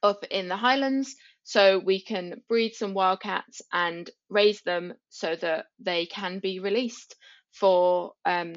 up 0.04 0.24
in 0.30 0.48
the 0.48 0.56
Highlands 0.56 1.16
so 1.44 1.80
we 1.80 2.02
can 2.02 2.42
breed 2.48 2.74
some 2.74 2.94
wildcats 2.94 3.62
and 3.74 4.10
raise 4.30 4.62
them 4.62 4.94
so 5.10 5.36
that 5.36 5.66
they 5.80 6.06
can 6.06 6.40
be 6.40 6.60
released 6.60 7.16
for 7.54 8.14
um, 8.26 8.54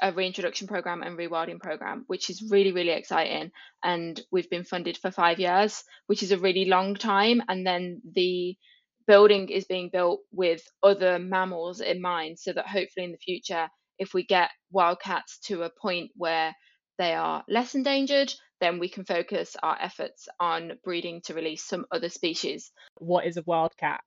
a 0.00 0.12
reintroduction 0.12 0.66
program 0.66 1.02
and 1.02 1.18
rewilding 1.18 1.60
program, 1.60 2.04
which 2.06 2.30
is 2.30 2.48
really, 2.50 2.72
really 2.72 2.90
exciting. 2.92 3.50
And 3.84 4.20
we've 4.30 4.48
been 4.48 4.64
funded 4.64 4.96
for 4.96 5.10
five 5.10 5.38
years, 5.38 5.84
which 6.06 6.22
is 6.22 6.32
a 6.32 6.38
really 6.38 6.64
long 6.64 6.94
time. 6.94 7.42
And 7.48 7.66
then 7.66 8.00
the 8.14 8.56
building 9.06 9.48
is 9.48 9.64
being 9.64 9.90
built 9.92 10.20
with 10.32 10.62
other 10.82 11.18
mammals 11.18 11.80
in 11.80 12.00
mind, 12.00 12.38
so 12.38 12.52
that 12.52 12.66
hopefully 12.66 13.04
in 13.04 13.12
the 13.12 13.18
future, 13.18 13.68
if 13.98 14.14
we 14.14 14.24
get 14.24 14.50
wildcats 14.70 15.38
to 15.46 15.62
a 15.62 15.70
point 15.70 16.10
where 16.16 16.54
they 16.98 17.14
are 17.14 17.44
less 17.48 17.74
endangered, 17.74 18.32
then 18.60 18.78
we 18.78 18.88
can 18.88 19.04
focus 19.04 19.56
our 19.62 19.76
efforts 19.80 20.28
on 20.40 20.72
breeding 20.82 21.20
to 21.22 21.34
release 21.34 21.64
some 21.64 21.86
other 21.90 22.08
species. 22.08 22.72
What 22.98 23.26
is 23.26 23.36
a 23.36 23.42
wildcat? 23.42 24.00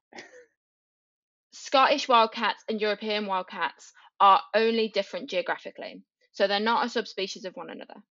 Scottish 1.53 2.07
wildcats 2.07 2.63
and 2.67 2.79
European 2.79 3.25
wildcats 3.25 3.93
are 4.19 4.41
only 4.53 4.89
different 4.89 5.29
geographically, 5.29 6.03
so 6.31 6.47
they're 6.47 6.59
not 6.59 6.85
a 6.85 6.89
subspecies 6.89 7.45
of 7.45 7.55
one 7.55 7.69
another. 7.69 8.01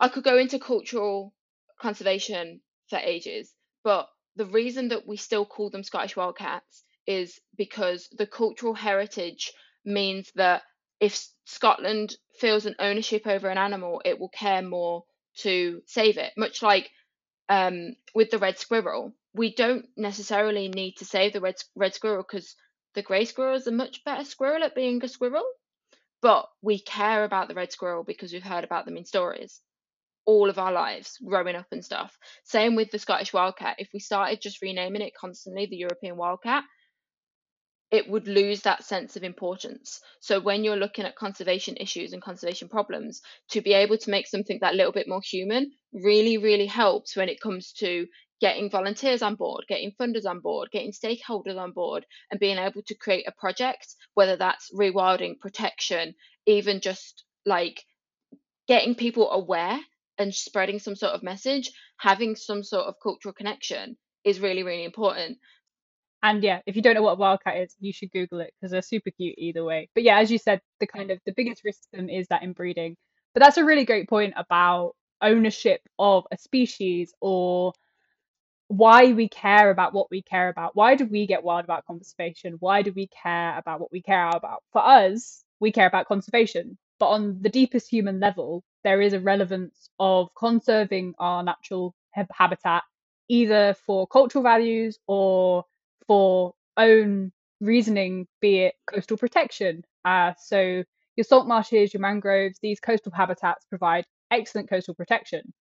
I 0.00 0.08
could 0.08 0.24
go 0.24 0.38
into 0.38 0.58
cultural 0.58 1.34
conservation 1.80 2.60
for 2.88 2.98
ages, 2.98 3.52
but 3.84 4.08
the 4.36 4.46
reason 4.46 4.88
that 4.88 5.06
we 5.06 5.16
still 5.16 5.44
call 5.44 5.70
them 5.70 5.82
Scottish 5.82 6.16
wildcats 6.16 6.84
is 7.06 7.40
because 7.56 8.08
the 8.12 8.26
cultural 8.26 8.74
heritage 8.74 9.52
means 9.84 10.30
that 10.34 10.62
if 11.00 11.26
Scotland 11.44 12.16
feels 12.38 12.66
an 12.66 12.76
ownership 12.78 13.26
over 13.26 13.48
an 13.48 13.58
animal, 13.58 14.02
it 14.04 14.18
will 14.18 14.28
care 14.28 14.62
more 14.62 15.04
to 15.38 15.82
save 15.86 16.18
it. 16.18 16.32
Much 16.36 16.62
like 16.62 16.90
um, 17.48 17.96
with 18.14 18.30
the 18.30 18.38
red 18.38 18.58
squirrel, 18.58 19.14
we 19.34 19.54
don't 19.54 19.86
necessarily 19.96 20.68
need 20.68 20.96
to 20.96 21.04
save 21.04 21.32
the 21.32 21.40
red 21.40 21.56
red 21.76 21.94
squirrel 21.94 22.22
because 22.22 22.54
the 22.94 23.02
grey 23.02 23.24
squirrel 23.24 23.56
is 23.56 23.66
a 23.66 23.72
much 23.72 24.04
better 24.04 24.24
squirrel 24.24 24.64
at 24.64 24.74
being 24.74 25.02
a 25.04 25.08
squirrel. 25.08 25.44
But 26.20 26.48
we 26.62 26.80
care 26.80 27.24
about 27.24 27.46
the 27.48 27.54
red 27.54 27.70
squirrel 27.70 28.02
because 28.02 28.32
we've 28.32 28.42
heard 28.42 28.64
about 28.64 28.84
them 28.84 28.96
in 28.96 29.04
stories 29.04 29.60
all 30.28 30.50
of 30.50 30.58
our 30.58 30.72
lives 30.72 31.16
growing 31.26 31.56
up 31.56 31.68
and 31.72 31.82
stuff. 31.82 32.18
Same 32.44 32.76
with 32.76 32.90
the 32.90 32.98
Scottish 32.98 33.32
wildcat. 33.32 33.76
If 33.78 33.88
we 33.94 33.98
started 33.98 34.42
just 34.42 34.60
renaming 34.60 35.00
it 35.00 35.14
constantly 35.18 35.64
the 35.64 35.78
European 35.78 36.18
wildcat, 36.18 36.64
it 37.90 38.08
would 38.08 38.28
lose 38.28 38.62
that 38.62 38.84
sense 38.84 39.16
of 39.16 39.24
importance. 39.24 40.00
So 40.20 40.40
when 40.40 40.62
you're 40.62 40.76
looking 40.76 41.06
at 41.06 41.16
conservation 41.16 41.76
issues 41.78 42.12
and 42.12 42.20
conservation 42.20 42.68
problems, 42.68 43.22
to 43.50 43.62
be 43.62 43.72
able 43.72 43.96
to 43.98 44.10
make 44.10 44.26
something 44.26 44.58
that 44.60 44.74
little 44.74 44.92
bit 44.92 45.08
more 45.08 45.22
human 45.22 45.72
really, 45.92 46.36
really 46.36 46.66
helps 46.66 47.16
when 47.16 47.28
it 47.28 47.40
comes 47.40 47.72
to 47.74 48.06
getting 48.40 48.70
volunteers 48.70 49.22
on 49.22 49.34
board, 49.34 49.64
getting 49.68 49.92
funders 50.00 50.26
on 50.26 50.40
board, 50.40 50.68
getting 50.70 50.92
stakeholders 50.92 51.56
on 51.56 51.72
board, 51.72 52.04
and 52.30 52.38
being 52.38 52.58
able 52.58 52.82
to 52.82 52.94
create 52.94 53.26
a 53.26 53.32
project, 53.32 53.94
whether 54.14 54.36
that's 54.36 54.70
rewilding, 54.72 55.38
protection, 55.40 56.14
even 56.46 56.80
just 56.80 57.24
like 57.46 57.82
getting 58.68 58.94
people 58.94 59.30
aware 59.30 59.80
and 60.18 60.34
spreading 60.34 60.78
some 60.78 60.94
sort 60.94 61.14
of 61.14 61.22
message, 61.22 61.72
having 61.96 62.36
some 62.36 62.62
sort 62.62 62.86
of 62.86 62.94
cultural 63.02 63.32
connection 63.32 63.96
is 64.24 64.40
really, 64.40 64.62
really 64.62 64.84
important. 64.84 65.38
And 66.22 66.42
yeah, 66.42 66.60
if 66.66 66.74
you 66.74 66.82
don't 66.82 66.94
know 66.94 67.02
what 67.02 67.12
a 67.12 67.20
wildcat 67.20 67.58
is, 67.58 67.76
you 67.78 67.92
should 67.92 68.10
Google 68.10 68.40
it 68.40 68.52
because 68.58 68.72
they're 68.72 68.82
super 68.82 69.10
cute 69.10 69.36
either 69.38 69.64
way. 69.64 69.88
But 69.94 70.02
yeah, 70.02 70.18
as 70.18 70.30
you 70.30 70.38
said, 70.38 70.60
the 70.80 70.86
kind 70.86 71.10
of 71.10 71.20
the 71.26 71.32
biggest 71.32 71.62
risk 71.64 71.82
to 71.82 71.96
them 71.96 72.08
is 72.08 72.26
that 72.28 72.42
inbreeding. 72.42 72.96
But 73.34 73.42
that's 73.42 73.56
a 73.56 73.64
really 73.64 73.84
great 73.84 74.08
point 74.08 74.34
about 74.36 74.94
ownership 75.22 75.80
of 75.98 76.26
a 76.32 76.38
species 76.38 77.12
or 77.20 77.72
why 78.68 79.12
we 79.12 79.28
care 79.28 79.70
about 79.70 79.94
what 79.94 80.10
we 80.10 80.22
care 80.22 80.48
about. 80.48 80.76
Why 80.76 80.94
do 80.94 81.06
we 81.06 81.26
get 81.26 81.42
wild 81.42 81.64
about 81.64 81.86
conservation? 81.86 82.56
Why 82.60 82.82
do 82.82 82.92
we 82.92 83.08
care 83.08 83.56
about 83.56 83.80
what 83.80 83.92
we 83.92 84.02
care 84.02 84.28
about? 84.28 84.62
For 84.72 84.84
us, 84.84 85.44
we 85.60 85.72
care 85.72 85.86
about 85.86 86.06
conservation. 86.06 86.76
But 86.98 87.08
on 87.08 87.40
the 87.40 87.48
deepest 87.48 87.88
human 87.88 88.20
level, 88.20 88.64
there 88.84 89.00
is 89.00 89.12
a 89.12 89.20
relevance 89.20 89.88
of 89.98 90.28
conserving 90.36 91.14
our 91.18 91.42
natural 91.42 91.94
habitat, 92.12 92.82
either 93.28 93.74
for 93.86 94.06
cultural 94.06 94.42
values 94.42 94.98
or 95.06 95.64
for 96.08 96.54
own 96.76 97.30
reasoning, 97.60 98.26
be 98.40 98.60
it 98.60 98.74
coastal 98.92 99.16
protection. 99.16 99.84
Uh, 100.04 100.32
so 100.38 100.82
your 101.16 101.24
salt 101.24 101.46
marshes, 101.46 101.94
your 101.94 102.00
mangroves, 102.00 102.58
these 102.60 102.80
coastal 102.80 103.12
habitats 103.12 103.64
provide 103.66 104.04
excellent 104.30 104.68
coastal 104.68 104.94
protection. 104.94 105.52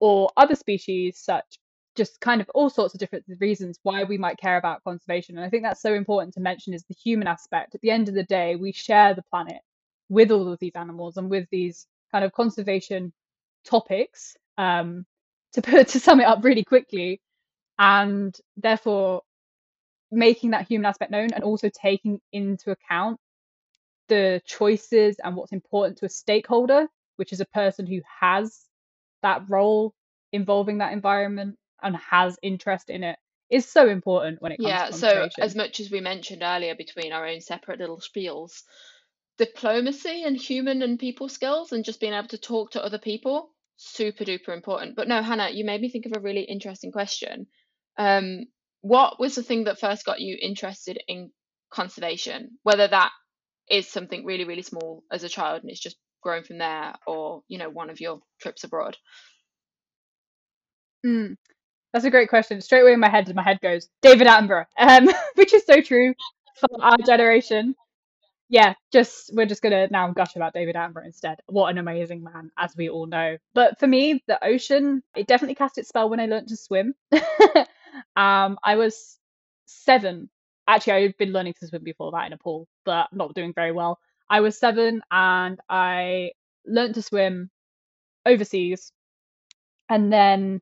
Or 0.00 0.30
other 0.36 0.54
species, 0.54 1.18
such 1.18 1.58
just 1.96 2.20
kind 2.20 2.40
of 2.40 2.50
all 2.54 2.68
sorts 2.68 2.94
of 2.94 3.00
different 3.00 3.24
reasons 3.40 3.78
why 3.82 4.04
we 4.04 4.18
might 4.18 4.38
care 4.38 4.56
about 4.56 4.82
conservation. 4.84 5.36
And 5.36 5.46
I 5.46 5.48
think 5.48 5.62
that's 5.62 5.80
so 5.80 5.94
important 5.94 6.34
to 6.34 6.40
mention 6.40 6.74
is 6.74 6.84
the 6.84 6.94
human 6.94 7.28
aspect. 7.28 7.74
At 7.74 7.80
the 7.80 7.90
end 7.90 8.08
of 8.08 8.14
the 8.14 8.24
day, 8.24 8.56
we 8.56 8.72
share 8.72 9.14
the 9.14 9.22
planet 9.30 9.62
with 10.08 10.30
all 10.30 10.52
of 10.52 10.58
these 10.58 10.74
animals 10.74 11.16
and 11.16 11.30
with 11.30 11.46
these 11.50 11.86
kind 12.12 12.24
of 12.24 12.32
conservation 12.32 13.12
topics. 13.64 14.36
Um, 14.58 15.06
to 15.54 15.62
put 15.62 15.88
to 15.88 16.00
sum 16.00 16.20
it 16.20 16.24
up 16.24 16.44
really 16.44 16.64
quickly, 16.64 17.20
and 17.78 18.36
therefore 18.56 19.22
making 20.14 20.50
that 20.50 20.66
human 20.66 20.86
aspect 20.86 21.10
known 21.10 21.32
and 21.32 21.44
also 21.44 21.68
taking 21.68 22.20
into 22.32 22.70
account 22.70 23.18
the 24.08 24.40
choices 24.46 25.16
and 25.22 25.36
what's 25.36 25.52
important 25.52 25.98
to 25.98 26.06
a 26.06 26.10
stakeholder, 26.10 26.86
which 27.16 27.32
is 27.32 27.40
a 27.40 27.46
person 27.46 27.86
who 27.86 28.00
has 28.20 28.60
that 29.22 29.42
role 29.48 29.94
involving 30.32 30.78
that 30.78 30.92
environment 30.92 31.56
and 31.82 31.96
has 31.96 32.38
interest 32.42 32.90
in 32.90 33.02
it 33.02 33.16
is 33.50 33.68
so 33.68 33.88
important 33.88 34.40
when 34.40 34.52
it 34.52 34.56
comes 34.56 34.68
yeah, 34.68 34.90
so 34.90 35.28
as 35.38 35.54
much 35.54 35.80
as 35.80 35.90
we 35.90 36.00
mentioned 36.00 36.42
earlier 36.42 36.74
between 36.74 37.12
our 37.12 37.26
own 37.26 37.40
separate 37.40 37.78
little 37.78 38.00
spiels, 38.00 38.62
diplomacy 39.38 40.24
and 40.24 40.36
human 40.36 40.82
and 40.82 40.98
people 40.98 41.28
skills 41.28 41.72
and 41.72 41.84
just 41.84 42.00
being 42.00 42.14
able 42.14 42.28
to 42.28 42.38
talk 42.38 42.72
to 42.72 42.84
other 42.84 42.98
people, 42.98 43.50
super 43.76 44.24
duper 44.24 44.48
important. 44.48 44.96
But 44.96 45.08
no, 45.08 45.22
Hannah, 45.22 45.50
you 45.50 45.64
made 45.64 45.80
me 45.80 45.90
think 45.90 46.06
of 46.06 46.12
a 46.16 46.20
really 46.20 46.42
interesting 46.42 46.90
question. 46.90 47.46
Um, 47.98 48.46
what 48.84 49.18
was 49.18 49.34
the 49.34 49.42
thing 49.42 49.64
that 49.64 49.80
first 49.80 50.04
got 50.04 50.20
you 50.20 50.36
interested 50.38 51.02
in 51.08 51.30
conservation? 51.72 52.50
Whether 52.64 52.86
that 52.86 53.12
is 53.70 53.88
something 53.88 54.26
really, 54.26 54.44
really 54.44 54.60
small 54.60 55.02
as 55.10 55.24
a 55.24 55.28
child 55.30 55.62
and 55.62 55.70
it's 55.70 55.80
just 55.80 55.96
grown 56.22 56.44
from 56.44 56.58
there, 56.58 56.94
or 57.06 57.42
you 57.48 57.56
know, 57.56 57.70
one 57.70 57.88
of 57.88 57.98
your 57.98 58.20
trips 58.42 58.62
abroad. 58.62 58.98
Mm, 61.06 61.36
that's 61.94 62.04
a 62.04 62.10
great 62.10 62.28
question. 62.28 62.60
Straight 62.60 62.82
away 62.82 62.92
in 62.92 63.00
my 63.00 63.08
head, 63.08 63.34
my 63.34 63.42
head 63.42 63.58
goes 63.62 63.88
David 64.02 64.26
Attenborough, 64.26 64.66
um, 64.78 65.08
which 65.36 65.54
is 65.54 65.64
so 65.64 65.80
true 65.80 66.12
for 66.56 66.68
our 66.82 66.98
generation. 67.06 67.74
Yeah, 68.50 68.74
just 68.92 69.30
we're 69.32 69.46
just 69.46 69.62
gonna 69.62 69.88
now 69.90 70.12
gush 70.12 70.36
about 70.36 70.52
David 70.52 70.76
Attenborough 70.76 71.06
instead. 71.06 71.38
What 71.46 71.70
an 71.70 71.78
amazing 71.78 72.22
man, 72.22 72.50
as 72.58 72.74
we 72.76 72.90
all 72.90 73.06
know. 73.06 73.38
But 73.54 73.78
for 73.80 73.86
me, 73.86 74.22
the 74.28 74.44
ocean, 74.44 75.02
it 75.16 75.26
definitely 75.26 75.54
cast 75.54 75.78
its 75.78 75.88
spell 75.88 76.10
when 76.10 76.20
I 76.20 76.26
learned 76.26 76.48
to 76.48 76.56
swim. 76.58 76.92
Um, 78.16 78.58
I 78.64 78.76
was 78.76 79.18
seven. 79.66 80.30
Actually, 80.66 80.92
I 80.94 81.02
had 81.02 81.16
been 81.18 81.32
learning 81.32 81.54
to 81.60 81.66
swim 81.66 81.84
before 81.84 82.12
that 82.12 82.26
in 82.26 82.32
a 82.32 82.38
pool, 82.38 82.68
but 82.84 83.08
not 83.12 83.34
doing 83.34 83.52
very 83.54 83.72
well. 83.72 83.98
I 84.30 84.40
was 84.40 84.58
seven 84.58 85.02
and 85.10 85.60
I 85.68 86.32
learned 86.66 86.94
to 86.94 87.02
swim 87.02 87.50
overseas. 88.26 88.92
And 89.88 90.12
then 90.12 90.60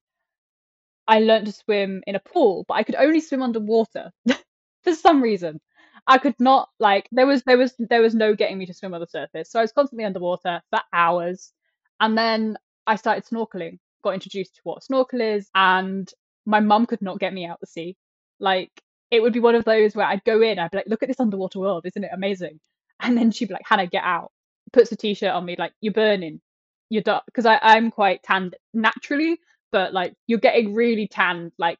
I 1.06 1.20
learned 1.20 1.46
to 1.46 1.52
swim 1.52 2.02
in 2.06 2.14
a 2.16 2.20
pool, 2.20 2.64
but 2.68 2.74
I 2.74 2.82
could 2.82 2.94
only 2.96 3.20
swim 3.20 3.42
underwater 3.42 4.12
for 4.82 4.94
some 4.94 5.22
reason. 5.22 5.60
I 6.06 6.18
could 6.18 6.34
not 6.40 6.68
like 6.80 7.08
there 7.12 7.26
was 7.26 7.42
there 7.44 7.58
was 7.58 7.74
there 7.78 8.02
was 8.02 8.14
no 8.14 8.34
getting 8.34 8.58
me 8.58 8.66
to 8.66 8.74
swim 8.74 8.94
on 8.94 9.00
the 9.00 9.06
surface. 9.06 9.50
So 9.50 9.58
I 9.60 9.62
was 9.62 9.72
constantly 9.72 10.04
underwater 10.04 10.60
for 10.70 10.80
hours. 10.92 11.52
And 12.00 12.18
then 12.18 12.56
I 12.86 12.96
started 12.96 13.24
snorkeling, 13.24 13.78
got 14.02 14.14
introduced 14.14 14.56
to 14.56 14.60
what 14.64 14.82
snorkel 14.82 15.20
is, 15.20 15.48
and 15.54 16.10
my 16.46 16.60
mum 16.60 16.86
could 16.86 17.02
not 17.02 17.20
get 17.20 17.32
me 17.32 17.46
out 17.46 17.60
the 17.60 17.66
sea. 17.66 17.96
Like 18.40 18.70
it 19.10 19.22
would 19.22 19.32
be 19.32 19.40
one 19.40 19.54
of 19.54 19.64
those 19.64 19.94
where 19.94 20.06
I'd 20.06 20.24
go 20.24 20.40
in, 20.42 20.58
I'd 20.58 20.70
be 20.70 20.78
like, 20.78 20.88
look 20.88 21.02
at 21.02 21.08
this 21.08 21.20
underwater 21.20 21.60
world, 21.60 21.86
isn't 21.86 22.04
it 22.04 22.10
amazing? 22.12 22.60
And 23.04 23.18
then 23.18 23.32
she'd 23.32 23.48
be 23.48 23.54
like, 23.54 23.66
Hannah, 23.66 23.88
get 23.88 24.04
out. 24.04 24.30
Puts 24.72 24.92
a 24.92 24.96
t-shirt 24.96 25.32
on 25.32 25.44
me, 25.44 25.56
like 25.58 25.72
you're 25.80 25.92
burning, 25.92 26.40
you're 26.88 27.02
done. 27.02 27.20
Because 27.26 27.46
I 27.46 27.58
I'm 27.60 27.90
quite 27.90 28.22
tanned 28.22 28.54
naturally, 28.72 29.40
but 29.72 29.92
like 29.92 30.14
you're 30.28 30.38
getting 30.38 30.72
really 30.72 31.08
tanned, 31.08 31.50
like 31.58 31.78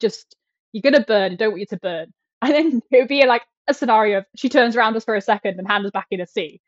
just 0.00 0.34
you're 0.72 0.82
gonna 0.82 1.04
burn. 1.04 1.32
I 1.32 1.36
don't 1.36 1.50
want 1.50 1.60
you 1.60 1.66
to 1.66 1.78
burn. 1.78 2.12
And 2.42 2.52
then 2.52 2.82
it 2.90 2.98
would 2.98 3.08
be 3.08 3.24
like 3.24 3.42
a 3.68 3.74
scenario 3.74 4.18
of 4.18 4.26
she 4.36 4.48
turns 4.48 4.76
around 4.76 4.96
us 4.96 5.04
for 5.04 5.14
a 5.14 5.20
second 5.20 5.58
and 5.58 5.66
hands 5.68 5.86
us 5.86 5.92
back 5.92 6.08
in 6.10 6.20
the 6.20 6.26
sea. 6.26 6.60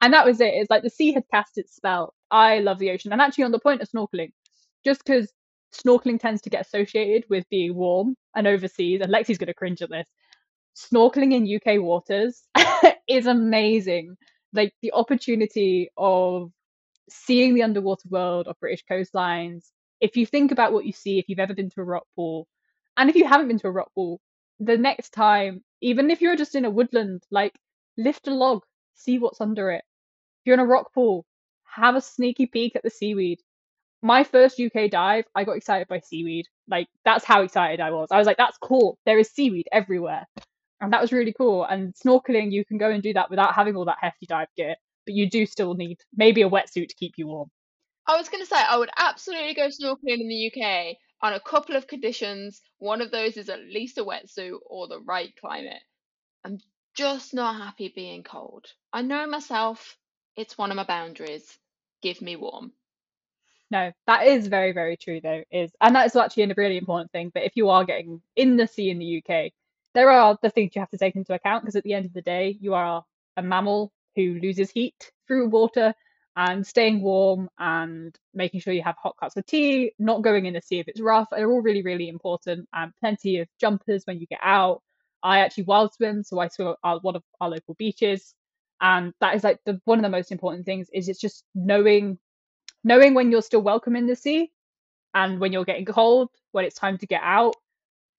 And 0.00 0.12
that 0.12 0.26
was 0.26 0.40
it. 0.40 0.54
It's 0.54 0.70
like 0.70 0.82
the 0.82 0.90
sea 0.90 1.12
had 1.12 1.24
cast 1.32 1.58
its 1.58 1.74
spell. 1.74 2.14
I 2.30 2.58
love 2.60 2.78
the 2.78 2.90
ocean. 2.90 3.12
And 3.12 3.20
actually, 3.20 3.44
on 3.44 3.52
the 3.52 3.58
point 3.58 3.82
of 3.82 3.88
snorkeling, 3.88 4.32
just 4.84 5.04
because 5.04 5.32
snorkeling 5.74 6.20
tends 6.20 6.42
to 6.42 6.50
get 6.50 6.66
associated 6.66 7.24
with 7.28 7.48
being 7.50 7.74
warm 7.74 8.16
and 8.34 8.46
overseas, 8.46 9.00
and 9.00 9.12
Lexi's 9.12 9.38
going 9.38 9.48
to 9.48 9.54
cringe 9.54 9.82
at 9.82 9.90
this. 9.90 10.06
Snorkeling 10.76 11.32
in 11.32 11.56
UK 11.56 11.82
waters 11.82 12.42
is 13.08 13.26
amazing. 13.26 14.16
Like 14.52 14.72
the 14.82 14.92
opportunity 14.92 15.90
of 15.96 16.50
seeing 17.08 17.54
the 17.54 17.62
underwater 17.62 18.08
world 18.08 18.46
of 18.48 18.58
British 18.60 18.84
coastlines. 18.90 19.66
If 20.00 20.16
you 20.16 20.26
think 20.26 20.52
about 20.52 20.72
what 20.72 20.84
you 20.84 20.92
see, 20.92 21.18
if 21.18 21.28
you've 21.28 21.38
ever 21.38 21.54
been 21.54 21.70
to 21.70 21.80
a 21.80 21.84
rock 21.84 22.06
pool, 22.16 22.46
and 22.96 23.10
if 23.10 23.16
you 23.16 23.26
haven't 23.26 23.48
been 23.48 23.58
to 23.60 23.68
a 23.68 23.72
rock 23.72 23.90
pool, 23.94 24.20
the 24.60 24.78
next 24.78 25.10
time, 25.10 25.62
even 25.80 26.10
if 26.10 26.20
you're 26.20 26.36
just 26.36 26.54
in 26.54 26.64
a 26.64 26.70
woodland, 26.70 27.22
like 27.30 27.58
lift 27.96 28.28
a 28.28 28.34
log, 28.34 28.62
see 28.94 29.18
what's 29.18 29.40
under 29.40 29.70
it. 29.70 29.84
If 30.40 30.46
you're 30.46 30.54
in 30.54 30.60
a 30.60 30.66
rock 30.66 30.92
pool, 30.94 31.24
have 31.64 31.96
a 31.96 32.00
sneaky 32.00 32.46
peek 32.46 32.76
at 32.76 32.82
the 32.82 32.90
seaweed. 32.90 33.40
My 34.04 34.22
first 34.22 34.60
UK 34.60 34.90
dive, 34.90 35.24
I 35.34 35.44
got 35.44 35.56
excited 35.56 35.88
by 35.88 36.00
seaweed. 36.00 36.44
Like 36.68 36.88
that's 37.06 37.24
how 37.24 37.40
excited 37.40 37.80
I 37.80 37.90
was. 37.90 38.08
I 38.10 38.18
was 38.18 38.26
like, 38.26 38.36
that's 38.36 38.58
cool. 38.58 38.98
There 39.06 39.18
is 39.18 39.30
seaweed 39.30 39.66
everywhere. 39.72 40.26
And 40.82 40.92
that 40.92 41.00
was 41.00 41.10
really 41.10 41.32
cool. 41.32 41.64
And 41.64 41.94
snorkeling, 41.94 42.52
you 42.52 42.66
can 42.66 42.76
go 42.76 42.90
and 42.90 43.02
do 43.02 43.14
that 43.14 43.30
without 43.30 43.54
having 43.54 43.76
all 43.76 43.86
that 43.86 43.96
hefty 43.98 44.26
dive 44.26 44.48
gear, 44.58 44.74
but 45.06 45.14
you 45.14 45.30
do 45.30 45.46
still 45.46 45.72
need 45.72 45.96
maybe 46.14 46.42
a 46.42 46.50
wetsuit 46.50 46.88
to 46.88 46.94
keep 46.94 47.14
you 47.16 47.28
warm. 47.28 47.48
I 48.06 48.18
was 48.18 48.28
going 48.28 48.42
to 48.42 48.46
say, 48.46 48.56
I 48.56 48.76
would 48.76 48.90
absolutely 48.98 49.54
go 49.54 49.68
snorkeling 49.68 50.20
in 50.20 50.28
the 50.28 50.52
UK 50.52 50.96
on 51.22 51.32
a 51.32 51.40
couple 51.40 51.74
of 51.74 51.86
conditions. 51.86 52.60
One 52.80 53.00
of 53.00 53.10
those 53.10 53.38
is 53.38 53.48
at 53.48 53.60
least 53.60 53.96
a 53.96 54.04
wetsuit 54.04 54.58
or 54.66 54.86
the 54.86 55.00
right 55.00 55.34
climate. 55.40 55.80
I'm 56.44 56.58
just 56.94 57.32
not 57.32 57.56
happy 57.56 57.90
being 57.96 58.22
cold. 58.22 58.66
I 58.92 59.00
know 59.00 59.26
myself, 59.26 59.96
it's 60.36 60.58
one 60.58 60.70
of 60.70 60.76
my 60.76 60.84
boundaries. 60.84 61.58
Give 62.02 62.20
me 62.20 62.36
warm. 62.36 62.72
No, 63.70 63.92
that 64.06 64.26
is 64.26 64.46
very, 64.46 64.72
very 64.72 64.96
true 64.96 65.20
though, 65.20 65.42
is 65.50 65.72
and 65.80 65.94
that 65.96 66.06
is 66.06 66.16
actually 66.16 66.44
a 66.44 66.54
really 66.56 66.76
important 66.76 67.10
thing. 67.12 67.30
But 67.32 67.44
if 67.44 67.52
you 67.56 67.70
are 67.70 67.84
getting 67.84 68.20
in 68.36 68.56
the 68.56 68.66
sea 68.66 68.90
in 68.90 68.98
the 68.98 69.22
UK, 69.22 69.52
there 69.94 70.10
are 70.10 70.38
the 70.42 70.50
things 70.50 70.72
you 70.74 70.80
have 70.80 70.90
to 70.90 70.98
take 70.98 71.16
into 71.16 71.34
account 71.34 71.64
because 71.64 71.76
at 71.76 71.84
the 71.84 71.94
end 71.94 72.06
of 72.06 72.12
the 72.12 72.22
day, 72.22 72.56
you 72.60 72.74
are 72.74 73.04
a 73.36 73.42
mammal 73.42 73.92
who 74.16 74.38
loses 74.40 74.70
heat 74.70 75.10
through 75.26 75.48
water 75.48 75.94
and 76.36 76.66
staying 76.66 77.00
warm 77.00 77.48
and 77.58 78.18
making 78.34 78.60
sure 78.60 78.72
you 78.72 78.82
have 78.82 78.96
hot 79.00 79.16
cups 79.18 79.36
of 79.36 79.46
tea, 79.46 79.92
not 79.98 80.22
going 80.22 80.46
in 80.46 80.54
the 80.54 80.60
sea 80.60 80.80
if 80.80 80.88
it's 80.88 81.00
rough, 81.00 81.28
are 81.32 81.50
all 81.50 81.62
really, 81.62 81.82
really 81.82 82.08
important. 82.08 82.68
And 82.72 82.92
plenty 83.00 83.38
of 83.38 83.48
jumpers 83.60 84.04
when 84.04 84.18
you 84.18 84.26
get 84.26 84.40
out. 84.42 84.82
I 85.22 85.40
actually 85.40 85.64
wild 85.64 85.94
swim, 85.94 86.22
so 86.22 86.38
I 86.38 86.48
swim 86.48 86.74
at 86.84 87.02
one 87.02 87.16
of 87.16 87.22
our 87.40 87.48
local 87.48 87.74
beaches. 87.74 88.34
And 88.80 89.14
that 89.20 89.36
is 89.36 89.44
like 89.44 89.60
the 89.64 89.80
one 89.84 89.98
of 89.98 90.02
the 90.02 90.08
most 90.10 90.32
important 90.32 90.66
things 90.66 90.88
is 90.92 91.08
it's 91.08 91.20
just 91.20 91.44
knowing 91.54 92.18
knowing 92.84 93.14
when 93.14 93.30
you're 93.30 93.42
still 93.42 93.62
welcome 93.62 93.96
in 93.96 94.06
the 94.06 94.16
sea 94.16 94.52
and 95.14 95.40
when 95.40 95.52
you're 95.52 95.64
getting 95.64 95.84
cold, 95.86 96.30
when 96.52 96.64
it's 96.64 96.78
time 96.78 96.98
to 96.98 97.06
get 97.06 97.22
out, 97.24 97.56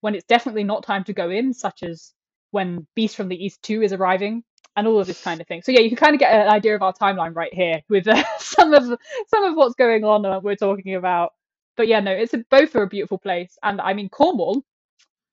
when 0.00 0.14
it's 0.14 0.26
definitely 0.26 0.64
not 0.64 0.84
time 0.84 1.04
to 1.04 1.12
go 1.12 1.30
in, 1.30 1.54
such 1.54 1.82
as 1.82 2.12
when 2.50 2.86
Beast 2.94 3.16
from 3.16 3.28
the 3.28 3.44
East 3.44 3.62
2 3.62 3.82
is 3.82 3.92
arriving, 3.92 4.42
and 4.76 4.86
all 4.86 5.00
of 5.00 5.06
this 5.06 5.22
kind 5.22 5.40
of 5.40 5.46
thing. 5.46 5.62
So 5.62 5.72
yeah, 5.72 5.80
you 5.80 5.88
can 5.88 5.96
kind 5.96 6.14
of 6.14 6.20
get 6.20 6.32
an 6.32 6.48
idea 6.48 6.74
of 6.76 6.82
our 6.82 6.92
timeline 6.92 7.34
right 7.34 7.52
here 7.52 7.82
with 7.88 8.06
uh, 8.06 8.22
some 8.38 8.74
of 8.74 8.84
some 9.28 9.44
of 9.44 9.56
what's 9.56 9.74
going 9.74 10.04
on 10.04 10.22
that 10.22 10.42
we're 10.42 10.56
talking 10.56 10.94
about. 10.94 11.32
But 11.76 11.88
yeah, 11.88 12.00
no, 12.00 12.12
it's 12.12 12.34
a, 12.34 12.38
both 12.50 12.74
are 12.76 12.82
a 12.82 12.88
beautiful 12.88 13.18
place, 13.18 13.58
and 13.62 13.80
I 13.80 13.94
mean 13.94 14.08
Cornwall. 14.08 14.62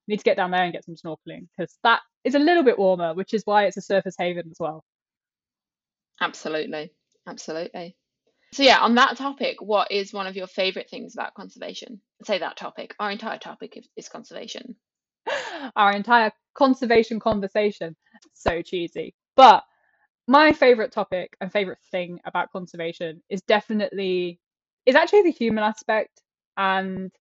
Need 0.08 0.18
to 0.18 0.24
get 0.24 0.36
down 0.36 0.52
there 0.52 0.64
and 0.64 0.74
get 0.74 0.84
some 0.84 0.96
snorkeling 0.96 1.48
because 1.58 1.78
that 1.84 2.02
is 2.26 2.36
a 2.36 2.40
little 2.40 2.64
bit 2.64 2.78
warmer, 2.78 3.14
which 3.14 3.34
is 3.34 3.44
why 3.46 3.66
it's 3.66 3.78
a 3.78 3.82
surface 3.82 4.16
haven 4.18 4.50
as 4.52 4.58
well. 4.60 4.84
Absolutely, 6.20 6.92
absolutely. 7.28 7.96
So 8.54 8.62
yeah, 8.62 8.80
on 8.80 8.96
that 8.96 9.18
topic, 9.18 9.58
what 9.62 9.92
is 9.92 10.14
one 10.14 10.28
of 10.28 10.36
your 10.36 10.46
favorite 10.48 10.90
things 10.90 11.16
about 11.16 11.34
conservation? 11.34 12.00
Say 12.24 12.38
that 12.38 12.56
topic. 12.56 12.96
Our 13.00 13.10
entire 13.10 13.40
topic 13.40 13.84
is 13.98 14.10
conservation. 14.10 14.76
Our 15.76 15.92
entire 15.92 16.32
conservation 16.54 17.20
conversation. 17.20 17.96
So 18.34 18.62
cheesy. 18.62 19.16
But 19.36 19.64
my 20.28 20.54
favorite 20.54 20.92
topic 20.92 21.36
and 21.42 21.52
favorite 21.52 21.80
thing 21.92 22.20
about 22.26 22.52
conservation 22.52 23.24
is 23.30 23.42
definitely 23.42 24.40
is 24.86 24.96
actually 24.96 25.24
the 25.24 25.32
human 25.32 25.64
aspect 25.64 26.22
and 26.56 27.12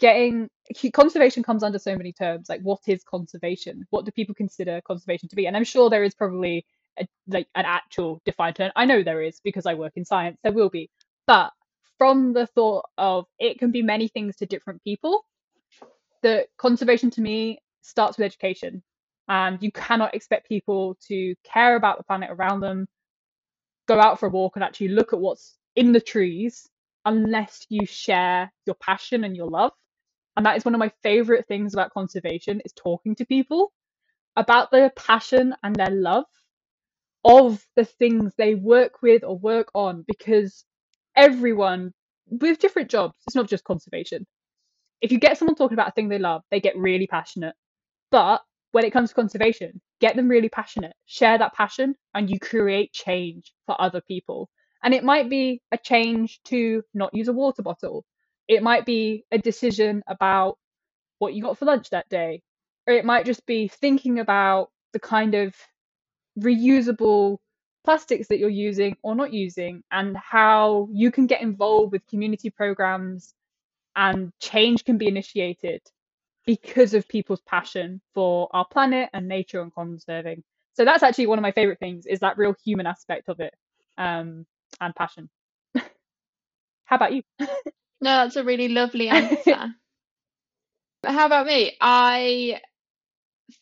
getting 0.00 0.48
conservation 0.92 1.42
comes 1.42 1.62
under 1.62 1.78
so 1.78 1.96
many 1.96 2.12
terms 2.12 2.48
like 2.48 2.60
what 2.62 2.80
is 2.86 3.04
conservation 3.04 3.86
what 3.90 4.04
do 4.04 4.10
people 4.10 4.34
consider 4.34 4.80
conservation 4.86 5.28
to 5.28 5.36
be 5.36 5.46
and 5.46 5.56
i'm 5.56 5.64
sure 5.64 5.88
there 5.88 6.02
is 6.04 6.14
probably 6.14 6.64
a, 7.00 7.06
like 7.28 7.48
an 7.54 7.64
actual 7.66 8.20
defined 8.24 8.56
term. 8.56 8.72
I 8.76 8.86
know 8.86 9.02
there 9.02 9.22
is 9.22 9.40
because 9.44 9.66
i 9.66 9.74
work 9.74 9.94
in 9.96 10.04
science 10.04 10.38
there 10.42 10.52
will 10.52 10.70
be. 10.70 10.90
But 11.26 11.52
from 11.98 12.32
the 12.32 12.46
thought 12.46 12.86
of 12.98 13.26
it 13.38 13.58
can 13.58 13.70
be 13.72 13.82
many 13.82 14.08
things 14.08 14.36
to 14.36 14.46
different 14.46 14.82
people 14.84 15.24
the 16.24 16.46
conservation 16.56 17.10
to 17.12 17.20
me 17.20 17.60
starts 17.82 18.18
with 18.18 18.24
education. 18.24 18.82
And 19.28 19.62
you 19.62 19.70
cannot 19.72 20.14
expect 20.14 20.48
people 20.48 20.96
to 21.08 21.34
care 21.44 21.76
about 21.76 21.98
the 21.98 22.04
planet 22.04 22.30
around 22.32 22.60
them, 22.60 22.88
go 23.86 24.00
out 24.00 24.18
for 24.18 24.26
a 24.26 24.30
walk 24.30 24.56
and 24.56 24.64
actually 24.64 24.88
look 24.88 25.12
at 25.12 25.20
what's 25.20 25.56
in 25.76 25.92
the 25.92 26.00
trees 26.00 26.68
unless 27.04 27.66
you 27.68 27.86
share 27.86 28.52
your 28.66 28.76
passion 28.76 29.24
and 29.24 29.36
your 29.36 29.48
love. 29.48 29.72
And 30.36 30.46
that 30.46 30.56
is 30.56 30.64
one 30.64 30.74
of 30.74 30.80
my 30.80 30.92
favorite 31.02 31.46
things 31.46 31.74
about 31.74 31.92
conservation 31.92 32.60
is 32.64 32.72
talking 32.72 33.14
to 33.16 33.26
people 33.26 33.72
about 34.36 34.70
their 34.70 34.90
passion 34.90 35.54
and 35.62 35.76
their 35.76 35.90
love 35.90 36.24
of 37.24 37.64
the 37.76 37.84
things 37.84 38.34
they 38.36 38.54
work 38.54 39.02
with 39.02 39.24
or 39.24 39.38
work 39.38 39.68
on 39.74 40.04
because 40.06 40.64
everyone 41.16 41.92
with 42.28 42.58
different 42.58 42.90
jobs, 42.90 43.18
it's 43.26 43.36
not 43.36 43.48
just 43.48 43.64
conservation. 43.64 44.26
If 45.00 45.12
you 45.12 45.18
get 45.18 45.38
someone 45.38 45.56
talking 45.56 45.74
about 45.74 45.88
a 45.88 45.92
thing 45.92 46.08
they 46.08 46.18
love, 46.18 46.42
they 46.50 46.60
get 46.60 46.76
really 46.76 47.06
passionate. 47.06 47.54
But 48.10 48.42
when 48.72 48.84
it 48.84 48.92
comes 48.92 49.10
to 49.10 49.14
conservation, 49.14 49.80
get 50.00 50.16
them 50.16 50.28
really 50.28 50.48
passionate, 50.48 50.94
share 51.06 51.38
that 51.38 51.54
passion, 51.54 51.94
and 52.14 52.30
you 52.30 52.38
create 52.40 52.92
change 52.92 53.52
for 53.66 53.80
other 53.80 54.00
people. 54.00 54.48
And 54.82 54.94
it 54.94 55.04
might 55.04 55.30
be 55.30 55.62
a 55.72 55.78
change 55.78 56.40
to 56.46 56.82
not 56.94 57.14
use 57.14 57.28
a 57.28 57.32
water 57.32 57.62
bottle. 57.62 58.04
It 58.48 58.62
might 58.62 58.84
be 58.84 59.24
a 59.32 59.38
decision 59.38 60.02
about 60.08 60.58
what 61.18 61.34
you 61.34 61.42
got 61.42 61.58
for 61.58 61.64
lunch 61.64 61.90
that 61.90 62.08
day. 62.08 62.42
Or 62.86 62.94
it 62.94 63.04
might 63.04 63.26
just 63.26 63.46
be 63.46 63.68
thinking 63.68 64.18
about 64.18 64.68
the 64.92 65.00
kind 65.00 65.34
of 65.34 65.54
reusable 66.38 67.38
plastics 67.84 68.28
that 68.28 68.38
you're 68.38 68.48
using 68.48 68.96
or 69.02 69.14
not 69.14 69.32
using 69.32 69.82
and 69.90 70.16
how 70.16 70.88
you 70.90 71.10
can 71.10 71.26
get 71.26 71.42
involved 71.42 71.92
with 71.92 72.06
community 72.06 72.50
programs 72.50 73.34
and 73.96 74.32
change 74.40 74.84
can 74.84 74.98
be 74.98 75.06
initiated 75.06 75.82
because 76.46 76.94
of 76.94 77.06
people's 77.08 77.40
passion 77.42 78.00
for 78.12 78.48
our 78.52 78.64
planet 78.66 79.08
and 79.12 79.28
nature 79.28 79.60
and 79.60 79.72
conserving. 79.74 80.42
So 80.74 80.84
that's 80.84 81.02
actually 81.02 81.26
one 81.26 81.38
of 81.38 81.42
my 81.42 81.52
favorite 81.52 81.78
things 81.78 82.06
is 82.06 82.20
that 82.20 82.36
real 82.36 82.54
human 82.64 82.86
aspect 82.86 83.28
of 83.28 83.40
it 83.40 83.54
um, 83.96 84.46
and 84.80 84.94
passion. 84.94 85.28
How 86.84 86.96
about 86.96 87.12
you? 87.12 87.22
no, 87.38 87.46
that's 88.00 88.36
a 88.36 88.44
really 88.44 88.68
lovely 88.68 89.08
answer. 89.10 89.74
How 91.04 91.26
about 91.26 91.46
me? 91.46 91.76
I 91.80 92.60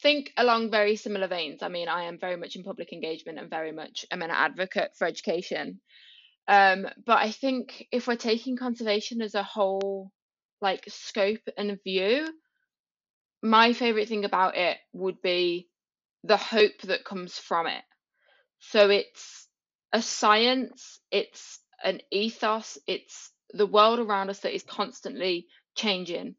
think 0.03 0.33
along 0.37 0.71
very 0.71 0.97
similar 0.97 1.27
veins. 1.27 1.63
I 1.63 1.69
mean, 1.69 1.89
I 1.89 2.05
am 2.05 2.19
very 2.19 2.37
much 2.37 2.57
in 2.57 2.63
public 2.63 2.93
engagement 2.93 3.39
and 3.39 3.51
very 3.51 3.73
much 3.73 4.05
am 4.11 4.23
an 4.23 4.31
advocate 4.31 4.93
for 4.97 5.07
education. 5.07 5.81
Um, 6.49 6.87
but 7.05 7.19
I 7.19 7.31
think 7.31 7.87
if 7.93 8.07
we're 8.07 8.17
taking 8.17 8.57
conservation 8.57 9.23
as 9.23 9.35
a 9.35 9.43
whole, 9.43 10.13
like 10.61 10.85
scope 10.89 11.41
and 11.57 11.79
view, 11.83 12.27
my 13.43 13.73
favorite 13.73 14.09
thing 14.09 14.25
about 14.25 14.57
it 14.57 14.79
would 14.93 15.21
be 15.21 15.69
the 16.25 16.37
hope 16.37 16.81
that 16.85 17.05
comes 17.05 17.39
from 17.39 17.67
it. 17.67 17.83
So 18.61 18.91
it's 18.91 19.49
a 19.93 20.01
science, 20.01 21.01
it's 21.11 21.61
an 21.83 22.01
ethos, 22.11 22.79
it's 22.87 23.33
the 23.53 23.67
world 23.67 23.99
around 23.99 24.31
us 24.31 24.41
that 24.41 24.55
is 24.55 24.63
constantly 24.63 25.47
changing. 25.75 26.37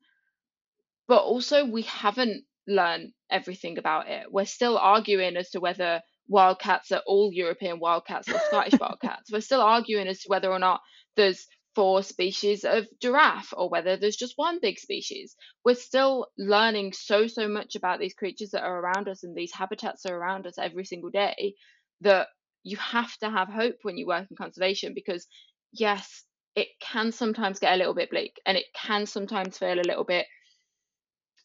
But 1.08 1.24
also, 1.24 1.66
we 1.66 1.82
haven't 1.82 2.46
learned 2.68 3.12
everything 3.30 3.78
about 3.78 4.08
it. 4.08 4.28
We're 4.32 4.46
still 4.46 4.78
arguing 4.78 5.38
as 5.38 5.50
to 5.52 5.60
whether 5.60 6.02
wildcats 6.28 6.92
are 6.92 7.02
all 7.06 7.32
European 7.34 7.80
wildcats 7.80 8.30
or 8.30 8.40
Scottish 8.40 8.80
wildcats. 8.80 9.32
We're 9.32 9.42
still 9.42 9.62
arguing 9.62 10.08
as 10.08 10.22
to 10.22 10.30
whether 10.30 10.52
or 10.52 10.60
not 10.60 10.82
there's 11.16 11.46
four 11.76 12.04
species 12.04 12.64
of 12.64 12.86
giraffe 13.02 13.54
or 13.56 13.70
whether 13.70 13.98
there's 13.98 14.16
just 14.16 14.34
one 14.36 14.60
big 14.62 14.80
species. 14.80 15.36
We're 15.66 15.76
still 15.76 16.28
learning 16.38 16.94
so, 16.94 17.28
so 17.28 17.48
much 17.48 17.76
about 17.76 18.00
these 18.00 18.14
creatures 18.14 18.52
that 18.52 18.64
are 18.64 18.80
around 18.80 19.08
us 19.08 19.24
and 19.24 19.36
these 19.36 19.54
habitats 19.54 20.06
are 20.06 20.16
around 20.16 20.46
us 20.48 20.58
every 20.58 20.86
single 20.86 21.10
day 21.10 21.56
that 22.02 22.28
you 22.64 22.78
have 22.78 23.16
to 23.18 23.30
have 23.30 23.50
hope 23.50 23.76
when 23.82 23.98
you 23.98 24.08
work 24.08 24.28
in 24.30 24.38
conservation 24.38 24.94
because, 24.94 25.28
yes, 25.72 26.24
it 26.56 26.68
can 26.80 27.12
sometimes 27.12 27.60
get 27.60 27.74
a 27.74 27.78
little 27.78 27.96
bit 27.96 28.10
bleak 28.12 28.40
and 28.46 28.58
it 28.58 28.66
can 28.76 29.06
sometimes 29.06 29.58
feel 29.58 29.80
a 29.80 29.88
little 29.88 30.04
bit 30.04 30.28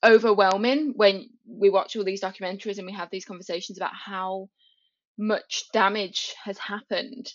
overwhelming 0.05 0.93
when 0.97 1.29
we 1.47 1.71
watch 1.71 1.97
all 1.97 2.05
these 2.05 2.23
documentaries 2.23 2.79
and 2.79 2.87
we 2.87 2.93
have 2.93 3.11
these 3.11 3.25
conversations 3.25 3.79
about 3.79 3.95
how 3.95 4.49
much 5.19 5.65
damage 5.73 6.35
has 6.45 6.59
happened. 6.59 7.33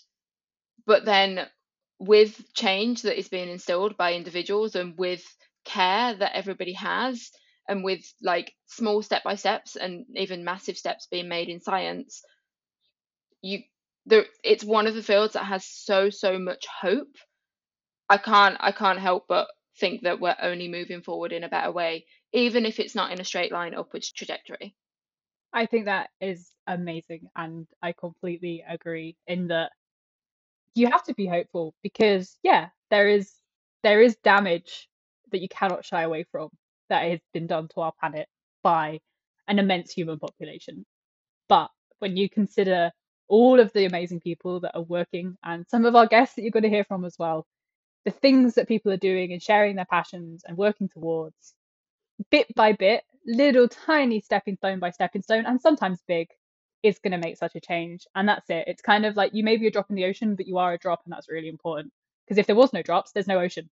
But 0.86 1.04
then 1.04 1.46
with 1.98 2.40
change 2.54 3.02
that 3.02 3.18
is 3.18 3.28
being 3.28 3.48
instilled 3.48 3.96
by 3.96 4.14
individuals 4.14 4.74
and 4.74 4.96
with 4.98 5.24
care 5.64 6.14
that 6.14 6.36
everybody 6.36 6.72
has 6.74 7.30
and 7.68 7.84
with 7.84 8.02
like 8.22 8.52
small 8.66 9.02
step 9.02 9.22
by 9.24 9.36
steps 9.36 9.76
and 9.76 10.04
even 10.16 10.44
massive 10.44 10.76
steps 10.76 11.06
being 11.10 11.28
made 11.28 11.48
in 11.48 11.60
science 11.60 12.22
you 13.42 13.60
there 14.06 14.24
it's 14.42 14.64
one 14.64 14.86
of 14.86 14.94
the 14.94 15.02
fields 15.02 15.34
that 15.34 15.44
has 15.44 15.64
so 15.64 16.10
so 16.10 16.38
much 16.38 16.66
hope 16.82 17.16
i 18.10 18.16
can't 18.18 18.56
i 18.60 18.72
can't 18.72 18.98
help 18.98 19.24
but 19.28 19.48
think 19.78 20.02
that 20.02 20.20
we're 20.20 20.36
only 20.42 20.68
moving 20.68 21.02
forward 21.02 21.32
in 21.32 21.44
a 21.44 21.48
better 21.48 21.72
way 21.72 22.06
even 22.32 22.66
if 22.66 22.80
it's 22.80 22.94
not 22.94 23.12
in 23.12 23.20
a 23.20 23.24
straight 23.24 23.52
line 23.52 23.74
upwards 23.74 24.12
trajectory 24.12 24.74
I 25.54 25.66
think 25.66 25.86
that 25.86 26.10
is 26.20 26.50
amazing, 26.66 27.28
and 27.36 27.66
I 27.80 27.92
completely 27.92 28.64
agree 28.68 29.16
in 29.28 29.48
that 29.48 29.70
you 30.74 30.88
have 30.88 31.04
to 31.04 31.14
be 31.14 31.26
hopeful 31.26 31.74
because 31.82 32.36
yeah, 32.42 32.68
there 32.90 33.08
is 33.08 33.32
there 33.84 34.02
is 34.02 34.16
damage 34.24 34.88
that 35.32 35.40
you 35.42 35.48
cannot 35.48 35.84
shy 35.84 36.02
away 36.02 36.24
from 36.32 36.50
that 36.90 37.10
has 37.10 37.20
been 37.32 37.46
done 37.46 37.68
to 37.68 37.80
our 37.82 37.92
planet 38.00 38.28
by 38.62 39.00
an 39.48 39.58
immense 39.60 39.92
human 39.92 40.18
population. 40.18 40.86
But 41.48 41.70
when 42.00 42.16
you 42.16 42.30
consider 42.30 42.92
all 43.28 43.60
of 43.60 43.72
the 43.74 43.86
amazing 43.86 44.20
people 44.20 44.60
that 44.60 44.76
are 44.76 44.82
working 44.82 45.36
and 45.44 45.66
some 45.68 45.86
of 45.86 45.96
our 45.96 46.06
guests 46.06 46.36
that 46.36 46.42
you're 46.42 46.50
going 46.50 46.64
to 46.64 46.68
hear 46.70 46.84
from 46.84 47.04
as 47.04 47.16
well, 47.18 47.46
the 48.04 48.10
things 48.10 48.54
that 48.54 48.68
people 48.68 48.92
are 48.92 48.98
doing 48.98 49.32
and 49.32 49.42
sharing 49.42 49.76
their 49.76 49.84
passions 49.84 50.44
and 50.46 50.56
working 50.56 50.88
towards, 50.88 51.54
bit 52.30 52.54
by 52.54 52.72
bit, 52.72 53.02
little 53.26 53.68
tiny 53.68 54.20
stepping 54.20 54.56
stone 54.56 54.78
by 54.78 54.90
stepping 54.90 55.22
stone, 55.22 55.46
and 55.46 55.60
sometimes 55.60 56.02
big, 56.06 56.28
is 56.82 56.98
going 56.98 57.12
to 57.12 57.26
make 57.26 57.38
such 57.38 57.54
a 57.54 57.60
change. 57.60 58.06
And 58.14 58.28
that's 58.28 58.48
it. 58.50 58.64
It's 58.66 58.82
kind 58.82 59.06
of 59.06 59.16
like 59.16 59.32
you 59.34 59.42
may 59.42 59.56
be 59.56 59.66
a 59.66 59.70
drop 59.70 59.88
in 59.88 59.96
the 59.96 60.04
ocean, 60.04 60.34
but 60.34 60.46
you 60.46 60.58
are 60.58 60.74
a 60.74 60.78
drop, 60.78 61.00
and 61.04 61.12
that's 61.12 61.30
really 61.30 61.48
important. 61.48 61.92
Because 62.26 62.38
if 62.38 62.46
there 62.46 62.56
was 62.56 62.72
no 62.72 62.82
drops, 62.82 63.12
there's 63.12 63.26
no 63.26 63.40
ocean. 63.40 63.70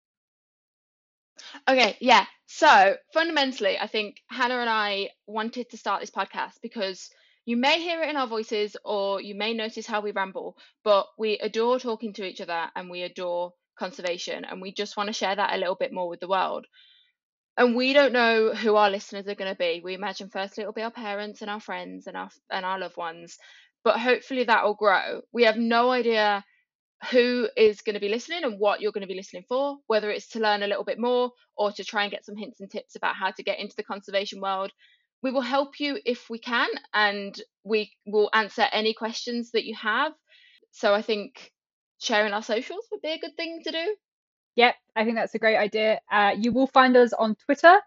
Okay, 1.68 1.96
yeah. 2.00 2.26
So 2.46 2.96
fundamentally, 3.12 3.78
I 3.78 3.86
think 3.86 4.22
Hannah 4.28 4.58
and 4.58 4.70
I 4.70 5.10
wanted 5.26 5.70
to 5.70 5.76
start 5.76 6.00
this 6.00 6.10
podcast 6.10 6.60
because 6.62 7.10
you 7.44 7.56
may 7.56 7.80
hear 7.80 8.02
it 8.02 8.10
in 8.10 8.16
our 8.16 8.26
voices 8.26 8.76
or 8.84 9.20
you 9.20 9.34
may 9.34 9.54
notice 9.54 9.86
how 9.86 10.00
we 10.00 10.10
ramble, 10.10 10.56
but 10.84 11.06
we 11.18 11.38
adore 11.38 11.78
talking 11.78 12.12
to 12.14 12.24
each 12.24 12.40
other 12.40 12.68
and 12.74 12.90
we 12.90 13.02
adore 13.02 13.52
conservation 13.78 14.44
and 14.44 14.60
we 14.60 14.72
just 14.72 14.96
want 14.96 15.08
to 15.08 15.12
share 15.12 15.34
that 15.34 15.54
a 15.54 15.58
little 15.58 15.76
bit 15.76 15.92
more 15.92 16.08
with 16.08 16.20
the 16.20 16.28
world. 16.28 16.66
And 17.56 17.74
we 17.74 17.92
don't 17.92 18.12
know 18.12 18.54
who 18.54 18.76
our 18.76 18.90
listeners 18.90 19.26
are 19.26 19.34
going 19.34 19.50
to 19.50 19.58
be. 19.58 19.80
We 19.82 19.94
imagine 19.94 20.30
firstly 20.30 20.62
it'll 20.62 20.72
be 20.72 20.82
our 20.82 20.90
parents 20.90 21.42
and 21.42 21.50
our 21.50 21.60
friends 21.60 22.06
and 22.06 22.16
our 22.16 22.30
and 22.50 22.64
our 22.64 22.78
loved 22.78 22.96
ones, 22.96 23.36
but 23.84 23.98
hopefully 23.98 24.44
that 24.44 24.64
will 24.64 24.74
grow. 24.74 25.22
We 25.32 25.44
have 25.44 25.56
no 25.56 25.90
idea 25.90 26.44
who 27.10 27.48
is 27.56 27.80
going 27.80 27.94
to 27.94 28.00
be 28.00 28.08
listening 28.08 28.44
and 28.44 28.58
what 28.58 28.80
you're 28.80 28.92
going 28.92 29.02
to 29.02 29.08
be 29.08 29.14
listening 29.14 29.44
for, 29.48 29.78
whether 29.86 30.10
it's 30.10 30.28
to 30.30 30.40
learn 30.40 30.62
a 30.62 30.66
little 30.66 30.84
bit 30.84 30.98
more 30.98 31.30
or 31.56 31.72
to 31.72 31.84
try 31.84 32.02
and 32.02 32.10
get 32.10 32.24
some 32.24 32.36
hints 32.36 32.60
and 32.60 32.70
tips 32.70 32.96
about 32.96 33.14
how 33.14 33.30
to 33.30 33.42
get 33.42 33.58
into 33.58 33.74
the 33.76 33.84
conservation 33.84 34.40
world. 34.40 34.72
We 35.22 35.32
will 35.32 35.40
help 35.40 35.80
you 35.80 35.98
if 36.04 36.30
we 36.30 36.38
can, 36.38 36.68
and 36.94 37.40
we 37.64 37.92
will 38.06 38.30
answer 38.32 38.66
any 38.72 38.94
questions 38.94 39.50
that 39.52 39.64
you 39.64 39.74
have. 39.74 40.12
So 40.70 40.94
I 40.94 41.02
think 41.02 41.52
sharing 41.98 42.32
our 42.32 42.42
socials 42.42 42.86
would 42.90 43.02
be 43.02 43.12
a 43.12 43.18
good 43.18 43.36
thing 43.36 43.60
to 43.64 43.70
do. 43.70 43.96
Yep, 44.56 44.74
I 44.96 45.04
think 45.04 45.16
that's 45.16 45.34
a 45.34 45.38
great 45.38 45.56
idea. 45.56 46.00
Uh, 46.10 46.32
you 46.36 46.52
will 46.52 46.66
find 46.66 46.96
us 46.96 47.12
on 47.12 47.36
Twitter 47.36 47.78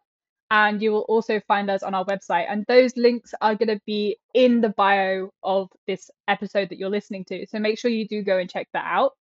and 0.52 0.82
you 0.82 0.92
will 0.92 1.06
also 1.08 1.40
find 1.48 1.70
us 1.72 1.82
on 1.82 1.96
our 1.96 2.06
website. 2.06 2.46
And 2.50 2.66
those 2.68 2.96
links 2.98 3.34
are 3.42 3.56
going 3.56 3.70
to 3.70 3.82
be 3.86 4.18
in 4.34 4.60
the 4.60 4.70
bio 4.70 5.30
of 5.44 5.70
this 5.88 6.12
episode 6.28 6.70
that 6.70 6.78
you're 6.78 6.90
listening 6.90 7.24
to. 7.26 7.46
So 7.48 7.58
make 7.58 7.80
sure 7.80 7.90
you 7.90 8.08
do 8.08 8.22
go 8.22 8.38
and 8.38 8.50
check 8.50 8.68
that 8.74 8.86
out. 8.86 9.14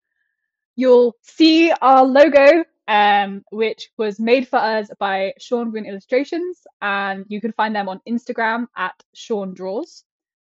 You'll 0.76 1.16
see 1.22 1.72
our 1.72 2.04
logo, 2.04 2.64
um, 2.88 3.44
which 3.52 3.90
was 3.98 4.20
made 4.20 4.48
for 4.48 4.58
us 4.58 4.90
by 5.00 5.34
Sion 5.40 5.70
Green 5.70 5.86
Illustrations, 5.86 6.62
and 6.82 7.26
you 7.28 7.42
can 7.42 7.52
find 7.52 7.76
them 7.76 7.90
on 7.90 8.02
Instagram 8.08 8.66
at 8.76 8.96
Sion 9.14 9.54
Draws. 9.54 10.04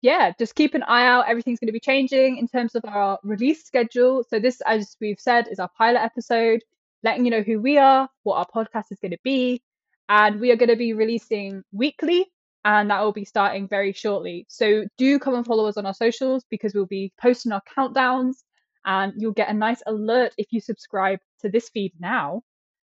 Yeah, 0.05 0.33
just 0.37 0.53
keep 0.53 0.75
an 0.75 0.83
eye 0.83 1.07
out. 1.07 1.27
Everything's 1.27 1.59
going 1.59 1.65
to 1.65 1.73
be 1.73 1.79
changing 1.79 2.37
in 2.37 2.47
terms 2.47 2.75
of 2.75 2.85
our 2.85 3.17
release 3.23 3.65
schedule. 3.65 4.23
So, 4.29 4.37
this, 4.37 4.61
as 4.67 4.95
we've 5.01 5.19
said, 5.19 5.47
is 5.47 5.57
our 5.57 5.71
pilot 5.75 6.03
episode, 6.03 6.61
letting 7.03 7.25
you 7.25 7.31
know 7.31 7.41
who 7.41 7.59
we 7.59 7.79
are, 7.79 8.07
what 8.21 8.35
our 8.35 8.45
podcast 8.45 8.91
is 8.91 8.99
going 8.99 9.13
to 9.13 9.17
be, 9.23 9.63
and 10.07 10.39
we 10.39 10.51
are 10.51 10.57
going 10.57 10.69
to 10.69 10.75
be 10.75 10.93
releasing 10.93 11.63
weekly 11.71 12.27
and 12.65 12.91
that 12.91 13.01
will 13.01 13.13
be 13.13 13.25
starting 13.25 13.67
very 13.67 13.93
shortly. 13.93 14.45
So 14.47 14.85
do 14.99 15.17
come 15.17 15.33
and 15.33 15.43
follow 15.43 15.65
us 15.65 15.75
on 15.75 15.87
our 15.87 15.93
socials 15.95 16.45
because 16.51 16.75
we'll 16.75 16.85
be 16.85 17.11
posting 17.19 17.51
our 17.51 17.63
countdowns 17.75 18.43
and 18.85 19.11
you'll 19.17 19.31
get 19.31 19.49
a 19.49 19.53
nice 19.53 19.81
alert 19.87 20.35
if 20.37 20.45
you 20.51 20.61
subscribe 20.61 21.17
to 21.41 21.49
this 21.49 21.69
feed 21.69 21.93
now. 21.99 22.43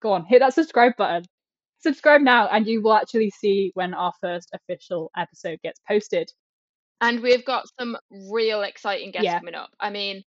Go 0.00 0.12
on, 0.12 0.26
hit 0.26 0.38
that 0.42 0.54
subscribe 0.54 0.92
button. 0.96 1.24
Subscribe 1.80 2.20
now 2.20 2.46
and 2.46 2.68
you 2.68 2.82
will 2.82 2.94
actually 2.94 3.30
see 3.30 3.72
when 3.74 3.94
our 3.94 4.12
first 4.20 4.50
official 4.54 5.10
episode 5.16 5.58
gets 5.64 5.80
posted. 5.88 6.30
And 7.00 7.20
we've 7.20 7.44
got 7.44 7.64
some 7.78 7.96
real 8.10 8.62
exciting 8.62 9.10
guests 9.10 9.24
yeah. 9.24 9.38
coming 9.38 9.54
up. 9.54 9.70
I 9.80 9.90
mean, 9.90 10.22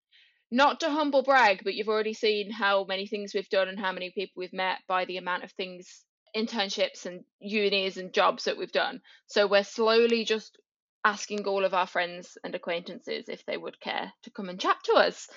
not 0.51 0.82
to 0.82 0.89
humble 0.89 1.24
brag, 1.24 1.61
but 1.63 1.74
you've 1.74 1.89
already 1.89 2.13
seen 2.13 2.51
how 2.51 2.86
many 2.86 3.07
things 3.07 3.34
we've 3.34 3.49
done 3.49 3.67
and 3.67 3.80
how 3.80 3.91
many 3.91 4.11
people 4.11 4.34
we've 4.38 4.53
met 4.53 4.80
by 4.88 5.05
the 5.05 5.17
amount 5.17 5.43
of 5.43 5.51
things 5.53 6.03
internships 6.36 7.05
and 7.05 7.24
unis 7.39 7.97
and 7.97 8.13
jobs 8.13 8.45
that 8.45 8.57
we've 8.57 8.72
done. 8.72 9.01
So 9.28 9.47
we're 9.47 9.63
slowly 9.63 10.24
just 10.26 10.57
asking 11.03 11.45
all 11.45 11.65
of 11.65 11.74
our 11.74 11.88
friends 11.88 12.38
and 12.43 12.53
acquaintances 12.53 13.26
if 13.28 13.45
they 13.45 13.57
would 13.57 13.80
care 13.80 14.11
to 14.24 14.32
come 14.32 14.49
and 14.49 14.59
chat 14.59 14.78
to 14.86 14.93
us. 14.93 15.28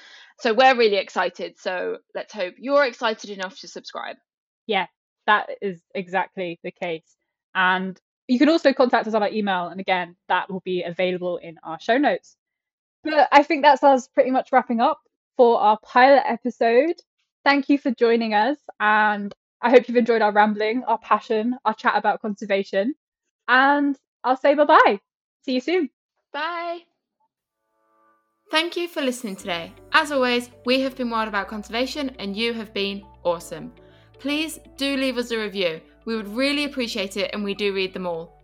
So 0.41 0.53
we're 0.53 0.77
really 0.77 0.97
excited. 0.97 1.55
So 1.59 1.99
let's 2.15 2.33
hope 2.33 2.55
you're 2.59 2.85
excited 2.85 3.31
enough 3.31 3.59
to 3.61 3.69
subscribe. 3.69 4.17
Yeah, 4.67 4.87
that 5.27 5.49
is 5.63 5.81
exactly 5.95 6.61
the 6.63 6.73
case. 6.73 7.17
And 7.55 7.99
you 8.29 8.39
can 8.39 8.49
also 8.49 8.73
contact 8.73 9.07
us 9.07 9.15
on 9.15 9.23
our 9.23 9.31
email. 9.31 9.69
And 9.69 9.81
again, 9.81 10.17
that 10.29 10.51
will 10.51 10.61
be 10.61 10.83
available 10.83 11.37
in 11.39 11.59
our 11.63 11.79
show 11.79 11.99
notes. 11.99 12.37
But 13.03 13.29
I 13.33 13.43
think 13.43 13.63
that's 13.63 13.83
us 13.83 14.09
pretty 14.09 14.31
much 14.31 14.51
wrapping 14.53 14.81
up 14.81 15.01
for 15.37 15.61
our 15.61 15.79
pilot 15.83 16.23
episode. 16.27 16.97
Thank 17.45 17.69
you 17.69 17.79
for 17.79 17.91
joining 17.91 18.35
us. 18.35 18.57
And 18.81 19.33
I 19.61 19.71
hope 19.71 19.89
you've 19.89 19.97
enjoyed 19.97 20.23
our 20.23 20.33
rambling, 20.33 20.85
our 20.85 20.99
passion, 20.99 21.57
our 21.65 21.75
chat 21.75 21.97
about 21.97 22.23
conservation. 22.23 22.95
And 23.47 23.97
I'll 24.23 24.37
say 24.37 24.55
bye 24.55 24.65
bye. 24.65 25.01
See 25.43 25.53
you 25.53 25.61
soon. 25.61 25.91
Bye. 26.33 26.81
Thank 28.51 28.77
you 28.77 28.89
for 28.89 29.03
listening 29.03 29.37
today. 29.37 29.73
As 29.93 30.13
always, 30.13 30.51
we 30.65 30.81
have 30.81 30.97
been 30.97 31.11
wild 31.11 31.29
about 31.29 31.49
conservation 31.49 32.11
and 32.19 32.37
you 32.37 32.53
have 32.53 32.73
been 32.73 33.05
awesome. 33.25 33.73
Please 34.19 34.59
do 34.77 34.97
leave 34.97 35.19
us 35.19 35.31
a 35.31 35.39
review. 35.39 35.81
We 36.05 36.17
would 36.17 36.29
really 36.29 36.65
appreciate 36.65 37.17
it 37.17 37.31
and 37.33 37.43
we 37.43 37.55
do 37.55 37.75
read 37.75 37.93
them 37.93 38.07
all. 38.07 38.43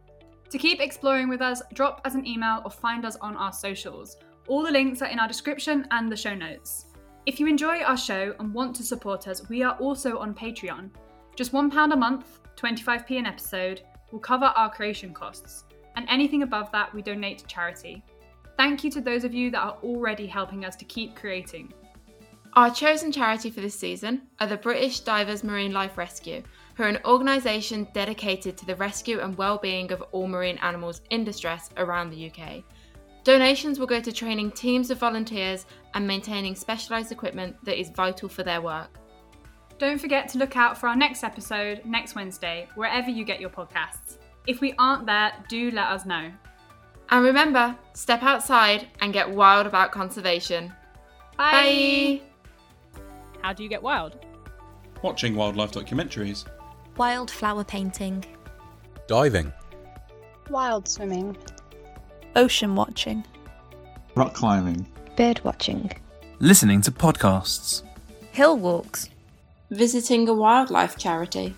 To 0.51 0.59
keep 0.59 0.81
exploring 0.81 1.29
with 1.29 1.41
us, 1.41 1.63
drop 1.75 2.01
us 2.05 2.15
an 2.15 2.27
email 2.27 2.63
or 2.65 2.71
find 2.71 3.05
us 3.05 3.17
on 3.21 3.37
our 3.37 3.53
socials. 3.53 4.17
All 4.49 4.63
the 4.63 4.71
links 4.71 5.03
are 5.03 5.09
in 5.09 5.19
our 5.19 5.29
description 5.29 5.87
and 5.91 6.11
the 6.11 6.17
show 6.17 6.35
notes. 6.35 6.87
If 7.27 7.39
you 7.39 7.47
enjoy 7.47 7.83
our 7.83 7.97
show 7.97 8.35
and 8.41 8.53
want 8.53 8.75
to 8.77 8.83
support 8.83 9.29
us, 9.29 9.49
we 9.49 9.63
are 9.63 9.77
also 9.77 10.19
on 10.19 10.35
Patreon. 10.35 10.91
Just 11.37 11.53
£1 11.53 11.93
a 11.93 11.97
month, 11.97 12.41
25p 12.57 13.19
an 13.19 13.27
episode, 13.27 13.83
will 14.11 14.19
cover 14.19 14.47
our 14.47 14.71
creation 14.71 15.15
costs, 15.15 15.65
and 15.97 16.07
anything 16.09 16.43
above 16.43 16.73
that 16.73 16.93
we 16.93 17.03
donate 17.03 17.39
to 17.39 17.47
charity. 17.47 18.03
Thank 18.57 18.83
you 18.83 18.91
to 18.91 19.01
those 19.01 19.25
of 19.25 19.33
you 19.33 19.51
that 19.53 19.63
are 19.63 19.79
already 19.85 20.27
helping 20.27 20.65
us 20.65 20.77
to 20.77 20.85
keep 20.85 21.15
creating. 21.15 21.73
Our 22.55 22.71
chosen 22.71 23.13
charity 23.13 23.51
for 23.51 23.61
this 23.61 23.79
season 23.79 24.23
are 24.41 24.49
the 24.49 24.57
British 24.57 25.01
Divers 25.01 25.45
Marine 25.45 25.73
Life 25.73 25.97
Rescue, 25.97 26.43
who 26.81 26.87
are 26.87 26.89
an 26.89 27.05
organisation 27.05 27.87
dedicated 27.93 28.57
to 28.57 28.65
the 28.65 28.75
rescue 28.77 29.21
and 29.21 29.37
well-being 29.37 29.93
of 29.93 30.01
all 30.13 30.27
marine 30.27 30.57
animals 30.63 31.03
in 31.11 31.25
distress 31.25 31.69
around 31.77 32.09
the 32.09 32.31
UK. 32.31 32.65
Donations 33.23 33.79
will 33.79 33.87
go 33.87 34.01
to 34.01 34.11
training 34.11 34.51
teams 34.53 34.91
of 34.91 34.97
volunteers 34.97 35.67
and 35.93 36.07
maintaining 36.07 36.55
specialised 36.55 37.13
equipment 37.13 37.55
that 37.67 37.79
is 37.79 37.91
vital 37.91 38.31
for 38.31 38.45
their 38.45 38.63
work. 38.63 38.99
Don't 39.77 40.01
forget 40.01 40.27
to 40.29 40.39
look 40.39 40.57
out 40.57 40.79
for 40.79 40.89
our 40.89 40.97
next 40.97 41.23
episode 41.23 41.83
next 41.85 42.15
Wednesday, 42.15 42.67
wherever 42.77 43.11
you 43.11 43.27
get 43.27 43.43
your 43.43 43.51
podcasts. 43.51 44.17
If 44.47 44.63
we 44.63 44.73
aren't 44.79 45.05
there, 45.05 45.33
do 45.51 45.71
let 45.73 45.89
us 45.89 46.07
know. 46.07 46.33
And 47.11 47.23
remember, 47.27 47.77
step 47.93 48.23
outside 48.23 48.89
and 49.03 49.13
get 49.13 49.29
wild 49.29 49.67
about 49.67 49.93
conservation. 49.93 50.73
Bye. 51.37 52.23
Bye. 52.95 53.01
How 53.43 53.53
do 53.53 53.65
you 53.65 53.69
get 53.69 53.83
wild? 53.83 54.25
Watching 55.03 55.35
wildlife 55.35 55.73
documentaries. 55.73 56.47
Wildflower 56.97 57.65
painting. 57.65 58.25
Diving. 59.07 59.53
Wild 60.51 60.89
swimming. 60.89 61.37
Ocean 62.37 62.75
watching. 62.75 63.25
Rock 64.15 64.35
climbing. 64.35 64.87
Bird 65.17 65.41
watching. 65.45 65.91
Listening 66.39 66.81
to 66.83 66.91
podcasts. 66.91 67.83
Hill 68.33 68.57
walks 68.59 69.09
visiting 69.71 70.29
a 70.29 70.35
wildlife 70.35 70.97
charity. 70.97 71.55